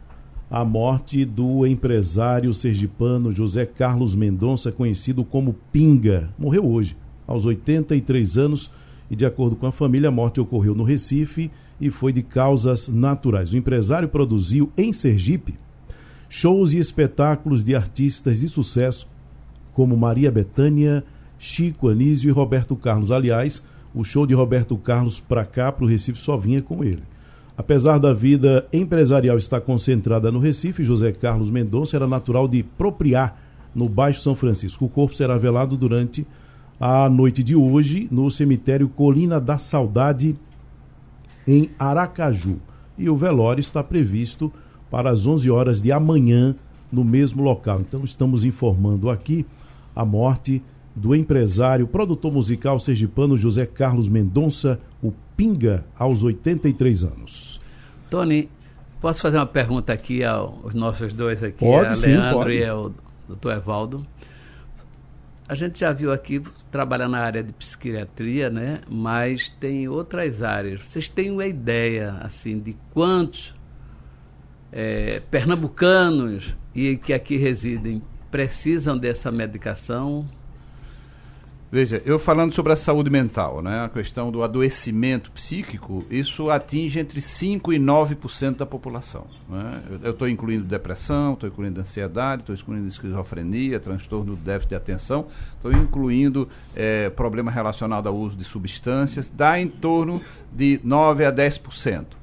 a 0.50 0.64
morte 0.64 1.26
do 1.26 1.68
empresário 1.68 2.54
sergipano 2.54 3.34
José 3.34 3.66
Carlos 3.66 4.16
Mendonça, 4.16 4.72
conhecido 4.72 5.26
como 5.26 5.54
Pinga. 5.70 6.30
Morreu 6.40 6.66
hoje, 6.66 6.96
aos 7.28 7.44
83 7.44 8.38
anos, 8.38 8.72
e 9.12 9.18
de 9.18 9.26
acordo 9.26 9.58
com 9.58 9.68
a 9.68 9.72
família, 9.72 10.08
a 10.08 10.14
morte 10.14 10.40
ocorreu 10.40 10.74
no 10.74 10.86
Recife 10.86 11.52
e 11.80 11.90
foi 11.90 12.14
de 12.14 12.24
causas 12.24 12.88
naturais. 12.88 13.52
O 13.52 13.58
empresário 13.58 14.08
produziu 14.08 14.72
em 14.78 14.94
Sergipe 14.94 15.56
shows 16.30 16.74
e 16.74 16.78
espetáculos 16.78 17.64
de 17.64 17.76
artistas 17.76 18.40
de 18.40 18.48
sucesso 18.48 19.08
como 19.74 19.98
Maria 19.98 20.32
Bethânia, 20.32 21.04
Chico 21.38 21.90
Anísio 21.90 22.30
e 22.30 22.32
Roberto 22.32 22.76
Carlos. 22.76 23.12
Aliás, 23.12 23.64
o 23.94 24.04
show 24.04 24.28
de 24.28 24.34
Roberto 24.34 24.78
Carlos 24.78 25.20
para 25.20 25.44
cá, 25.44 25.72
para 25.72 25.86
o 25.86 25.88
Recife, 25.88 26.20
só 26.20 26.38
vinha 26.38 26.62
com 26.62 26.84
ele. 26.84 27.04
Apesar 27.58 27.98
da 27.98 28.14
vida 28.14 28.66
empresarial 28.72 29.38
estar 29.38 29.60
concentrada 29.60 30.32
no 30.32 30.40
Recife, 30.40 30.84
José 30.84 31.12
Carlos 31.12 31.50
Mendonça 31.50 31.98
era 31.98 32.08
natural 32.08 32.48
de 32.48 32.64
Propriar, 32.64 33.38
no 33.74 33.88
Baixo 33.88 34.22
São 34.22 34.36
Francisco. 34.36 34.86
O 34.86 34.90
corpo 34.90 35.16
será 35.16 35.38
velado 35.38 35.78
durante 35.78 36.26
a 36.80 37.10
noite 37.10 37.44
de 37.44 37.56
hoje 37.56 38.08
no 38.12 38.30
cemitério 38.32 38.88
Colina 38.90 39.40
da 39.40 39.58
Saudade, 39.58 40.36
em 41.48 41.70
Aracaju. 41.78 42.58
E 42.98 43.10
o 43.10 43.16
velório 43.16 43.62
está 43.62 43.84
previsto 43.84 44.52
para 44.90 45.10
as 45.10 45.26
11 45.26 45.50
horas 45.50 45.82
de 45.82 45.92
amanhã 45.92 46.56
no 46.92 47.04
mesmo 47.04 47.44
local. 47.44 47.82
Então 47.82 48.04
estamos 48.04 48.44
informando 48.44 49.10
aqui 49.10 49.46
a 49.96 50.04
morte 50.04 50.62
do 50.96 51.16
empresário, 51.16 51.88
produtor 51.88 52.32
musical 52.32 52.80
sergipano 52.80 53.38
José 53.38 53.66
Carlos 53.66 54.10
Mendonça, 54.10 54.80
o 55.02 55.14
Pinga, 55.38 55.86
aos 55.98 56.24
83 56.24 57.04
anos. 57.04 57.62
Tony, 58.10 58.50
posso 59.00 59.22
fazer 59.22 59.38
uma 59.38 59.46
pergunta 59.46 59.94
aqui 59.94 60.24
aos 60.24 60.74
nossos 60.74 61.14
dois 61.14 61.42
aqui, 61.44 61.60
pode, 61.60 61.94
a 61.94 61.96
sim, 61.96 62.12
Leandro 62.12 62.40
pode. 62.40 62.54
e 62.54 62.66
ao 62.66 62.92
doutor 63.28 63.54
Evaldo. 63.54 64.06
A 65.48 65.56
gente 65.56 65.80
já 65.80 65.92
viu 65.92 66.12
aqui 66.12 66.42
trabalhar 66.70 67.08
na 67.08 67.20
área 67.20 67.42
de 67.42 67.52
psiquiatria, 67.54 68.52
né? 68.52 68.82
Mas 68.88 69.50
tem 69.50 69.88
outras 69.88 70.44
áreas. 70.44 70.86
Vocês 70.86 71.08
têm 71.08 71.32
uma 71.32 71.46
ideia 71.48 72.18
assim 72.22 72.60
de 72.60 72.76
quantos 72.94 73.56
é, 74.72 75.22
pernambucanos 75.32 76.56
e 76.74 76.98
que 76.98 77.14
aqui 77.14 77.38
residem 77.38 78.02
precisam 78.30 78.98
dessa 78.98 79.32
medicação? 79.32 80.28
Veja, 81.72 82.02
eu 82.04 82.18
falando 82.18 82.52
sobre 82.52 82.74
a 82.74 82.76
saúde 82.76 83.12
mental, 83.12 83.62
né, 83.62 83.86
a 83.86 83.90
questão 83.90 84.32
do 84.32 84.42
adoecimento 84.42 85.30
psíquico, 85.30 86.04
isso 86.10 86.50
atinge 86.50 87.00
entre 87.00 87.22
5% 87.22 87.72
e 87.72 87.80
9% 87.80 88.58
da 88.58 88.66
população. 88.66 89.28
Né? 89.48 89.84
Eu 90.02 90.12
estou 90.12 90.28
incluindo 90.28 90.64
depressão, 90.64 91.34
estou 91.34 91.48
incluindo 91.48 91.80
ansiedade, 91.80 92.42
estou 92.42 92.56
incluindo 92.56 92.88
esquizofrenia, 92.88 93.80
transtorno 93.80 94.36
do 94.36 94.42
déficit 94.42 94.70
de 94.70 94.76
atenção, 94.76 95.28
estou 95.58 95.72
incluindo 95.72 96.50
é, 96.76 97.12
problema 97.12 97.52
relacionado 97.52 98.08
ao 98.08 98.16
uso 98.16 98.36
de 98.36 98.44
substâncias, 98.44 99.32
dá 99.32 99.60
em 99.60 99.68
torno 99.68 100.24
de 100.52 100.82
9% 100.84 101.28
a 101.28 101.32
10%. 101.32 102.19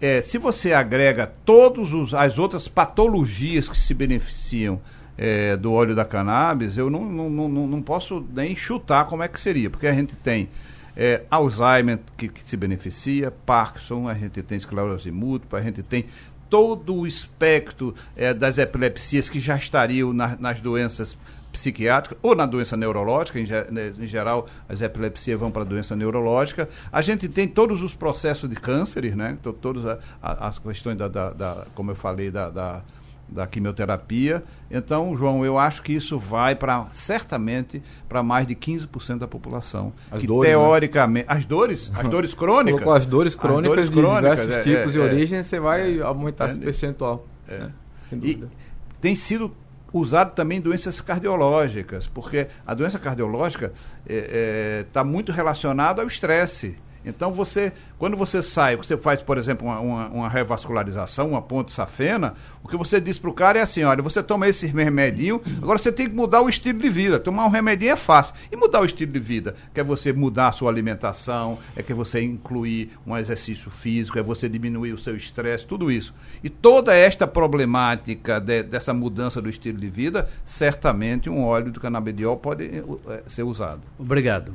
É, 0.00 0.20
se 0.22 0.38
você 0.38 0.72
agrega 0.72 1.26
todas 1.44 2.12
as 2.14 2.38
outras 2.38 2.68
patologias 2.68 3.68
que 3.68 3.76
se 3.76 3.94
beneficiam 3.94 4.80
é, 5.16 5.56
do 5.56 5.72
óleo 5.72 5.94
da 5.94 6.04
cannabis, 6.04 6.76
eu 6.76 6.90
não, 6.90 7.04
não, 7.04 7.48
não, 7.48 7.66
não 7.66 7.82
posso 7.82 8.24
nem 8.34 8.54
chutar 8.56 9.06
como 9.06 9.22
é 9.22 9.28
que 9.28 9.40
seria, 9.40 9.70
porque 9.70 9.86
a 9.86 9.92
gente 9.92 10.14
tem 10.16 10.48
é, 10.96 11.22
Alzheimer 11.30 12.00
que, 12.16 12.28
que, 12.28 12.48
se 12.48 12.56
beneficia, 12.56 13.30
Parkinson, 13.30 14.08
a 14.08 14.14
gente 14.14 14.42
tem 14.42 14.58
esclerose 14.58 15.10
múltipla, 15.10 15.58
a 15.58 15.62
gente 15.62 15.82
tem 15.82 16.06
todo 16.48 16.94
o 16.94 17.06
espectro 17.06 17.94
é, 18.16 18.32
das 18.32 18.58
epilepsias 18.58 19.28
que 19.28 19.40
já 19.40 19.56
estariam 19.56 20.12
na, 20.12 20.36
nas 20.36 20.60
doenças 20.60 21.16
psiquiátricas 21.54 22.18
ou 22.20 22.34
na 22.34 22.44
doença 22.46 22.76
neurológica, 22.76 23.38
em, 23.38 23.46
né, 23.70 23.92
em 23.98 24.06
geral 24.06 24.46
as 24.68 24.80
epilepsias 24.80 25.38
vão 25.38 25.50
para 25.50 25.62
a 25.62 25.64
doença 25.64 25.96
neurológica. 25.96 26.68
A 26.92 27.00
gente 27.00 27.28
tem 27.28 27.48
todos 27.48 27.82
os 27.82 27.94
processos 27.94 28.50
de 28.50 28.56
cânceres, 28.56 29.16
né? 29.16 29.38
Todas 29.60 29.98
as 30.20 30.58
questões 30.58 30.98
da, 30.98 31.08
da, 31.08 31.30
da, 31.30 31.66
como 31.74 31.92
eu 31.92 31.94
falei, 31.94 32.30
da, 32.30 32.50
da 32.50 32.82
da 33.26 33.46
quimioterapia. 33.46 34.44
Então, 34.70 35.16
João, 35.16 35.44
eu 35.46 35.58
acho 35.58 35.82
que 35.82 35.94
isso 35.94 36.18
vai 36.18 36.54
para 36.54 36.86
certamente 36.92 37.82
para 38.06 38.22
mais 38.22 38.46
de 38.46 38.54
15% 38.54 39.18
da 39.18 39.26
população. 39.26 39.92
As 40.10 40.20
que 40.20 40.26
dores, 40.26 40.50
teoricamente, 40.50 41.26
né? 41.26 41.34
as 41.34 41.46
dores, 41.46 41.90
as 41.96 42.08
dores 42.08 42.34
crônicas. 42.34 42.84
Com 42.84 42.92
as 42.92 43.06
dores 43.06 43.34
crônicas 43.34 43.78
as 43.78 43.90
dores 43.90 44.04
crônicas, 44.04 44.40
de 44.40 44.46
diversos 44.46 44.66
é, 44.66 44.76
tipos 44.76 44.94
é, 44.94 44.98
e 44.98 45.00
é, 45.00 45.04
origens, 45.04 45.46
você 45.46 45.58
vai 45.58 46.00
aumentar 46.00 46.50
esse 46.50 46.58
percentual. 46.58 47.26
Né? 47.48 47.72
Sem 48.10 48.18
dúvida. 48.18 48.46
E 48.46 49.00
tem 49.00 49.16
sido 49.16 49.50
usado 49.94 50.34
também 50.34 50.60
doenças 50.60 51.00
cardiológicas, 51.00 52.08
porque 52.08 52.48
a 52.66 52.74
doença 52.74 52.98
cardiológica 52.98 53.72
está 54.06 55.04
muito 55.04 55.30
relacionada 55.30 56.02
ao 56.02 56.08
estresse. 56.08 56.76
Então 57.04 57.32
você, 57.32 57.72
quando 57.98 58.16
você 58.16 58.42
sai, 58.42 58.76
você 58.76 58.96
faz, 58.96 59.22
por 59.22 59.38
exemplo, 59.38 59.66
uma, 59.66 59.80
uma, 59.80 60.08
uma 60.08 60.28
revascularização, 60.28 61.30
uma 61.30 61.42
ponte 61.42 61.72
safena, 61.72 62.34
o 62.62 62.68
que 62.68 62.76
você 62.76 63.00
diz 63.00 63.18
para 63.18 63.30
o 63.30 63.34
cara 63.34 63.58
é 63.58 63.62
assim, 63.62 63.82
olha, 63.84 64.02
você 64.02 64.22
toma 64.22 64.48
esse 64.48 64.66
remedinho, 64.66 65.40
agora 65.62 65.78
você 65.78 65.92
tem 65.92 66.08
que 66.08 66.14
mudar 66.14 66.40
o 66.40 66.48
estilo 66.48 66.78
de 66.78 66.88
vida. 66.88 67.20
Tomar 67.20 67.46
um 67.46 67.50
remedinho 67.50 67.92
é 67.92 67.96
fácil. 67.96 68.34
E 68.50 68.56
mudar 68.56 68.80
o 68.80 68.84
estilo 68.84 69.12
de 69.12 69.18
vida? 69.18 69.54
Que 69.72 69.80
é 69.80 69.84
você 69.84 70.12
mudar 70.12 70.48
a 70.48 70.52
sua 70.52 70.70
alimentação, 70.70 71.58
é 71.76 71.82
que 71.82 71.92
você 71.92 72.22
incluir 72.22 72.92
um 73.06 73.16
exercício 73.16 73.70
físico, 73.70 74.18
é 74.18 74.22
você 74.22 74.48
diminuir 74.48 74.92
o 74.92 74.98
seu 74.98 75.16
estresse, 75.16 75.66
tudo 75.66 75.90
isso. 75.90 76.14
E 76.42 76.48
toda 76.48 76.94
esta 76.94 77.26
problemática 77.26 78.40
de, 78.40 78.62
dessa 78.62 78.94
mudança 78.94 79.42
do 79.42 79.48
estilo 79.48 79.78
de 79.78 79.88
vida, 79.88 80.28
certamente 80.44 81.28
um 81.28 81.44
óleo 81.44 81.70
do 81.70 81.80
canabidiol 81.80 82.36
pode 82.36 82.64
é, 82.64 83.22
ser 83.28 83.42
usado. 83.42 83.82
Obrigado. 83.98 84.52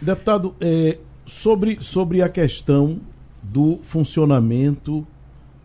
Deputado, 0.00 0.54
é, 0.60 0.98
sobre, 1.28 1.78
sobre 1.80 2.22
a 2.22 2.28
questão 2.28 2.98
do 3.42 3.78
funcionamento 3.82 5.06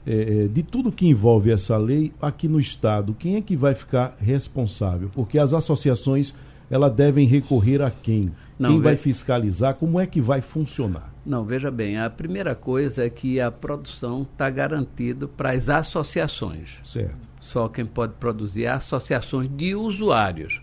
é, 0.06 0.48
de 0.48 0.62
tudo 0.62 0.92
que 0.92 1.08
envolve 1.08 1.52
essa 1.52 1.78
lei 1.78 2.12
aqui 2.22 2.48
no 2.48 2.60
Estado, 2.60 3.16
quem 3.18 3.38
é 3.38 3.42
que 3.42 3.56
vai 3.56 3.74
ficar 3.74 4.16
responsável? 4.20 5.10
Porque 5.14 5.40
as 5.40 5.54
associações 5.54 6.34
elas 6.70 6.94
devem 6.94 7.28
recorrer 7.28 7.82
a 7.82 7.90
quem? 7.90 8.32
Não, 8.60 8.72
quem 8.72 8.82
vai 8.82 8.96
ve- 8.96 9.02
fiscalizar? 9.02 9.76
Como 9.76 10.00
é 10.00 10.06
que 10.06 10.20
vai 10.22 10.42
funcionar? 10.42 11.14
Não, 11.26 11.46
veja 11.46 11.72
bem, 11.72 11.98
a 11.98 12.10
primeira 12.10 12.54
coisa 12.54 13.06
é 13.06 13.10
que 13.10 13.40
a 13.40 13.50
produção 13.50 14.24
está 14.24 14.50
garantida 14.50 15.28
para 15.28 15.52
as 15.52 15.70
associações. 15.70 16.80
Certo. 16.84 17.30
Só 17.40 17.68
quem 17.70 17.86
pode 17.86 18.14
produzir 18.14 18.64
é 18.66 18.70
associações 18.70 19.50
de 19.56 19.76
usuários. 19.76 20.62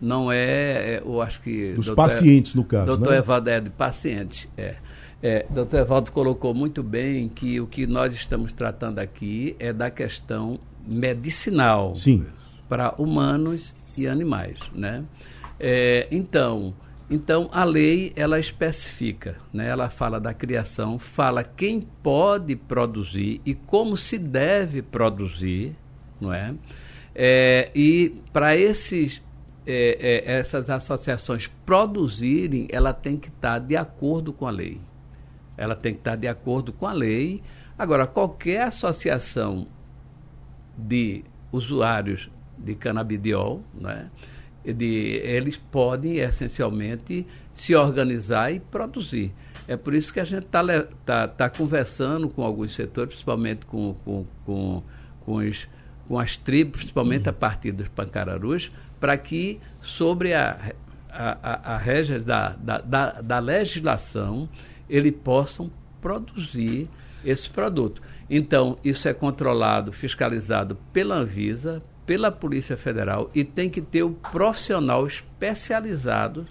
Não 0.00 0.30
é, 0.30 0.96
é 0.96 1.02
eu 1.04 1.20
acho 1.20 1.40
que. 1.40 1.72
Dos 1.72 1.90
pacientes, 1.90 2.54
no 2.54 2.64
caso. 2.64 2.86
Doutor 2.86 3.12
né? 3.12 3.18
Evaldo 3.18 3.50
é 3.50 3.60
de 3.60 3.70
pacientes, 3.70 4.48
é. 4.56 4.76
É, 5.22 5.46
doutor 5.48 5.80
Evaldo 5.80 6.12
colocou 6.12 6.52
muito 6.52 6.82
bem 6.82 7.28
que 7.28 7.58
o 7.60 7.66
que 7.66 7.86
nós 7.86 8.14
estamos 8.14 8.52
tratando 8.52 8.98
aqui 8.98 9.56
é 9.58 9.72
da 9.72 9.90
questão 9.90 10.60
medicinal 10.86 11.96
Sim. 11.96 12.26
para 12.68 12.94
humanos 12.98 13.74
e 13.96 14.06
animais, 14.06 14.60
né? 14.74 15.04
É, 15.58 16.06
então, 16.10 16.74
então 17.10 17.48
a 17.50 17.64
lei 17.64 18.12
ela 18.14 18.38
especifica, 18.38 19.36
né? 19.52 19.68
Ela 19.68 19.88
fala 19.88 20.20
da 20.20 20.34
criação, 20.34 20.98
fala 20.98 21.42
quem 21.42 21.80
pode 21.80 22.54
produzir 22.54 23.40
e 23.44 23.54
como 23.54 23.96
se 23.96 24.18
deve 24.18 24.82
produzir, 24.82 25.74
não 26.20 26.32
é? 26.32 26.54
É, 27.14 27.70
e 27.74 28.14
para 28.32 28.54
esses 28.54 29.22
é, 29.66 30.22
é, 30.26 30.38
essas 30.38 30.70
associações 30.70 31.48
produzirem, 31.64 32.68
ela 32.70 32.92
tem 32.92 33.16
que 33.16 33.28
estar 33.28 33.58
de 33.58 33.76
acordo 33.76 34.32
com 34.32 34.46
a 34.46 34.50
lei. 34.50 34.80
Ela 35.56 35.74
tem 35.74 35.92
que 35.92 36.00
estar 36.00 36.16
de 36.16 36.28
acordo 36.28 36.72
com 36.72 36.86
a 36.86 36.92
lei. 36.92 37.42
Agora, 37.76 38.06
qualquer 38.06 38.62
associação 38.62 39.66
de 40.76 41.24
usuários 41.50 42.30
de 42.56 42.74
canabidiol, 42.74 43.62
né, 43.74 44.10
de, 44.64 45.20
eles 45.24 45.56
podem 45.56 46.18
essencialmente 46.18 47.26
se 47.52 47.74
organizar 47.74 48.52
e 48.52 48.60
produzir. 48.60 49.32
É 49.68 49.76
por 49.76 49.94
isso 49.94 50.12
que 50.12 50.20
a 50.20 50.24
gente 50.24 50.44
está 50.44 50.62
tá, 51.04 51.28
tá 51.28 51.50
conversando 51.50 52.28
com 52.28 52.42
alguns 52.42 52.74
setores, 52.74 53.14
principalmente 53.14 53.66
com, 53.66 53.94
com, 54.04 54.26
com, 54.44 54.82
com, 55.20 55.34
os, 55.36 55.68
com 56.06 56.18
as 56.18 56.36
tribos, 56.36 56.76
principalmente 56.78 57.28
a 57.28 57.32
partir 57.32 57.72
dos 57.72 57.88
pancararus, 57.88 58.70
para 59.06 59.16
que 59.16 59.60
sobre 59.80 60.34
a, 60.34 60.72
a, 61.08 61.38
a, 61.40 61.74
a 61.74 61.78
régia 61.78 62.18
da, 62.18 62.56
da, 62.58 62.78
da, 62.78 63.10
da 63.20 63.38
legislação 63.38 64.48
eles 64.90 65.14
possam 65.22 65.70
produzir 66.00 66.88
esse 67.24 67.48
produto. 67.48 68.02
Então, 68.28 68.76
isso 68.82 69.08
é 69.08 69.14
controlado, 69.14 69.92
fiscalizado 69.92 70.76
pela 70.92 71.18
Anvisa, 71.18 71.80
pela 72.04 72.32
Polícia 72.32 72.76
Federal 72.76 73.30
e 73.32 73.44
tem 73.44 73.70
que 73.70 73.80
ter 73.80 74.02
o 74.02 74.08
um 74.08 74.12
profissional 74.12 75.06
especializado 75.06 76.44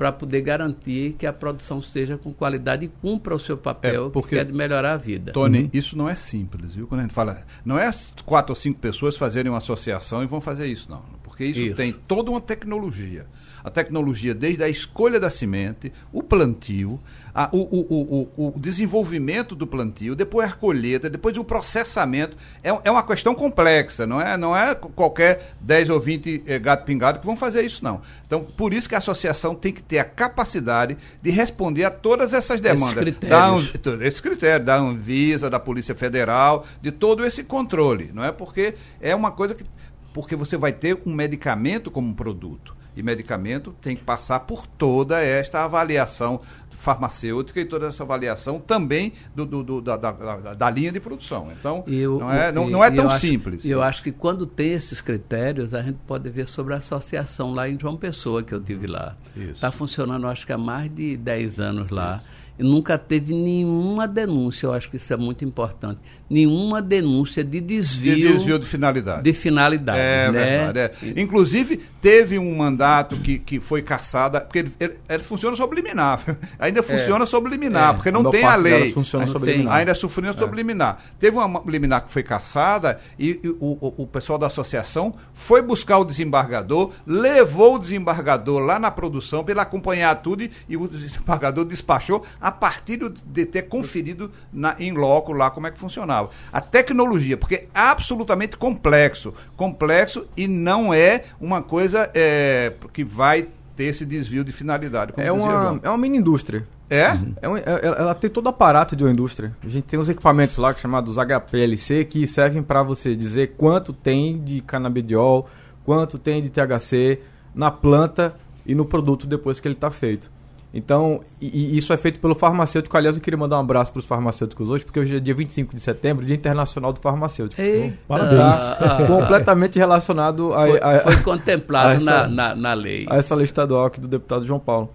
para 0.00 0.10
poder 0.10 0.40
garantir 0.40 1.12
que 1.18 1.26
a 1.26 1.32
produção 1.34 1.82
seja 1.82 2.16
com 2.16 2.32
qualidade 2.32 2.86
e 2.86 2.88
cumpra 2.88 3.34
o 3.34 3.38
seu 3.38 3.58
papel, 3.58 4.06
é 4.06 4.10
porque, 4.10 4.36
que 4.36 4.38
é 4.40 4.44
de 4.44 4.54
melhorar 4.54 4.94
a 4.94 4.96
vida. 4.96 5.32
Tony, 5.32 5.64
uhum. 5.64 5.70
isso 5.74 5.98
não 5.98 6.08
é 6.08 6.14
simples, 6.14 6.74
viu? 6.74 6.86
Quando 6.86 7.00
a 7.00 7.02
gente 7.02 7.12
fala, 7.12 7.44
não 7.62 7.78
é 7.78 7.92
quatro 8.24 8.52
ou 8.52 8.56
cinco 8.56 8.80
pessoas 8.80 9.18
fazerem 9.18 9.52
uma 9.52 9.58
associação 9.58 10.22
e 10.22 10.26
vão 10.26 10.40
fazer 10.40 10.66
isso, 10.68 10.90
não. 10.90 11.02
Porque 11.40 11.44
isso, 11.44 11.60
isso. 11.60 11.76
tem 11.76 11.92
toda 11.92 12.30
uma 12.30 12.40
tecnologia 12.40 13.26
a 13.64 13.70
tecnologia 13.70 14.34
desde 14.34 14.62
a 14.62 14.68
escolha 14.68 15.20
da 15.20 15.30
semente, 15.30 15.92
o 16.12 16.22
plantio, 16.22 17.00
a, 17.32 17.48
o, 17.52 17.58
o, 17.58 18.28
o, 18.36 18.48
o, 18.48 18.58
desenvolvimento 18.58 19.54
do 19.54 19.66
plantio, 19.66 20.16
depois 20.16 20.50
a 20.50 20.52
colheita, 20.52 21.08
depois 21.08 21.36
o 21.36 21.44
processamento. 21.44 22.36
É, 22.62 22.70
é 22.84 22.90
uma 22.90 23.02
questão 23.02 23.34
complexa, 23.34 24.06
não 24.06 24.20
é, 24.20 24.36
não 24.36 24.56
é 24.56 24.74
qualquer 24.74 25.54
10 25.60 25.90
ou 25.90 26.00
20 26.00 26.42
é, 26.46 26.58
gato 26.58 26.84
pingado 26.84 27.20
que 27.20 27.26
vão 27.26 27.36
fazer 27.36 27.62
isso, 27.62 27.84
não. 27.84 28.00
Então, 28.26 28.44
por 28.56 28.72
isso 28.74 28.88
que 28.88 28.94
a 28.94 28.98
associação 28.98 29.54
tem 29.54 29.72
que 29.72 29.82
ter 29.82 29.98
a 29.98 30.04
capacidade 30.04 30.96
de 31.22 31.30
responder 31.30 31.84
a 31.84 31.90
todas 31.90 32.32
essas 32.32 32.60
demandas. 32.60 32.88
Esses 32.88 32.98
critérios. 32.98 33.72
Da, 33.72 34.06
esse 34.06 34.22
critério 34.22 34.66
da 34.66 34.76
Anvisa, 34.76 35.48
da 35.48 35.60
Polícia 35.60 35.94
Federal, 35.94 36.66
de 36.82 36.90
todo 36.90 37.24
esse 37.24 37.44
controle, 37.44 38.10
não 38.12 38.24
é? 38.24 38.32
Porque 38.32 38.74
é 39.00 39.14
uma 39.14 39.30
coisa 39.30 39.54
que. 39.54 39.64
Porque 40.12 40.34
você 40.34 40.56
vai 40.56 40.72
ter 40.72 41.00
um 41.06 41.14
medicamento 41.14 41.90
como 41.90 42.14
produto 42.14 42.80
e 42.96 43.02
medicamento 43.02 43.74
tem 43.80 43.96
que 43.96 44.02
passar 44.02 44.40
por 44.40 44.66
toda 44.66 45.20
esta 45.20 45.64
avaliação 45.64 46.40
farmacêutica 46.70 47.60
e 47.60 47.64
toda 47.64 47.88
essa 47.88 48.02
avaliação 48.02 48.58
também 48.58 49.12
do, 49.34 49.44
do, 49.44 49.62
do 49.62 49.80
da, 49.82 49.96
da, 49.96 50.54
da, 50.54 50.70
linha 50.70 50.90
de 50.90 50.98
produção. 50.98 51.52
Então, 51.58 51.84
eu, 51.86 52.18
não 52.18 52.32
é, 52.32 52.50
não, 52.50 52.70
não 52.70 52.82
é 52.82 52.90
tão 52.90 53.10
simples. 53.10 53.64
eu 53.66 53.82
acho 53.82 54.02
que 54.02 54.10
quando 54.10 54.46
tem 54.46 54.72
esses 54.72 55.00
critérios, 55.00 55.74
a 55.74 55.82
gente 55.82 55.98
pode 56.06 56.28
ver 56.30 56.48
sobre 56.48 56.72
a 56.72 56.78
associação 56.78 57.52
lá 57.52 57.68
em 57.68 57.78
João 57.78 57.98
Pessoa, 57.98 58.42
que 58.42 58.54
eu 58.54 58.60
tive 58.60 58.86
lá. 58.86 59.14
Está 59.36 59.70
funcionando, 59.70 60.26
acho 60.26 60.46
que 60.46 60.52
há 60.52 60.58
mais 60.58 60.92
de 60.94 61.18
10 61.18 61.60
anos 61.60 61.90
lá. 61.90 62.22
Isso 62.24 62.39
nunca 62.62 62.98
teve 62.98 63.34
nenhuma 63.34 64.06
denúncia, 64.06 64.66
eu 64.66 64.72
acho 64.72 64.90
que 64.90 64.96
isso 64.96 65.12
é 65.12 65.16
muito 65.16 65.44
importante, 65.44 65.98
nenhuma 66.28 66.80
denúncia 66.80 67.42
de 67.42 67.60
desvio 67.60 68.14
de, 68.14 68.32
desvio 68.36 68.58
de 68.58 68.66
finalidade. 68.66 69.22
De 69.22 69.32
finalidade, 69.32 69.98
é, 69.98 70.30
né? 70.30 70.72
verdade. 70.72 70.78
É. 71.02 71.20
Inclusive, 71.20 71.80
teve 72.00 72.38
um 72.38 72.56
mandato 72.56 73.16
que, 73.16 73.38
que 73.38 73.58
foi 73.58 73.82
caçado, 73.82 74.40
porque 74.40 74.60
ele, 74.60 74.72
ele, 74.78 74.94
ele 75.08 75.22
funciona 75.22 75.56
subliminar, 75.56 76.22
ainda 76.58 76.82
funciona 76.82 77.24
é. 77.24 77.26
subliminar, 77.26 77.90
é. 77.90 77.92
porque 77.94 78.10
não 78.10 78.30
tem 78.30 78.44
a 78.44 78.56
lei. 78.56 78.92
Funciona 78.92 79.26
subliminar. 79.26 79.74
Ainda 79.74 79.94
funciona 79.94 80.32
subliminar. 80.32 80.98
Teve 81.18 81.36
uma 81.36 81.62
liminar 81.66 82.04
que 82.04 82.12
foi 82.12 82.22
caçada 82.22 83.00
e, 83.18 83.40
e 83.42 83.48
o, 83.48 83.78
o, 83.80 83.94
o 83.98 84.06
pessoal 84.06 84.38
da 84.38 84.46
associação 84.46 85.14
foi 85.32 85.62
buscar 85.62 85.98
o 85.98 86.04
desembargador, 86.04 86.92
levou 87.06 87.76
o 87.76 87.78
desembargador 87.78 88.60
lá 88.60 88.78
na 88.78 88.90
produção 88.90 89.42
para 89.42 89.52
ele 89.52 89.60
acompanhar 89.60 90.14
tudo 90.22 90.42
e, 90.42 90.50
e 90.68 90.76
o 90.76 90.86
desembargador 90.86 91.64
despachou 91.64 92.24
a 92.40 92.49
a 92.50 92.52
partir 92.52 92.98
de 93.26 93.46
ter 93.46 93.62
conferido 93.62 94.30
na, 94.52 94.74
em 94.78 94.92
loco 94.92 95.32
lá 95.32 95.50
como 95.50 95.68
é 95.68 95.70
que 95.70 95.78
funcionava. 95.78 96.30
A 96.52 96.60
tecnologia, 96.60 97.36
porque 97.36 97.54
é 97.54 97.66
absolutamente 97.72 98.56
complexo. 98.56 99.32
Complexo 99.56 100.26
e 100.36 100.48
não 100.48 100.92
é 100.92 101.24
uma 101.40 101.62
coisa 101.62 102.10
é, 102.12 102.72
que 102.92 103.04
vai 103.04 103.48
ter 103.76 103.84
esse 103.84 104.04
desvio 104.04 104.44
de 104.44 104.52
finalidade. 104.52 105.12
é, 105.16 105.30
uma, 105.30 105.80
é 105.82 105.88
uma 105.88 105.96
mini 105.96 106.18
indústria. 106.18 106.66
É? 106.88 107.12
Uhum. 107.12 107.34
é, 107.40 107.48
um, 107.48 107.56
é 107.56 107.64
ela 107.82 108.14
tem 108.16 108.28
todo 108.28 108.46
o 108.46 108.48
aparato 108.48 108.96
de 108.96 109.04
uma 109.04 109.12
indústria. 109.12 109.56
A 109.64 109.68
gente 109.68 109.84
tem 109.84 109.98
uns 109.98 110.08
equipamentos 110.08 110.56
lá 110.56 110.74
chamados 110.74 111.16
HPLC 111.16 112.04
que 112.04 112.26
servem 112.26 112.64
para 112.64 112.82
você 112.82 113.14
dizer 113.14 113.54
quanto 113.56 113.92
tem 113.92 114.42
de 114.42 114.60
canabidiol, 114.60 115.48
quanto 115.84 116.18
tem 116.18 116.42
de 116.42 116.50
THC 116.50 117.20
na 117.54 117.70
planta 117.70 118.34
e 118.66 118.74
no 118.74 118.84
produto 118.84 119.24
depois 119.24 119.60
que 119.60 119.68
ele 119.68 119.76
está 119.76 119.90
feito. 119.90 120.28
Então, 120.72 121.20
e, 121.40 121.74
e 121.74 121.76
isso 121.76 121.92
é 121.92 121.96
feito 121.96 122.20
pelo 122.20 122.34
farmacêutico. 122.34 122.96
Aliás, 122.96 123.16
eu 123.16 123.22
queria 123.22 123.36
mandar 123.36 123.56
um 123.56 123.60
abraço 123.60 123.90
para 123.90 123.98
os 123.98 124.06
farmacêuticos 124.06 124.68
hoje, 124.68 124.84
porque 124.84 125.00
hoje 125.00 125.16
é 125.16 125.20
dia 125.20 125.34
25 125.34 125.74
de 125.74 125.82
setembro, 125.82 126.24
Dia 126.24 126.36
Internacional 126.36 126.92
do 126.92 127.00
Farmacêutico. 127.00 127.60
Eita. 127.60 127.98
Parabéns. 128.06 128.56
Ah, 128.56 129.04
completamente 129.06 129.78
relacionado 129.78 130.54
a. 130.54 130.66
Foi, 130.66 130.80
a, 130.80 131.00
foi 131.00 131.16
contemplado 131.18 131.88
a 131.90 131.94
essa, 131.94 132.04
na, 132.04 132.28
na, 132.28 132.54
na, 132.54 132.74
lei. 132.74 133.04
A 133.10 133.16
essa 133.16 133.34
lei 133.34 133.44
estadual 133.44 133.86
aqui 133.86 134.00
do 134.00 134.06
deputado 134.06 134.46
João 134.46 134.60
Paulo. 134.60 134.90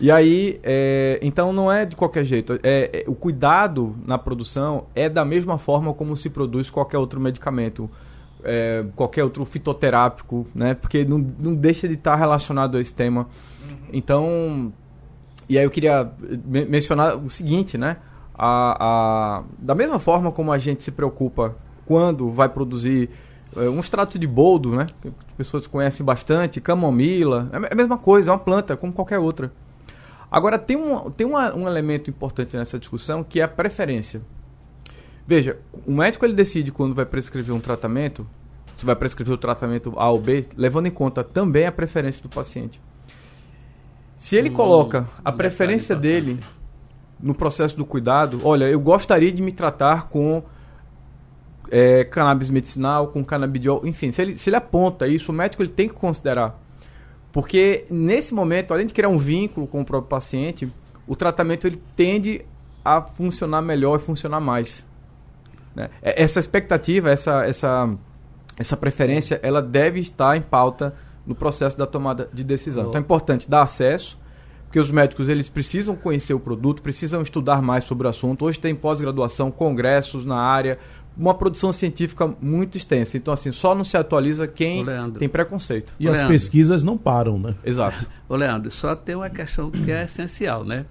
E 0.00 0.10
aí, 0.10 0.58
é, 0.62 1.18
então 1.22 1.52
não 1.52 1.70
é 1.70 1.84
de 1.84 1.94
qualquer 1.94 2.24
jeito. 2.24 2.58
É, 2.62 2.90
é, 2.92 3.04
o 3.06 3.14
cuidado 3.14 3.94
na 4.04 4.18
produção 4.18 4.86
é 4.94 5.08
da 5.08 5.24
mesma 5.24 5.58
forma 5.58 5.92
como 5.92 6.16
se 6.16 6.30
produz 6.30 6.70
qualquer 6.70 6.98
outro 6.98 7.20
medicamento. 7.20 7.88
É, 8.42 8.84
qualquer 8.96 9.22
outro 9.22 9.44
fitoterápico, 9.44 10.46
né? 10.54 10.72
Porque 10.72 11.04
não, 11.04 11.18
não 11.38 11.54
deixa 11.54 11.86
de 11.86 11.94
estar 11.94 12.16
relacionado 12.16 12.78
a 12.78 12.80
esse 12.80 12.94
tema. 12.94 13.26
Uhum. 13.62 13.76
Então, 13.92 14.72
e 15.50 15.58
aí 15.58 15.64
eu 15.64 15.70
queria 15.70 16.08
mencionar 16.46 17.16
o 17.16 17.28
seguinte, 17.28 17.76
né? 17.76 17.96
A, 18.32 18.76
a, 18.78 19.42
da 19.58 19.74
mesma 19.74 19.98
forma 19.98 20.30
como 20.30 20.52
a 20.52 20.58
gente 20.58 20.84
se 20.84 20.92
preocupa 20.92 21.56
quando 21.84 22.30
vai 22.30 22.48
produzir 22.48 23.10
é, 23.56 23.68
um 23.68 23.80
extrato 23.80 24.16
de 24.16 24.28
boldo, 24.28 24.76
né? 24.76 24.86
Que 25.02 25.08
as 25.08 25.36
pessoas 25.36 25.66
conhecem 25.66 26.06
bastante, 26.06 26.60
camomila, 26.60 27.50
é 27.52 27.72
a 27.72 27.74
mesma 27.74 27.98
coisa, 27.98 28.30
é 28.30 28.32
uma 28.32 28.38
planta, 28.38 28.76
como 28.76 28.92
qualquer 28.92 29.18
outra. 29.18 29.52
Agora, 30.30 30.56
tem, 30.56 30.76
um, 30.76 31.10
tem 31.10 31.26
uma, 31.26 31.52
um 31.52 31.66
elemento 31.66 32.08
importante 32.08 32.56
nessa 32.56 32.78
discussão 32.78 33.24
que 33.24 33.40
é 33.40 33.42
a 33.42 33.48
preferência. 33.48 34.22
Veja, 35.26 35.58
o 35.84 35.90
médico 35.90 36.24
ele 36.24 36.34
decide 36.34 36.70
quando 36.70 36.94
vai 36.94 37.04
prescrever 37.04 37.52
um 37.52 37.60
tratamento, 37.60 38.24
se 38.76 38.86
vai 38.86 38.94
prescrever 38.94 39.34
o 39.34 39.38
tratamento 39.38 39.94
A 39.96 40.08
ou 40.12 40.20
B, 40.20 40.46
levando 40.56 40.86
em 40.86 40.92
conta 40.92 41.24
também 41.24 41.66
a 41.66 41.72
preferência 41.72 42.22
do 42.22 42.28
paciente. 42.28 42.80
Se 44.20 44.36
ele 44.36 44.50
hum, 44.50 44.52
coloca 44.52 45.08
a 45.24 45.32
preferência 45.32 45.96
dele 45.96 46.38
no 47.18 47.34
processo 47.34 47.74
do 47.74 47.86
cuidado, 47.86 48.42
olha, 48.44 48.66
eu 48.66 48.78
gostaria 48.78 49.32
de 49.32 49.40
me 49.40 49.50
tratar 49.50 50.08
com 50.08 50.42
é, 51.70 52.04
cannabis 52.04 52.50
medicinal, 52.50 53.06
com 53.08 53.24
canabidiol, 53.24 53.80
enfim, 53.86 54.12
se 54.12 54.20
ele, 54.20 54.36
se 54.36 54.50
ele 54.50 54.56
aponta 54.56 55.08
isso, 55.08 55.32
o 55.32 55.34
médico 55.34 55.62
ele 55.62 55.70
tem 55.70 55.88
que 55.88 55.94
considerar. 55.94 56.60
Porque 57.32 57.86
nesse 57.90 58.34
momento, 58.34 58.74
além 58.74 58.86
de 58.86 58.92
criar 58.92 59.08
um 59.08 59.16
vínculo 59.16 59.66
com 59.66 59.80
o 59.80 59.84
próprio 59.86 60.10
paciente, 60.10 60.70
o 61.06 61.16
tratamento 61.16 61.66
ele 61.66 61.82
tende 61.96 62.44
a 62.84 63.00
funcionar 63.00 63.62
melhor 63.62 63.98
e 63.98 64.02
funcionar 64.02 64.38
mais. 64.38 64.84
Né? 65.74 65.88
É, 66.02 66.22
essa 66.22 66.38
expectativa, 66.38 67.10
essa, 67.10 67.46
essa, 67.46 67.88
essa 68.58 68.76
preferência, 68.76 69.40
ela 69.42 69.62
deve 69.62 69.98
estar 69.98 70.36
em 70.36 70.42
pauta 70.42 70.94
no 71.30 71.34
processo 71.36 71.78
da 71.78 71.86
tomada 71.86 72.28
de 72.34 72.42
decisão. 72.42 72.88
Então 72.88 72.96
é 72.96 73.00
importante 73.00 73.48
dar 73.48 73.62
acesso, 73.62 74.18
porque 74.64 74.80
os 74.80 74.90
médicos 74.90 75.28
eles 75.28 75.48
precisam 75.48 75.94
conhecer 75.94 76.34
o 76.34 76.40
produto, 76.40 76.82
precisam 76.82 77.22
estudar 77.22 77.62
mais 77.62 77.84
sobre 77.84 78.08
o 78.08 78.10
assunto. 78.10 78.44
Hoje 78.44 78.58
tem 78.58 78.74
pós-graduação, 78.74 79.48
congressos 79.48 80.24
na 80.24 80.34
área, 80.34 80.76
uma 81.16 81.32
produção 81.32 81.72
científica 81.72 82.34
muito 82.40 82.76
extensa. 82.76 83.16
Então, 83.16 83.32
assim, 83.32 83.52
só 83.52 83.76
não 83.76 83.84
se 83.84 83.96
atualiza 83.96 84.48
quem 84.48 84.84
tem 85.20 85.28
preconceito. 85.28 85.94
E 86.00 86.08
as 86.08 86.20
pesquisas 86.22 86.82
não 86.82 86.98
param, 86.98 87.38
né? 87.38 87.54
Exato. 87.64 88.08
Ô, 88.28 88.34
Leandro, 88.34 88.72
só 88.72 88.96
tem 88.96 89.14
uma 89.14 89.30
questão 89.30 89.70
que 89.70 89.92
é 89.92 90.02
essencial, 90.04 90.64
né? 90.64 90.84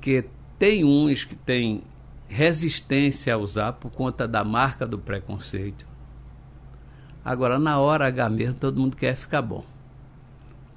Que 0.00 0.24
tem 0.58 0.82
uns 0.82 1.24
que 1.24 1.36
têm 1.36 1.82
resistência 2.26 3.34
a 3.34 3.36
usar 3.36 3.74
por 3.74 3.90
conta 3.90 4.26
da 4.26 4.42
marca 4.42 4.86
do 4.86 4.98
preconceito. 4.98 5.86
Agora, 7.24 7.58
na 7.58 7.78
hora 7.78 8.06
H 8.06 8.28
mesmo, 8.28 8.54
todo 8.54 8.80
mundo 8.80 8.96
quer 8.96 9.16
ficar 9.16 9.42
bom. 9.42 9.64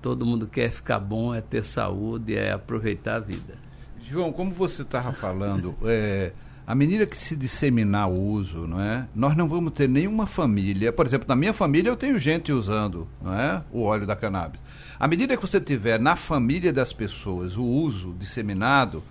Todo 0.01 0.25
mundo 0.25 0.47
quer 0.47 0.71
ficar 0.71 0.99
bom, 0.99 1.33
é 1.33 1.41
ter 1.41 1.63
saúde, 1.63 2.35
é 2.35 2.51
aproveitar 2.51 3.15
a 3.15 3.19
vida. 3.19 3.55
João, 4.03 4.33
como 4.33 4.51
você 4.51 4.81
estava 4.81 5.11
falando, 5.11 5.75
é, 5.85 6.31
à 6.65 6.73
medida 6.73 7.05
que 7.05 7.15
se 7.15 7.35
disseminar 7.35 8.09
o 8.09 8.19
uso, 8.19 8.67
não 8.67 8.81
é? 8.81 9.05
Nós 9.15 9.37
não 9.37 9.47
vamos 9.47 9.73
ter 9.73 9.87
nenhuma 9.87 10.25
família. 10.25 10.91
Por 10.91 11.05
exemplo, 11.05 11.27
na 11.27 11.35
minha 11.35 11.53
família 11.53 11.89
eu 11.89 11.95
tenho 11.95 12.17
gente 12.17 12.51
usando, 12.51 13.07
não 13.21 13.33
é? 13.33 13.61
O 13.71 13.83
óleo 13.83 14.05
da 14.05 14.15
cannabis. 14.15 14.59
À 14.99 15.07
medida 15.07 15.35
que 15.35 15.41
você 15.41 15.59
tiver 15.61 15.99
na 15.99 16.15
família 16.15 16.73
das 16.73 16.91
pessoas 16.91 17.57
o 17.57 17.63
uso 17.63 18.15
disseminado, 18.19 19.03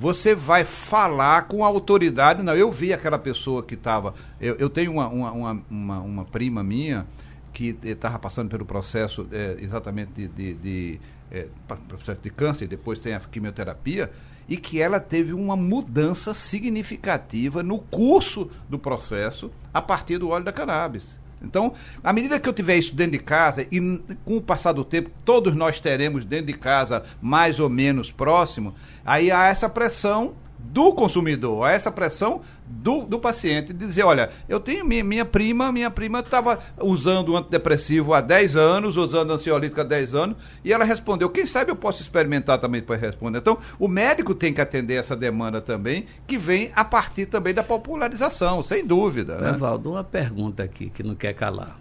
você 0.00 0.34
vai 0.34 0.64
falar 0.64 1.42
com 1.42 1.62
a 1.62 1.68
autoridade. 1.68 2.42
Não, 2.42 2.56
eu 2.56 2.72
vi 2.72 2.90
aquela 2.90 3.18
pessoa 3.18 3.62
que 3.62 3.74
estava. 3.74 4.14
Eu, 4.40 4.54
eu, 4.54 4.70
tenho 4.70 4.92
uma, 4.92 5.06
uma, 5.08 5.62
uma, 5.70 6.00
uma, 6.00 6.24
prima 6.24 6.64
minha 6.64 7.06
que 7.52 7.78
estava 7.82 8.18
passando 8.18 8.48
pelo 8.48 8.64
processo 8.64 9.28
é, 9.30 9.58
exatamente 9.60 10.12
de, 10.12 10.28
de, 10.28 10.54
de 10.54 11.00
é, 11.30 11.48
processo 11.86 12.18
de 12.22 12.30
câncer, 12.30 12.66
depois 12.66 12.98
tem 12.98 13.12
a 13.12 13.20
quimioterapia, 13.20 14.10
e 14.48 14.56
que 14.56 14.80
ela 14.80 14.98
teve 15.00 15.34
uma 15.34 15.54
mudança 15.54 16.32
significativa 16.32 17.62
no 17.62 17.78
curso 17.78 18.50
do 18.70 18.78
processo 18.78 19.50
a 19.72 19.82
partir 19.82 20.16
do 20.16 20.30
óleo 20.30 20.46
da 20.46 20.52
cannabis. 20.52 21.19
Então, 21.42 21.72
à 22.02 22.12
medida 22.12 22.38
que 22.38 22.48
eu 22.48 22.52
tiver 22.52 22.76
isso 22.76 22.94
dentro 22.94 23.12
de 23.12 23.18
casa, 23.18 23.66
e 23.70 23.80
com 24.24 24.36
o 24.36 24.42
passar 24.42 24.72
do 24.72 24.84
tempo, 24.84 25.10
todos 25.24 25.54
nós 25.54 25.80
teremos 25.80 26.24
dentro 26.24 26.46
de 26.46 26.54
casa 26.54 27.04
mais 27.20 27.58
ou 27.58 27.68
menos 27.68 28.10
próximo, 28.10 28.74
aí 29.04 29.30
há 29.30 29.46
essa 29.46 29.68
pressão 29.68 30.34
do 30.72 30.92
consumidor, 30.92 31.64
a 31.64 31.72
essa 31.72 31.90
pressão 31.90 32.40
do, 32.66 33.04
do 33.04 33.18
paciente, 33.18 33.72
dizer, 33.72 34.04
olha, 34.04 34.30
eu 34.48 34.60
tenho 34.60 34.84
minha, 34.84 35.02
minha 35.02 35.24
prima, 35.24 35.72
minha 35.72 35.90
prima 35.90 36.20
estava 36.20 36.60
usando 36.78 37.36
antidepressivo 37.36 38.14
há 38.14 38.20
10 38.20 38.56
anos, 38.56 38.96
usando 38.96 39.32
ansiolítico 39.32 39.80
há 39.80 39.84
10 39.84 40.14
anos, 40.14 40.36
e 40.64 40.72
ela 40.72 40.84
respondeu, 40.84 41.28
quem 41.28 41.46
sabe 41.46 41.70
eu 41.70 41.76
posso 41.76 42.00
experimentar 42.00 42.58
também 42.58 42.80
para 42.80 42.96
responder. 42.96 43.38
Então, 43.38 43.58
o 43.78 43.88
médico 43.88 44.34
tem 44.34 44.52
que 44.52 44.60
atender 44.60 44.94
essa 44.94 45.16
demanda 45.16 45.60
também, 45.60 46.06
que 46.26 46.38
vem 46.38 46.70
a 46.74 46.84
partir 46.84 47.26
também 47.26 47.52
da 47.52 47.62
popularização, 47.62 48.62
sem 48.62 48.86
dúvida. 48.86 49.36
Né? 49.38 49.50
Evaldo, 49.50 49.90
uma 49.92 50.04
pergunta 50.04 50.62
aqui 50.62 50.90
que 50.90 51.02
não 51.02 51.14
quer 51.14 51.34
calar. 51.34 51.78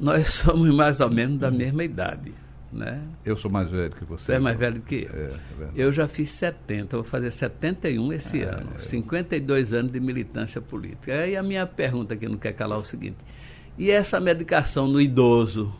Nós 0.00 0.34
somos 0.34 0.74
mais 0.74 1.00
ou 1.00 1.10
menos 1.10 1.38
da 1.38 1.50
mesma 1.50 1.84
idade. 1.84 2.32
Né? 2.72 3.02
Eu 3.24 3.36
sou 3.36 3.50
mais 3.50 3.68
velho 3.68 3.90
que 3.90 4.04
você. 4.04 4.26
Você 4.26 4.32
é 4.34 4.38
mais 4.38 4.56
velho 4.56 4.80
que 4.80 5.08
eu. 5.12 5.20
É, 5.20 5.32
é 5.64 5.70
eu 5.74 5.92
já 5.92 6.06
fiz 6.06 6.30
70, 6.30 6.98
vou 6.98 7.04
fazer 7.04 7.32
71 7.32 8.12
esse 8.12 8.42
é, 8.42 8.44
ano. 8.44 8.70
É. 8.76 8.78
52 8.78 9.72
anos 9.72 9.90
de 9.90 9.98
militância 9.98 10.60
política. 10.60 11.12
Aí 11.12 11.36
a 11.36 11.42
minha 11.42 11.66
pergunta 11.66 12.16
que 12.16 12.28
não 12.28 12.36
quer 12.36 12.52
calar 12.52 12.78
é 12.78 12.80
o 12.80 12.84
seguinte: 12.84 13.16
e 13.76 13.90
essa 13.90 14.20
medicação 14.20 14.86
no 14.86 15.00
idoso? 15.00 15.74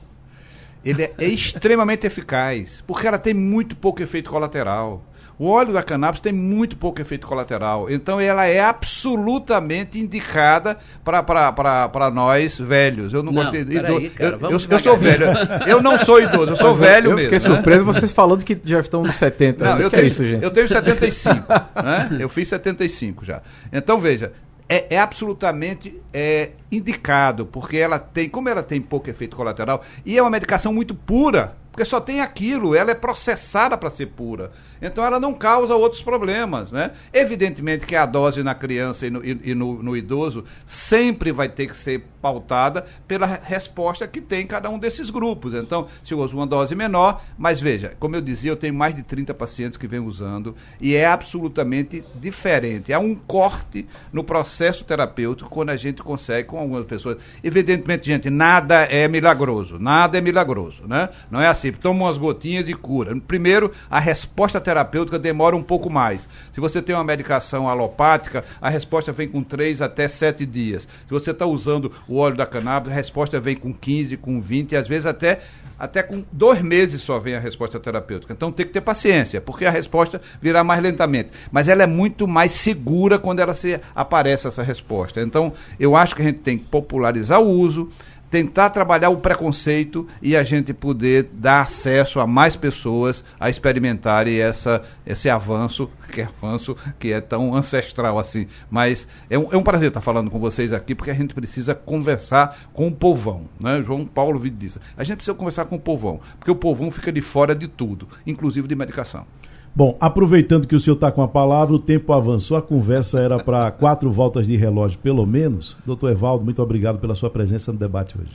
Ele 0.85 1.03
é 1.03 1.25
extremamente 1.27 2.07
eficaz, 2.07 2.83
porque 2.87 3.07
ela 3.07 3.19
tem 3.19 3.35
muito 3.35 3.77
pouco 3.77 4.03
efeito 4.03 4.31
colateral. 4.31 5.05
O 5.41 5.47
óleo 5.47 5.73
da 5.73 5.83
cannabis 5.83 6.21
tem 6.21 6.35
muito 6.35 6.77
pouco 6.77 7.01
efeito 7.01 7.27
colateral. 7.27 7.91
Então 7.91 8.21
ela 8.21 8.45
é 8.45 8.61
absolutamente 8.61 9.99
indicada 9.99 10.77
para 11.03 12.11
nós 12.13 12.59
velhos. 12.59 13.15
Eu 13.15 13.23
não, 13.23 13.33
não 13.33 13.43
gostei. 13.43 13.63
Aí, 13.63 14.11
cara, 14.11 14.37
eu, 14.39 14.51
eu, 14.51 14.51
eu, 14.51 14.79
sou 14.79 14.99
velho. 14.99 15.25
Eu 15.67 15.83
não 15.83 15.97
sou 15.97 16.21
idoso, 16.21 16.53
eu 16.53 16.57
sou 16.59 16.75
velho 16.75 17.13
eu 17.13 17.17
mesmo. 17.17 17.31
Fiquei 17.31 17.49
né? 17.49 17.57
surpreso 17.57 17.87
vocês 17.87 18.13
falando 18.13 18.45
que 18.45 18.61
já 18.63 18.81
estão 18.81 19.03
nos 19.03 19.17
70. 19.17 19.65
Não, 19.65 19.81
eu 19.81 19.89
tenho, 19.89 20.03
é 20.03 20.07
isso, 20.09 20.23
gente. 20.23 20.45
Eu 20.45 20.51
tenho 20.51 20.69
75. 20.69 21.47
né? 21.83 22.19
Eu 22.21 22.29
fiz 22.29 22.47
75 22.47 23.25
já. 23.25 23.41
Então 23.73 23.99
veja, 23.99 24.35
é, 24.69 24.95
é, 24.95 24.99
absolutamente 24.99 26.01
é, 26.13 26.51
indicado, 26.71 27.45
porque 27.45 27.79
ela 27.79 27.99
tem, 27.99 28.29
como 28.29 28.49
ela 28.49 28.63
tem 28.63 28.79
pouco 28.79 29.09
efeito 29.09 29.37
colateral, 29.37 29.83
e 30.05 30.19
é 30.19 30.23
uma 30.23 30.31
medicação 30.31 30.71
muito 30.71 30.95
pura, 30.95 31.57
porque 31.71 31.85
só 31.85 32.01
tem 32.01 32.21
aquilo, 32.21 32.75
ela 32.75 32.91
é 32.91 32.95
processada 32.95 33.77
para 33.79 33.91
ser 33.91 34.07
pura. 34.07 34.51
Então 34.83 35.05
ela 35.05 35.21
não 35.21 35.35
causa 35.35 35.75
outros 35.75 36.03
problemas. 36.03 36.71
Né? 36.71 36.93
Evidentemente 37.13 37.87
que 37.87 37.95
a 37.95 38.07
dose 38.07 38.43
na 38.43 38.55
criança 38.55 39.07
e 39.07 39.11
no, 39.11 39.25
e, 39.25 39.55
no, 39.55 39.83
no 39.83 39.97
idoso 39.97 40.45
sempre 40.67 41.33
vai 41.33 41.49
ter 41.49 41.67
que 41.67 41.77
ser 41.77 42.05
pautada 42.21 42.85
pela 43.09 43.27
resposta 43.27 44.07
que 44.07 44.21
tem 44.21 44.47
cada 44.47 44.69
um 44.69 44.79
desses 44.79 45.11
grupos. 45.11 45.55
Então, 45.55 45.87
se 46.05 46.15
uso 46.15 46.37
uma 46.37 46.47
dose 46.47 46.75
menor, 46.75 47.23
mas 47.39 47.61
veja, 47.61 47.95
como 47.99 48.15
eu 48.15 48.21
dizia, 48.21 48.51
eu 48.51 48.57
tenho 48.57 48.75
mais 48.75 48.95
de 48.95 49.03
30 49.03 49.33
pacientes 49.33 49.79
que 49.79 49.87
vêm 49.87 50.01
usando 50.01 50.55
e 50.81 50.95
é 50.95 51.07
absolutamente 51.07 52.05
diferente. 52.15 52.93
Há 52.93 52.99
um 52.99 53.15
corte 53.15 53.87
no 54.13 54.23
processo 54.23 54.85
terapêutico 54.85 55.49
quando 55.49 55.71
a 55.71 55.77
gente 55.77 56.03
consegue 56.03 56.49
com 56.49 56.59
algumas 56.59 56.85
pessoas. 56.85 57.17
Evidentemente, 57.43 58.07
gente, 58.07 58.29
nada 58.29 58.83
é 58.83 59.09
milagroso, 59.09 59.79
nada 59.79 60.19
é 60.19 60.21
milagroso, 60.21 60.87
né? 60.87 61.09
Não 61.31 61.41
é 61.41 61.47
assim, 61.47 61.60
toma 61.73 62.05
umas 62.05 62.19
gotinhas 62.19 62.65
de 62.65 62.75
cura. 62.75 63.15
Primeiro, 63.27 63.73
a 63.91 63.99
resposta 63.99 64.61
terapêutica 64.61 65.19
demora 65.19 65.57
um 65.57 65.63
pouco 65.63 65.91
mais. 65.91 66.29
Se 66.53 66.61
você 66.61 66.81
tem 66.81 66.95
uma 66.95 67.05
medicação 67.05 67.69
alopática, 67.69 68.45
a 68.61 68.69
resposta 68.69 69.13
vem 69.13 69.29
com 69.29 69.43
3 69.43 69.83
até 69.83 70.09
7 70.09 70.47
dias. 70.47 70.83
Se 70.83 71.11
você 71.11 71.31
está 71.31 71.47
usando 71.47 71.93
o 72.09 72.17
óleo 72.17 72.37
da 72.37 72.47
cannabis, 72.47 72.93
a 72.93 72.95
resposta 72.95 73.41
vem 73.41 73.57
com 73.57 73.73
15, 73.73 74.17
com 74.17 74.41
20, 74.41 74.73
e 74.73 74.77
às 74.77 74.89
vezes 74.89 75.07
até, 75.07 75.41
até 75.79 76.03
com 76.03 76.25
dois 76.31 76.63
meses 76.63 77.03
só 77.03 77.19
vem 77.19 77.35
a 77.35 77.41
resposta 77.41 77.81
terapêutica. 77.81 78.33
Então 78.33 78.53
tem 78.53 78.67
que 78.67 78.73
ter 78.73 78.81
paciência, 78.81 79.41
porque 79.41 79.65
a 79.65 79.71
resposta 79.71 80.21
virá 80.41 80.63
mais 80.63 80.83
lentamente. 80.83 81.31
Mas 81.51 81.69
ela 81.69 81.83
é 81.83 81.87
muito 81.87 82.27
mais 82.27 82.53
segura 82.53 83.19
quando 83.19 83.41
ela 83.41 83.55
se 83.55 83.81
aparece 83.95 84.47
essa 84.47 84.63
resposta. 84.63 85.21
Então 85.21 85.53
eu 85.79 85.97
acho 85.97 86.15
que 86.15 86.23
a 86.23 86.25
gente 86.27 86.39
tem 86.41 86.59
que 86.59 86.65
popularizar 86.65 87.41
o 87.41 87.49
uso, 87.49 87.89
tentar 88.31 88.71
trabalhar 88.71 89.11
o 89.11 89.17
preconceito 89.17 90.07
e 90.23 90.37
a 90.37 90.43
gente 90.43 90.73
poder 90.73 91.29
dar 91.33 91.63
acesso 91.63 92.21
a 92.21 92.27
mais 92.27 92.55
pessoas 92.55 93.25
a 93.39 93.51
experimentarem 93.51 94.39
essa, 94.39 94.83
esse 95.05 95.29
avanço, 95.29 95.91
que 96.13 96.21
é 96.21 96.25
avanço 96.25 96.77
que 96.99 97.13
é 97.13 97.21
tão 97.21 97.55
ancestral 97.55 98.19
assim. 98.19 98.47
Mas 98.71 99.09
é 99.29 99.39
um, 99.39 99.53
é 99.53 99.57
um 99.57 99.63
prazer 99.63 99.89
estar 99.89 100.01
falando 100.01 100.31
com 100.31 100.39
vocês 100.39 100.73
aqui, 100.73 100.95
porque 100.95 101.11
a 101.11 101.15
gente 101.15 101.35
precisa 101.35 101.75
conversar 101.75 102.57
com 102.73 102.87
o 102.87 102.93
povão. 102.93 103.47
Né? 103.59 103.83
João 103.83 104.07
Paulo 104.07 104.39
Vido 104.39 104.57
disse. 104.57 104.79
A 104.97 105.03
gente 105.03 105.17
precisa 105.17 105.37
conversar 105.37 105.65
com 105.65 105.77
o 105.77 105.81
povão, 105.81 106.21
porque 106.39 106.51
o 106.51 106.57
povão 106.57 106.91
fica 106.91 107.11
de 107.11 107.21
fora 107.21 107.55
de 107.55 107.67
tudo, 107.67 108.09
inclusive 108.27 108.69
de 108.69 108.77
medicação. 108.77 109.27
Bom, 109.75 109.97
aproveitando 110.01 110.67
que 110.67 110.75
o 110.75 110.81
senhor 110.81 110.97
está 110.97 111.13
com 111.13 111.23
a 111.23 111.29
palavra, 111.29 111.75
o 111.75 111.79
tempo 111.79 112.13
avançou, 112.13 112.57
a 112.57 112.63
conversa 112.63 113.21
era 113.21 113.39
para 113.39 113.71
quatro 113.71 114.11
voltas 114.11 114.47
de 114.47 114.57
relógio, 114.57 114.99
pelo 114.99 115.25
menos. 115.25 115.77
Doutor 115.87 116.11
Evaldo, 116.11 116.45
muito 116.45 116.61
obrigado 116.61 116.99
pela 116.99 117.15
sua 117.15 117.31
presença 117.31 117.73
no 117.73 117.79
debate 117.79 118.19
hoje. 118.19 118.33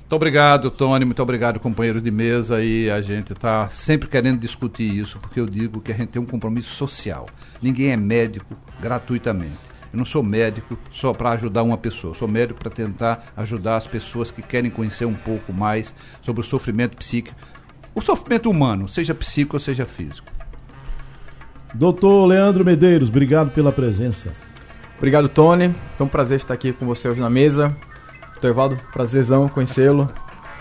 Muito 0.00 0.16
obrigado, 0.16 0.70
Tony, 0.70 1.04
muito 1.04 1.22
obrigado, 1.22 1.60
companheiro 1.60 2.00
de 2.00 2.10
mesa. 2.10 2.64
E 2.64 2.90
a 2.90 3.02
gente 3.02 3.34
está 3.34 3.68
sempre 3.68 4.08
querendo 4.08 4.40
discutir 4.40 4.84
isso, 4.84 5.18
porque 5.18 5.38
eu 5.38 5.44
digo 5.44 5.82
que 5.82 5.92
a 5.92 5.94
gente 5.94 6.08
tem 6.08 6.22
um 6.22 6.26
compromisso 6.26 6.74
social. 6.74 7.26
Ninguém 7.60 7.90
é 7.90 7.96
médico 7.96 8.56
gratuitamente. 8.80 9.58
Eu 9.92 9.98
não 9.98 10.06
sou 10.06 10.22
médico 10.22 10.78
só 10.90 11.12
para 11.12 11.32
ajudar 11.32 11.62
uma 11.62 11.76
pessoa, 11.76 12.14
sou 12.14 12.26
médico 12.26 12.58
para 12.58 12.70
tentar 12.70 13.32
ajudar 13.36 13.76
as 13.76 13.86
pessoas 13.86 14.30
que 14.30 14.40
querem 14.40 14.70
conhecer 14.70 15.04
um 15.04 15.12
pouco 15.12 15.52
mais 15.52 15.94
sobre 16.22 16.40
o 16.40 16.44
sofrimento 16.44 16.96
psíquico, 16.96 17.36
o 17.94 18.00
sofrimento 18.00 18.48
humano, 18.48 18.88
seja 18.88 19.14
psíquico 19.14 19.56
ou 19.56 19.60
seja 19.60 19.84
físico. 19.84 20.37
Doutor 21.74 22.26
Leandro 22.26 22.64
Medeiros, 22.64 23.08
obrigado 23.08 23.50
pela 23.50 23.70
presença. 23.70 24.32
Obrigado, 24.96 25.28
Tony. 25.28 25.74
Foi 25.96 26.06
um 26.06 26.08
prazer 26.08 26.38
estar 26.38 26.54
aqui 26.54 26.72
com 26.72 26.84
você 26.86 27.08
hoje 27.08 27.20
na 27.20 27.30
mesa. 27.30 27.74
Doutor 28.32 28.48
Evaldo, 28.48 28.78
prazerzão 28.92 29.48
conhecê-lo. 29.48 30.10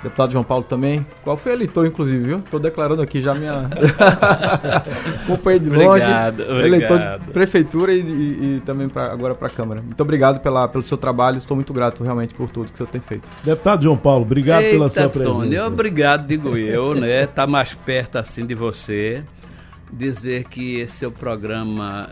Deputado 0.04 0.32
João 0.32 0.44
Paulo 0.44 0.64
também. 0.64 1.04
Qual 1.24 1.36
foi 1.36 1.54
eleitor, 1.54 1.88
inclusive, 1.88 2.24
viu? 2.24 2.38
Estou 2.38 2.60
declarando 2.60 3.02
aqui 3.02 3.20
já 3.20 3.34
minha. 3.34 3.68
Acompanhei 5.24 5.60
de 5.60 5.70
longe. 5.70 5.88
Obrigado, 5.88 6.42
obrigado. 6.44 6.66
Eleitor 6.66 7.00
de 7.00 7.32
prefeitura 7.32 7.94
e, 7.94 8.02
e, 8.02 8.56
e 8.58 8.62
também 8.64 8.88
pra, 8.88 9.12
agora 9.12 9.34
para 9.34 9.48
a 9.48 9.50
Câmara. 9.50 9.82
Muito 9.82 10.00
obrigado 10.00 10.40
pela, 10.40 10.68
pelo 10.68 10.84
seu 10.84 10.98
trabalho. 10.98 11.40
Estou 11.40 11.56
muito 11.56 11.74
grato 11.74 12.04
realmente 12.04 12.36
por 12.36 12.48
tudo 12.48 12.68
que 12.68 12.76
o 12.76 12.78
senhor 12.78 12.90
tem 12.90 13.02
feito. 13.02 13.28
Deputado 13.44 13.84
João 13.84 13.98
Paulo, 13.98 14.22
obrigado 14.22 14.62
Eita, 14.62 14.76
pela 14.76 14.90
sua 14.90 15.10
presença. 15.10 15.36
Tony, 15.36 15.60
obrigado, 15.60 16.28
digo 16.28 16.56
eu, 16.56 16.94
né? 16.94 17.26
Tá 17.26 17.48
mais 17.48 17.74
perto 17.74 18.20
assim 18.20 18.46
de 18.46 18.54
você 18.54 19.24
dizer 19.92 20.46
que 20.46 20.80
esse 20.80 20.98
seu 20.98 21.12
programa 21.12 22.10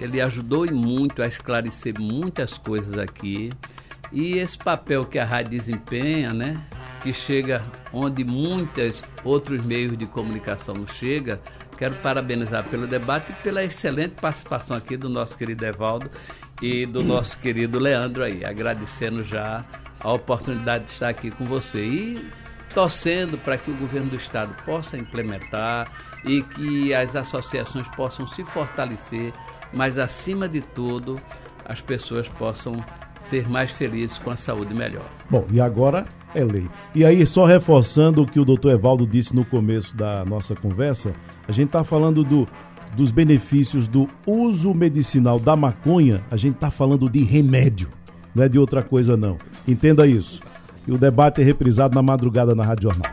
ele 0.00 0.20
ajudou 0.20 0.70
muito 0.72 1.22
a 1.22 1.26
esclarecer 1.26 1.98
muitas 1.98 2.58
coisas 2.58 2.98
aqui 2.98 3.50
e 4.12 4.38
esse 4.38 4.56
papel 4.56 5.04
que 5.04 5.18
a 5.18 5.24
rádio 5.24 5.50
desempenha, 5.52 6.32
né, 6.32 6.56
que 7.02 7.12
chega 7.12 7.62
onde 7.92 8.24
muitos 8.24 9.02
outros 9.24 9.64
meios 9.64 9.96
de 9.96 10.06
comunicação 10.06 10.74
não 10.74 10.86
chega. 10.86 11.40
Quero 11.76 11.94
parabenizar 11.96 12.64
pelo 12.64 12.86
debate 12.86 13.30
e 13.30 13.34
pela 13.42 13.62
excelente 13.62 14.14
participação 14.14 14.76
aqui 14.76 14.96
do 14.96 15.08
nosso 15.08 15.36
querido 15.36 15.64
Evaldo 15.66 16.10
e 16.62 16.86
do 16.86 17.02
nosso 17.02 17.38
querido 17.38 17.78
Leandro 17.78 18.24
aí, 18.24 18.44
agradecendo 18.44 19.22
já 19.22 19.62
a 20.00 20.12
oportunidade 20.12 20.84
de 20.84 20.92
estar 20.92 21.10
aqui 21.10 21.30
com 21.30 21.44
você 21.44 21.84
e 21.84 22.30
torcendo 22.74 23.36
para 23.38 23.58
que 23.58 23.70
o 23.70 23.74
governo 23.74 24.10
do 24.10 24.16
estado 24.16 24.54
possa 24.64 24.96
implementar 24.96 25.90
e 26.26 26.42
que 26.42 26.92
as 26.92 27.14
associações 27.14 27.86
possam 27.88 28.26
se 28.26 28.44
fortalecer, 28.44 29.32
mas 29.72 29.98
acima 29.98 30.48
de 30.48 30.60
tudo, 30.60 31.18
as 31.64 31.80
pessoas 31.80 32.28
possam 32.28 32.84
ser 33.30 33.48
mais 33.48 33.70
felizes 33.70 34.18
com 34.18 34.30
a 34.30 34.36
saúde 34.36 34.74
melhor. 34.74 35.04
Bom, 35.30 35.46
e 35.50 35.60
agora 35.60 36.06
é 36.34 36.44
lei. 36.44 36.66
E 36.94 37.04
aí, 37.04 37.26
só 37.26 37.44
reforçando 37.44 38.22
o 38.22 38.26
que 38.26 38.38
o 38.38 38.44
doutor 38.44 38.72
Evaldo 38.72 39.06
disse 39.06 39.34
no 39.34 39.44
começo 39.44 39.96
da 39.96 40.24
nossa 40.24 40.54
conversa, 40.54 41.12
a 41.48 41.52
gente 41.52 41.68
está 41.68 41.82
falando 41.82 42.22
do, 42.22 42.46
dos 42.96 43.10
benefícios 43.10 43.86
do 43.86 44.08
uso 44.26 44.72
medicinal 44.74 45.38
da 45.38 45.56
maconha, 45.56 46.22
a 46.30 46.36
gente 46.36 46.54
está 46.54 46.70
falando 46.70 47.08
de 47.08 47.22
remédio, 47.22 47.88
não 48.34 48.44
é 48.44 48.48
de 48.48 48.58
outra 48.58 48.82
coisa 48.82 49.16
não. 49.16 49.36
Entenda 49.66 50.06
isso. 50.06 50.40
E 50.86 50.92
o 50.92 50.98
debate 50.98 51.40
é 51.40 51.44
reprisado 51.44 51.94
na 51.94 52.02
madrugada 52.02 52.54
na 52.54 52.64
Rádio 52.64 52.84
Jornal. 52.90 53.12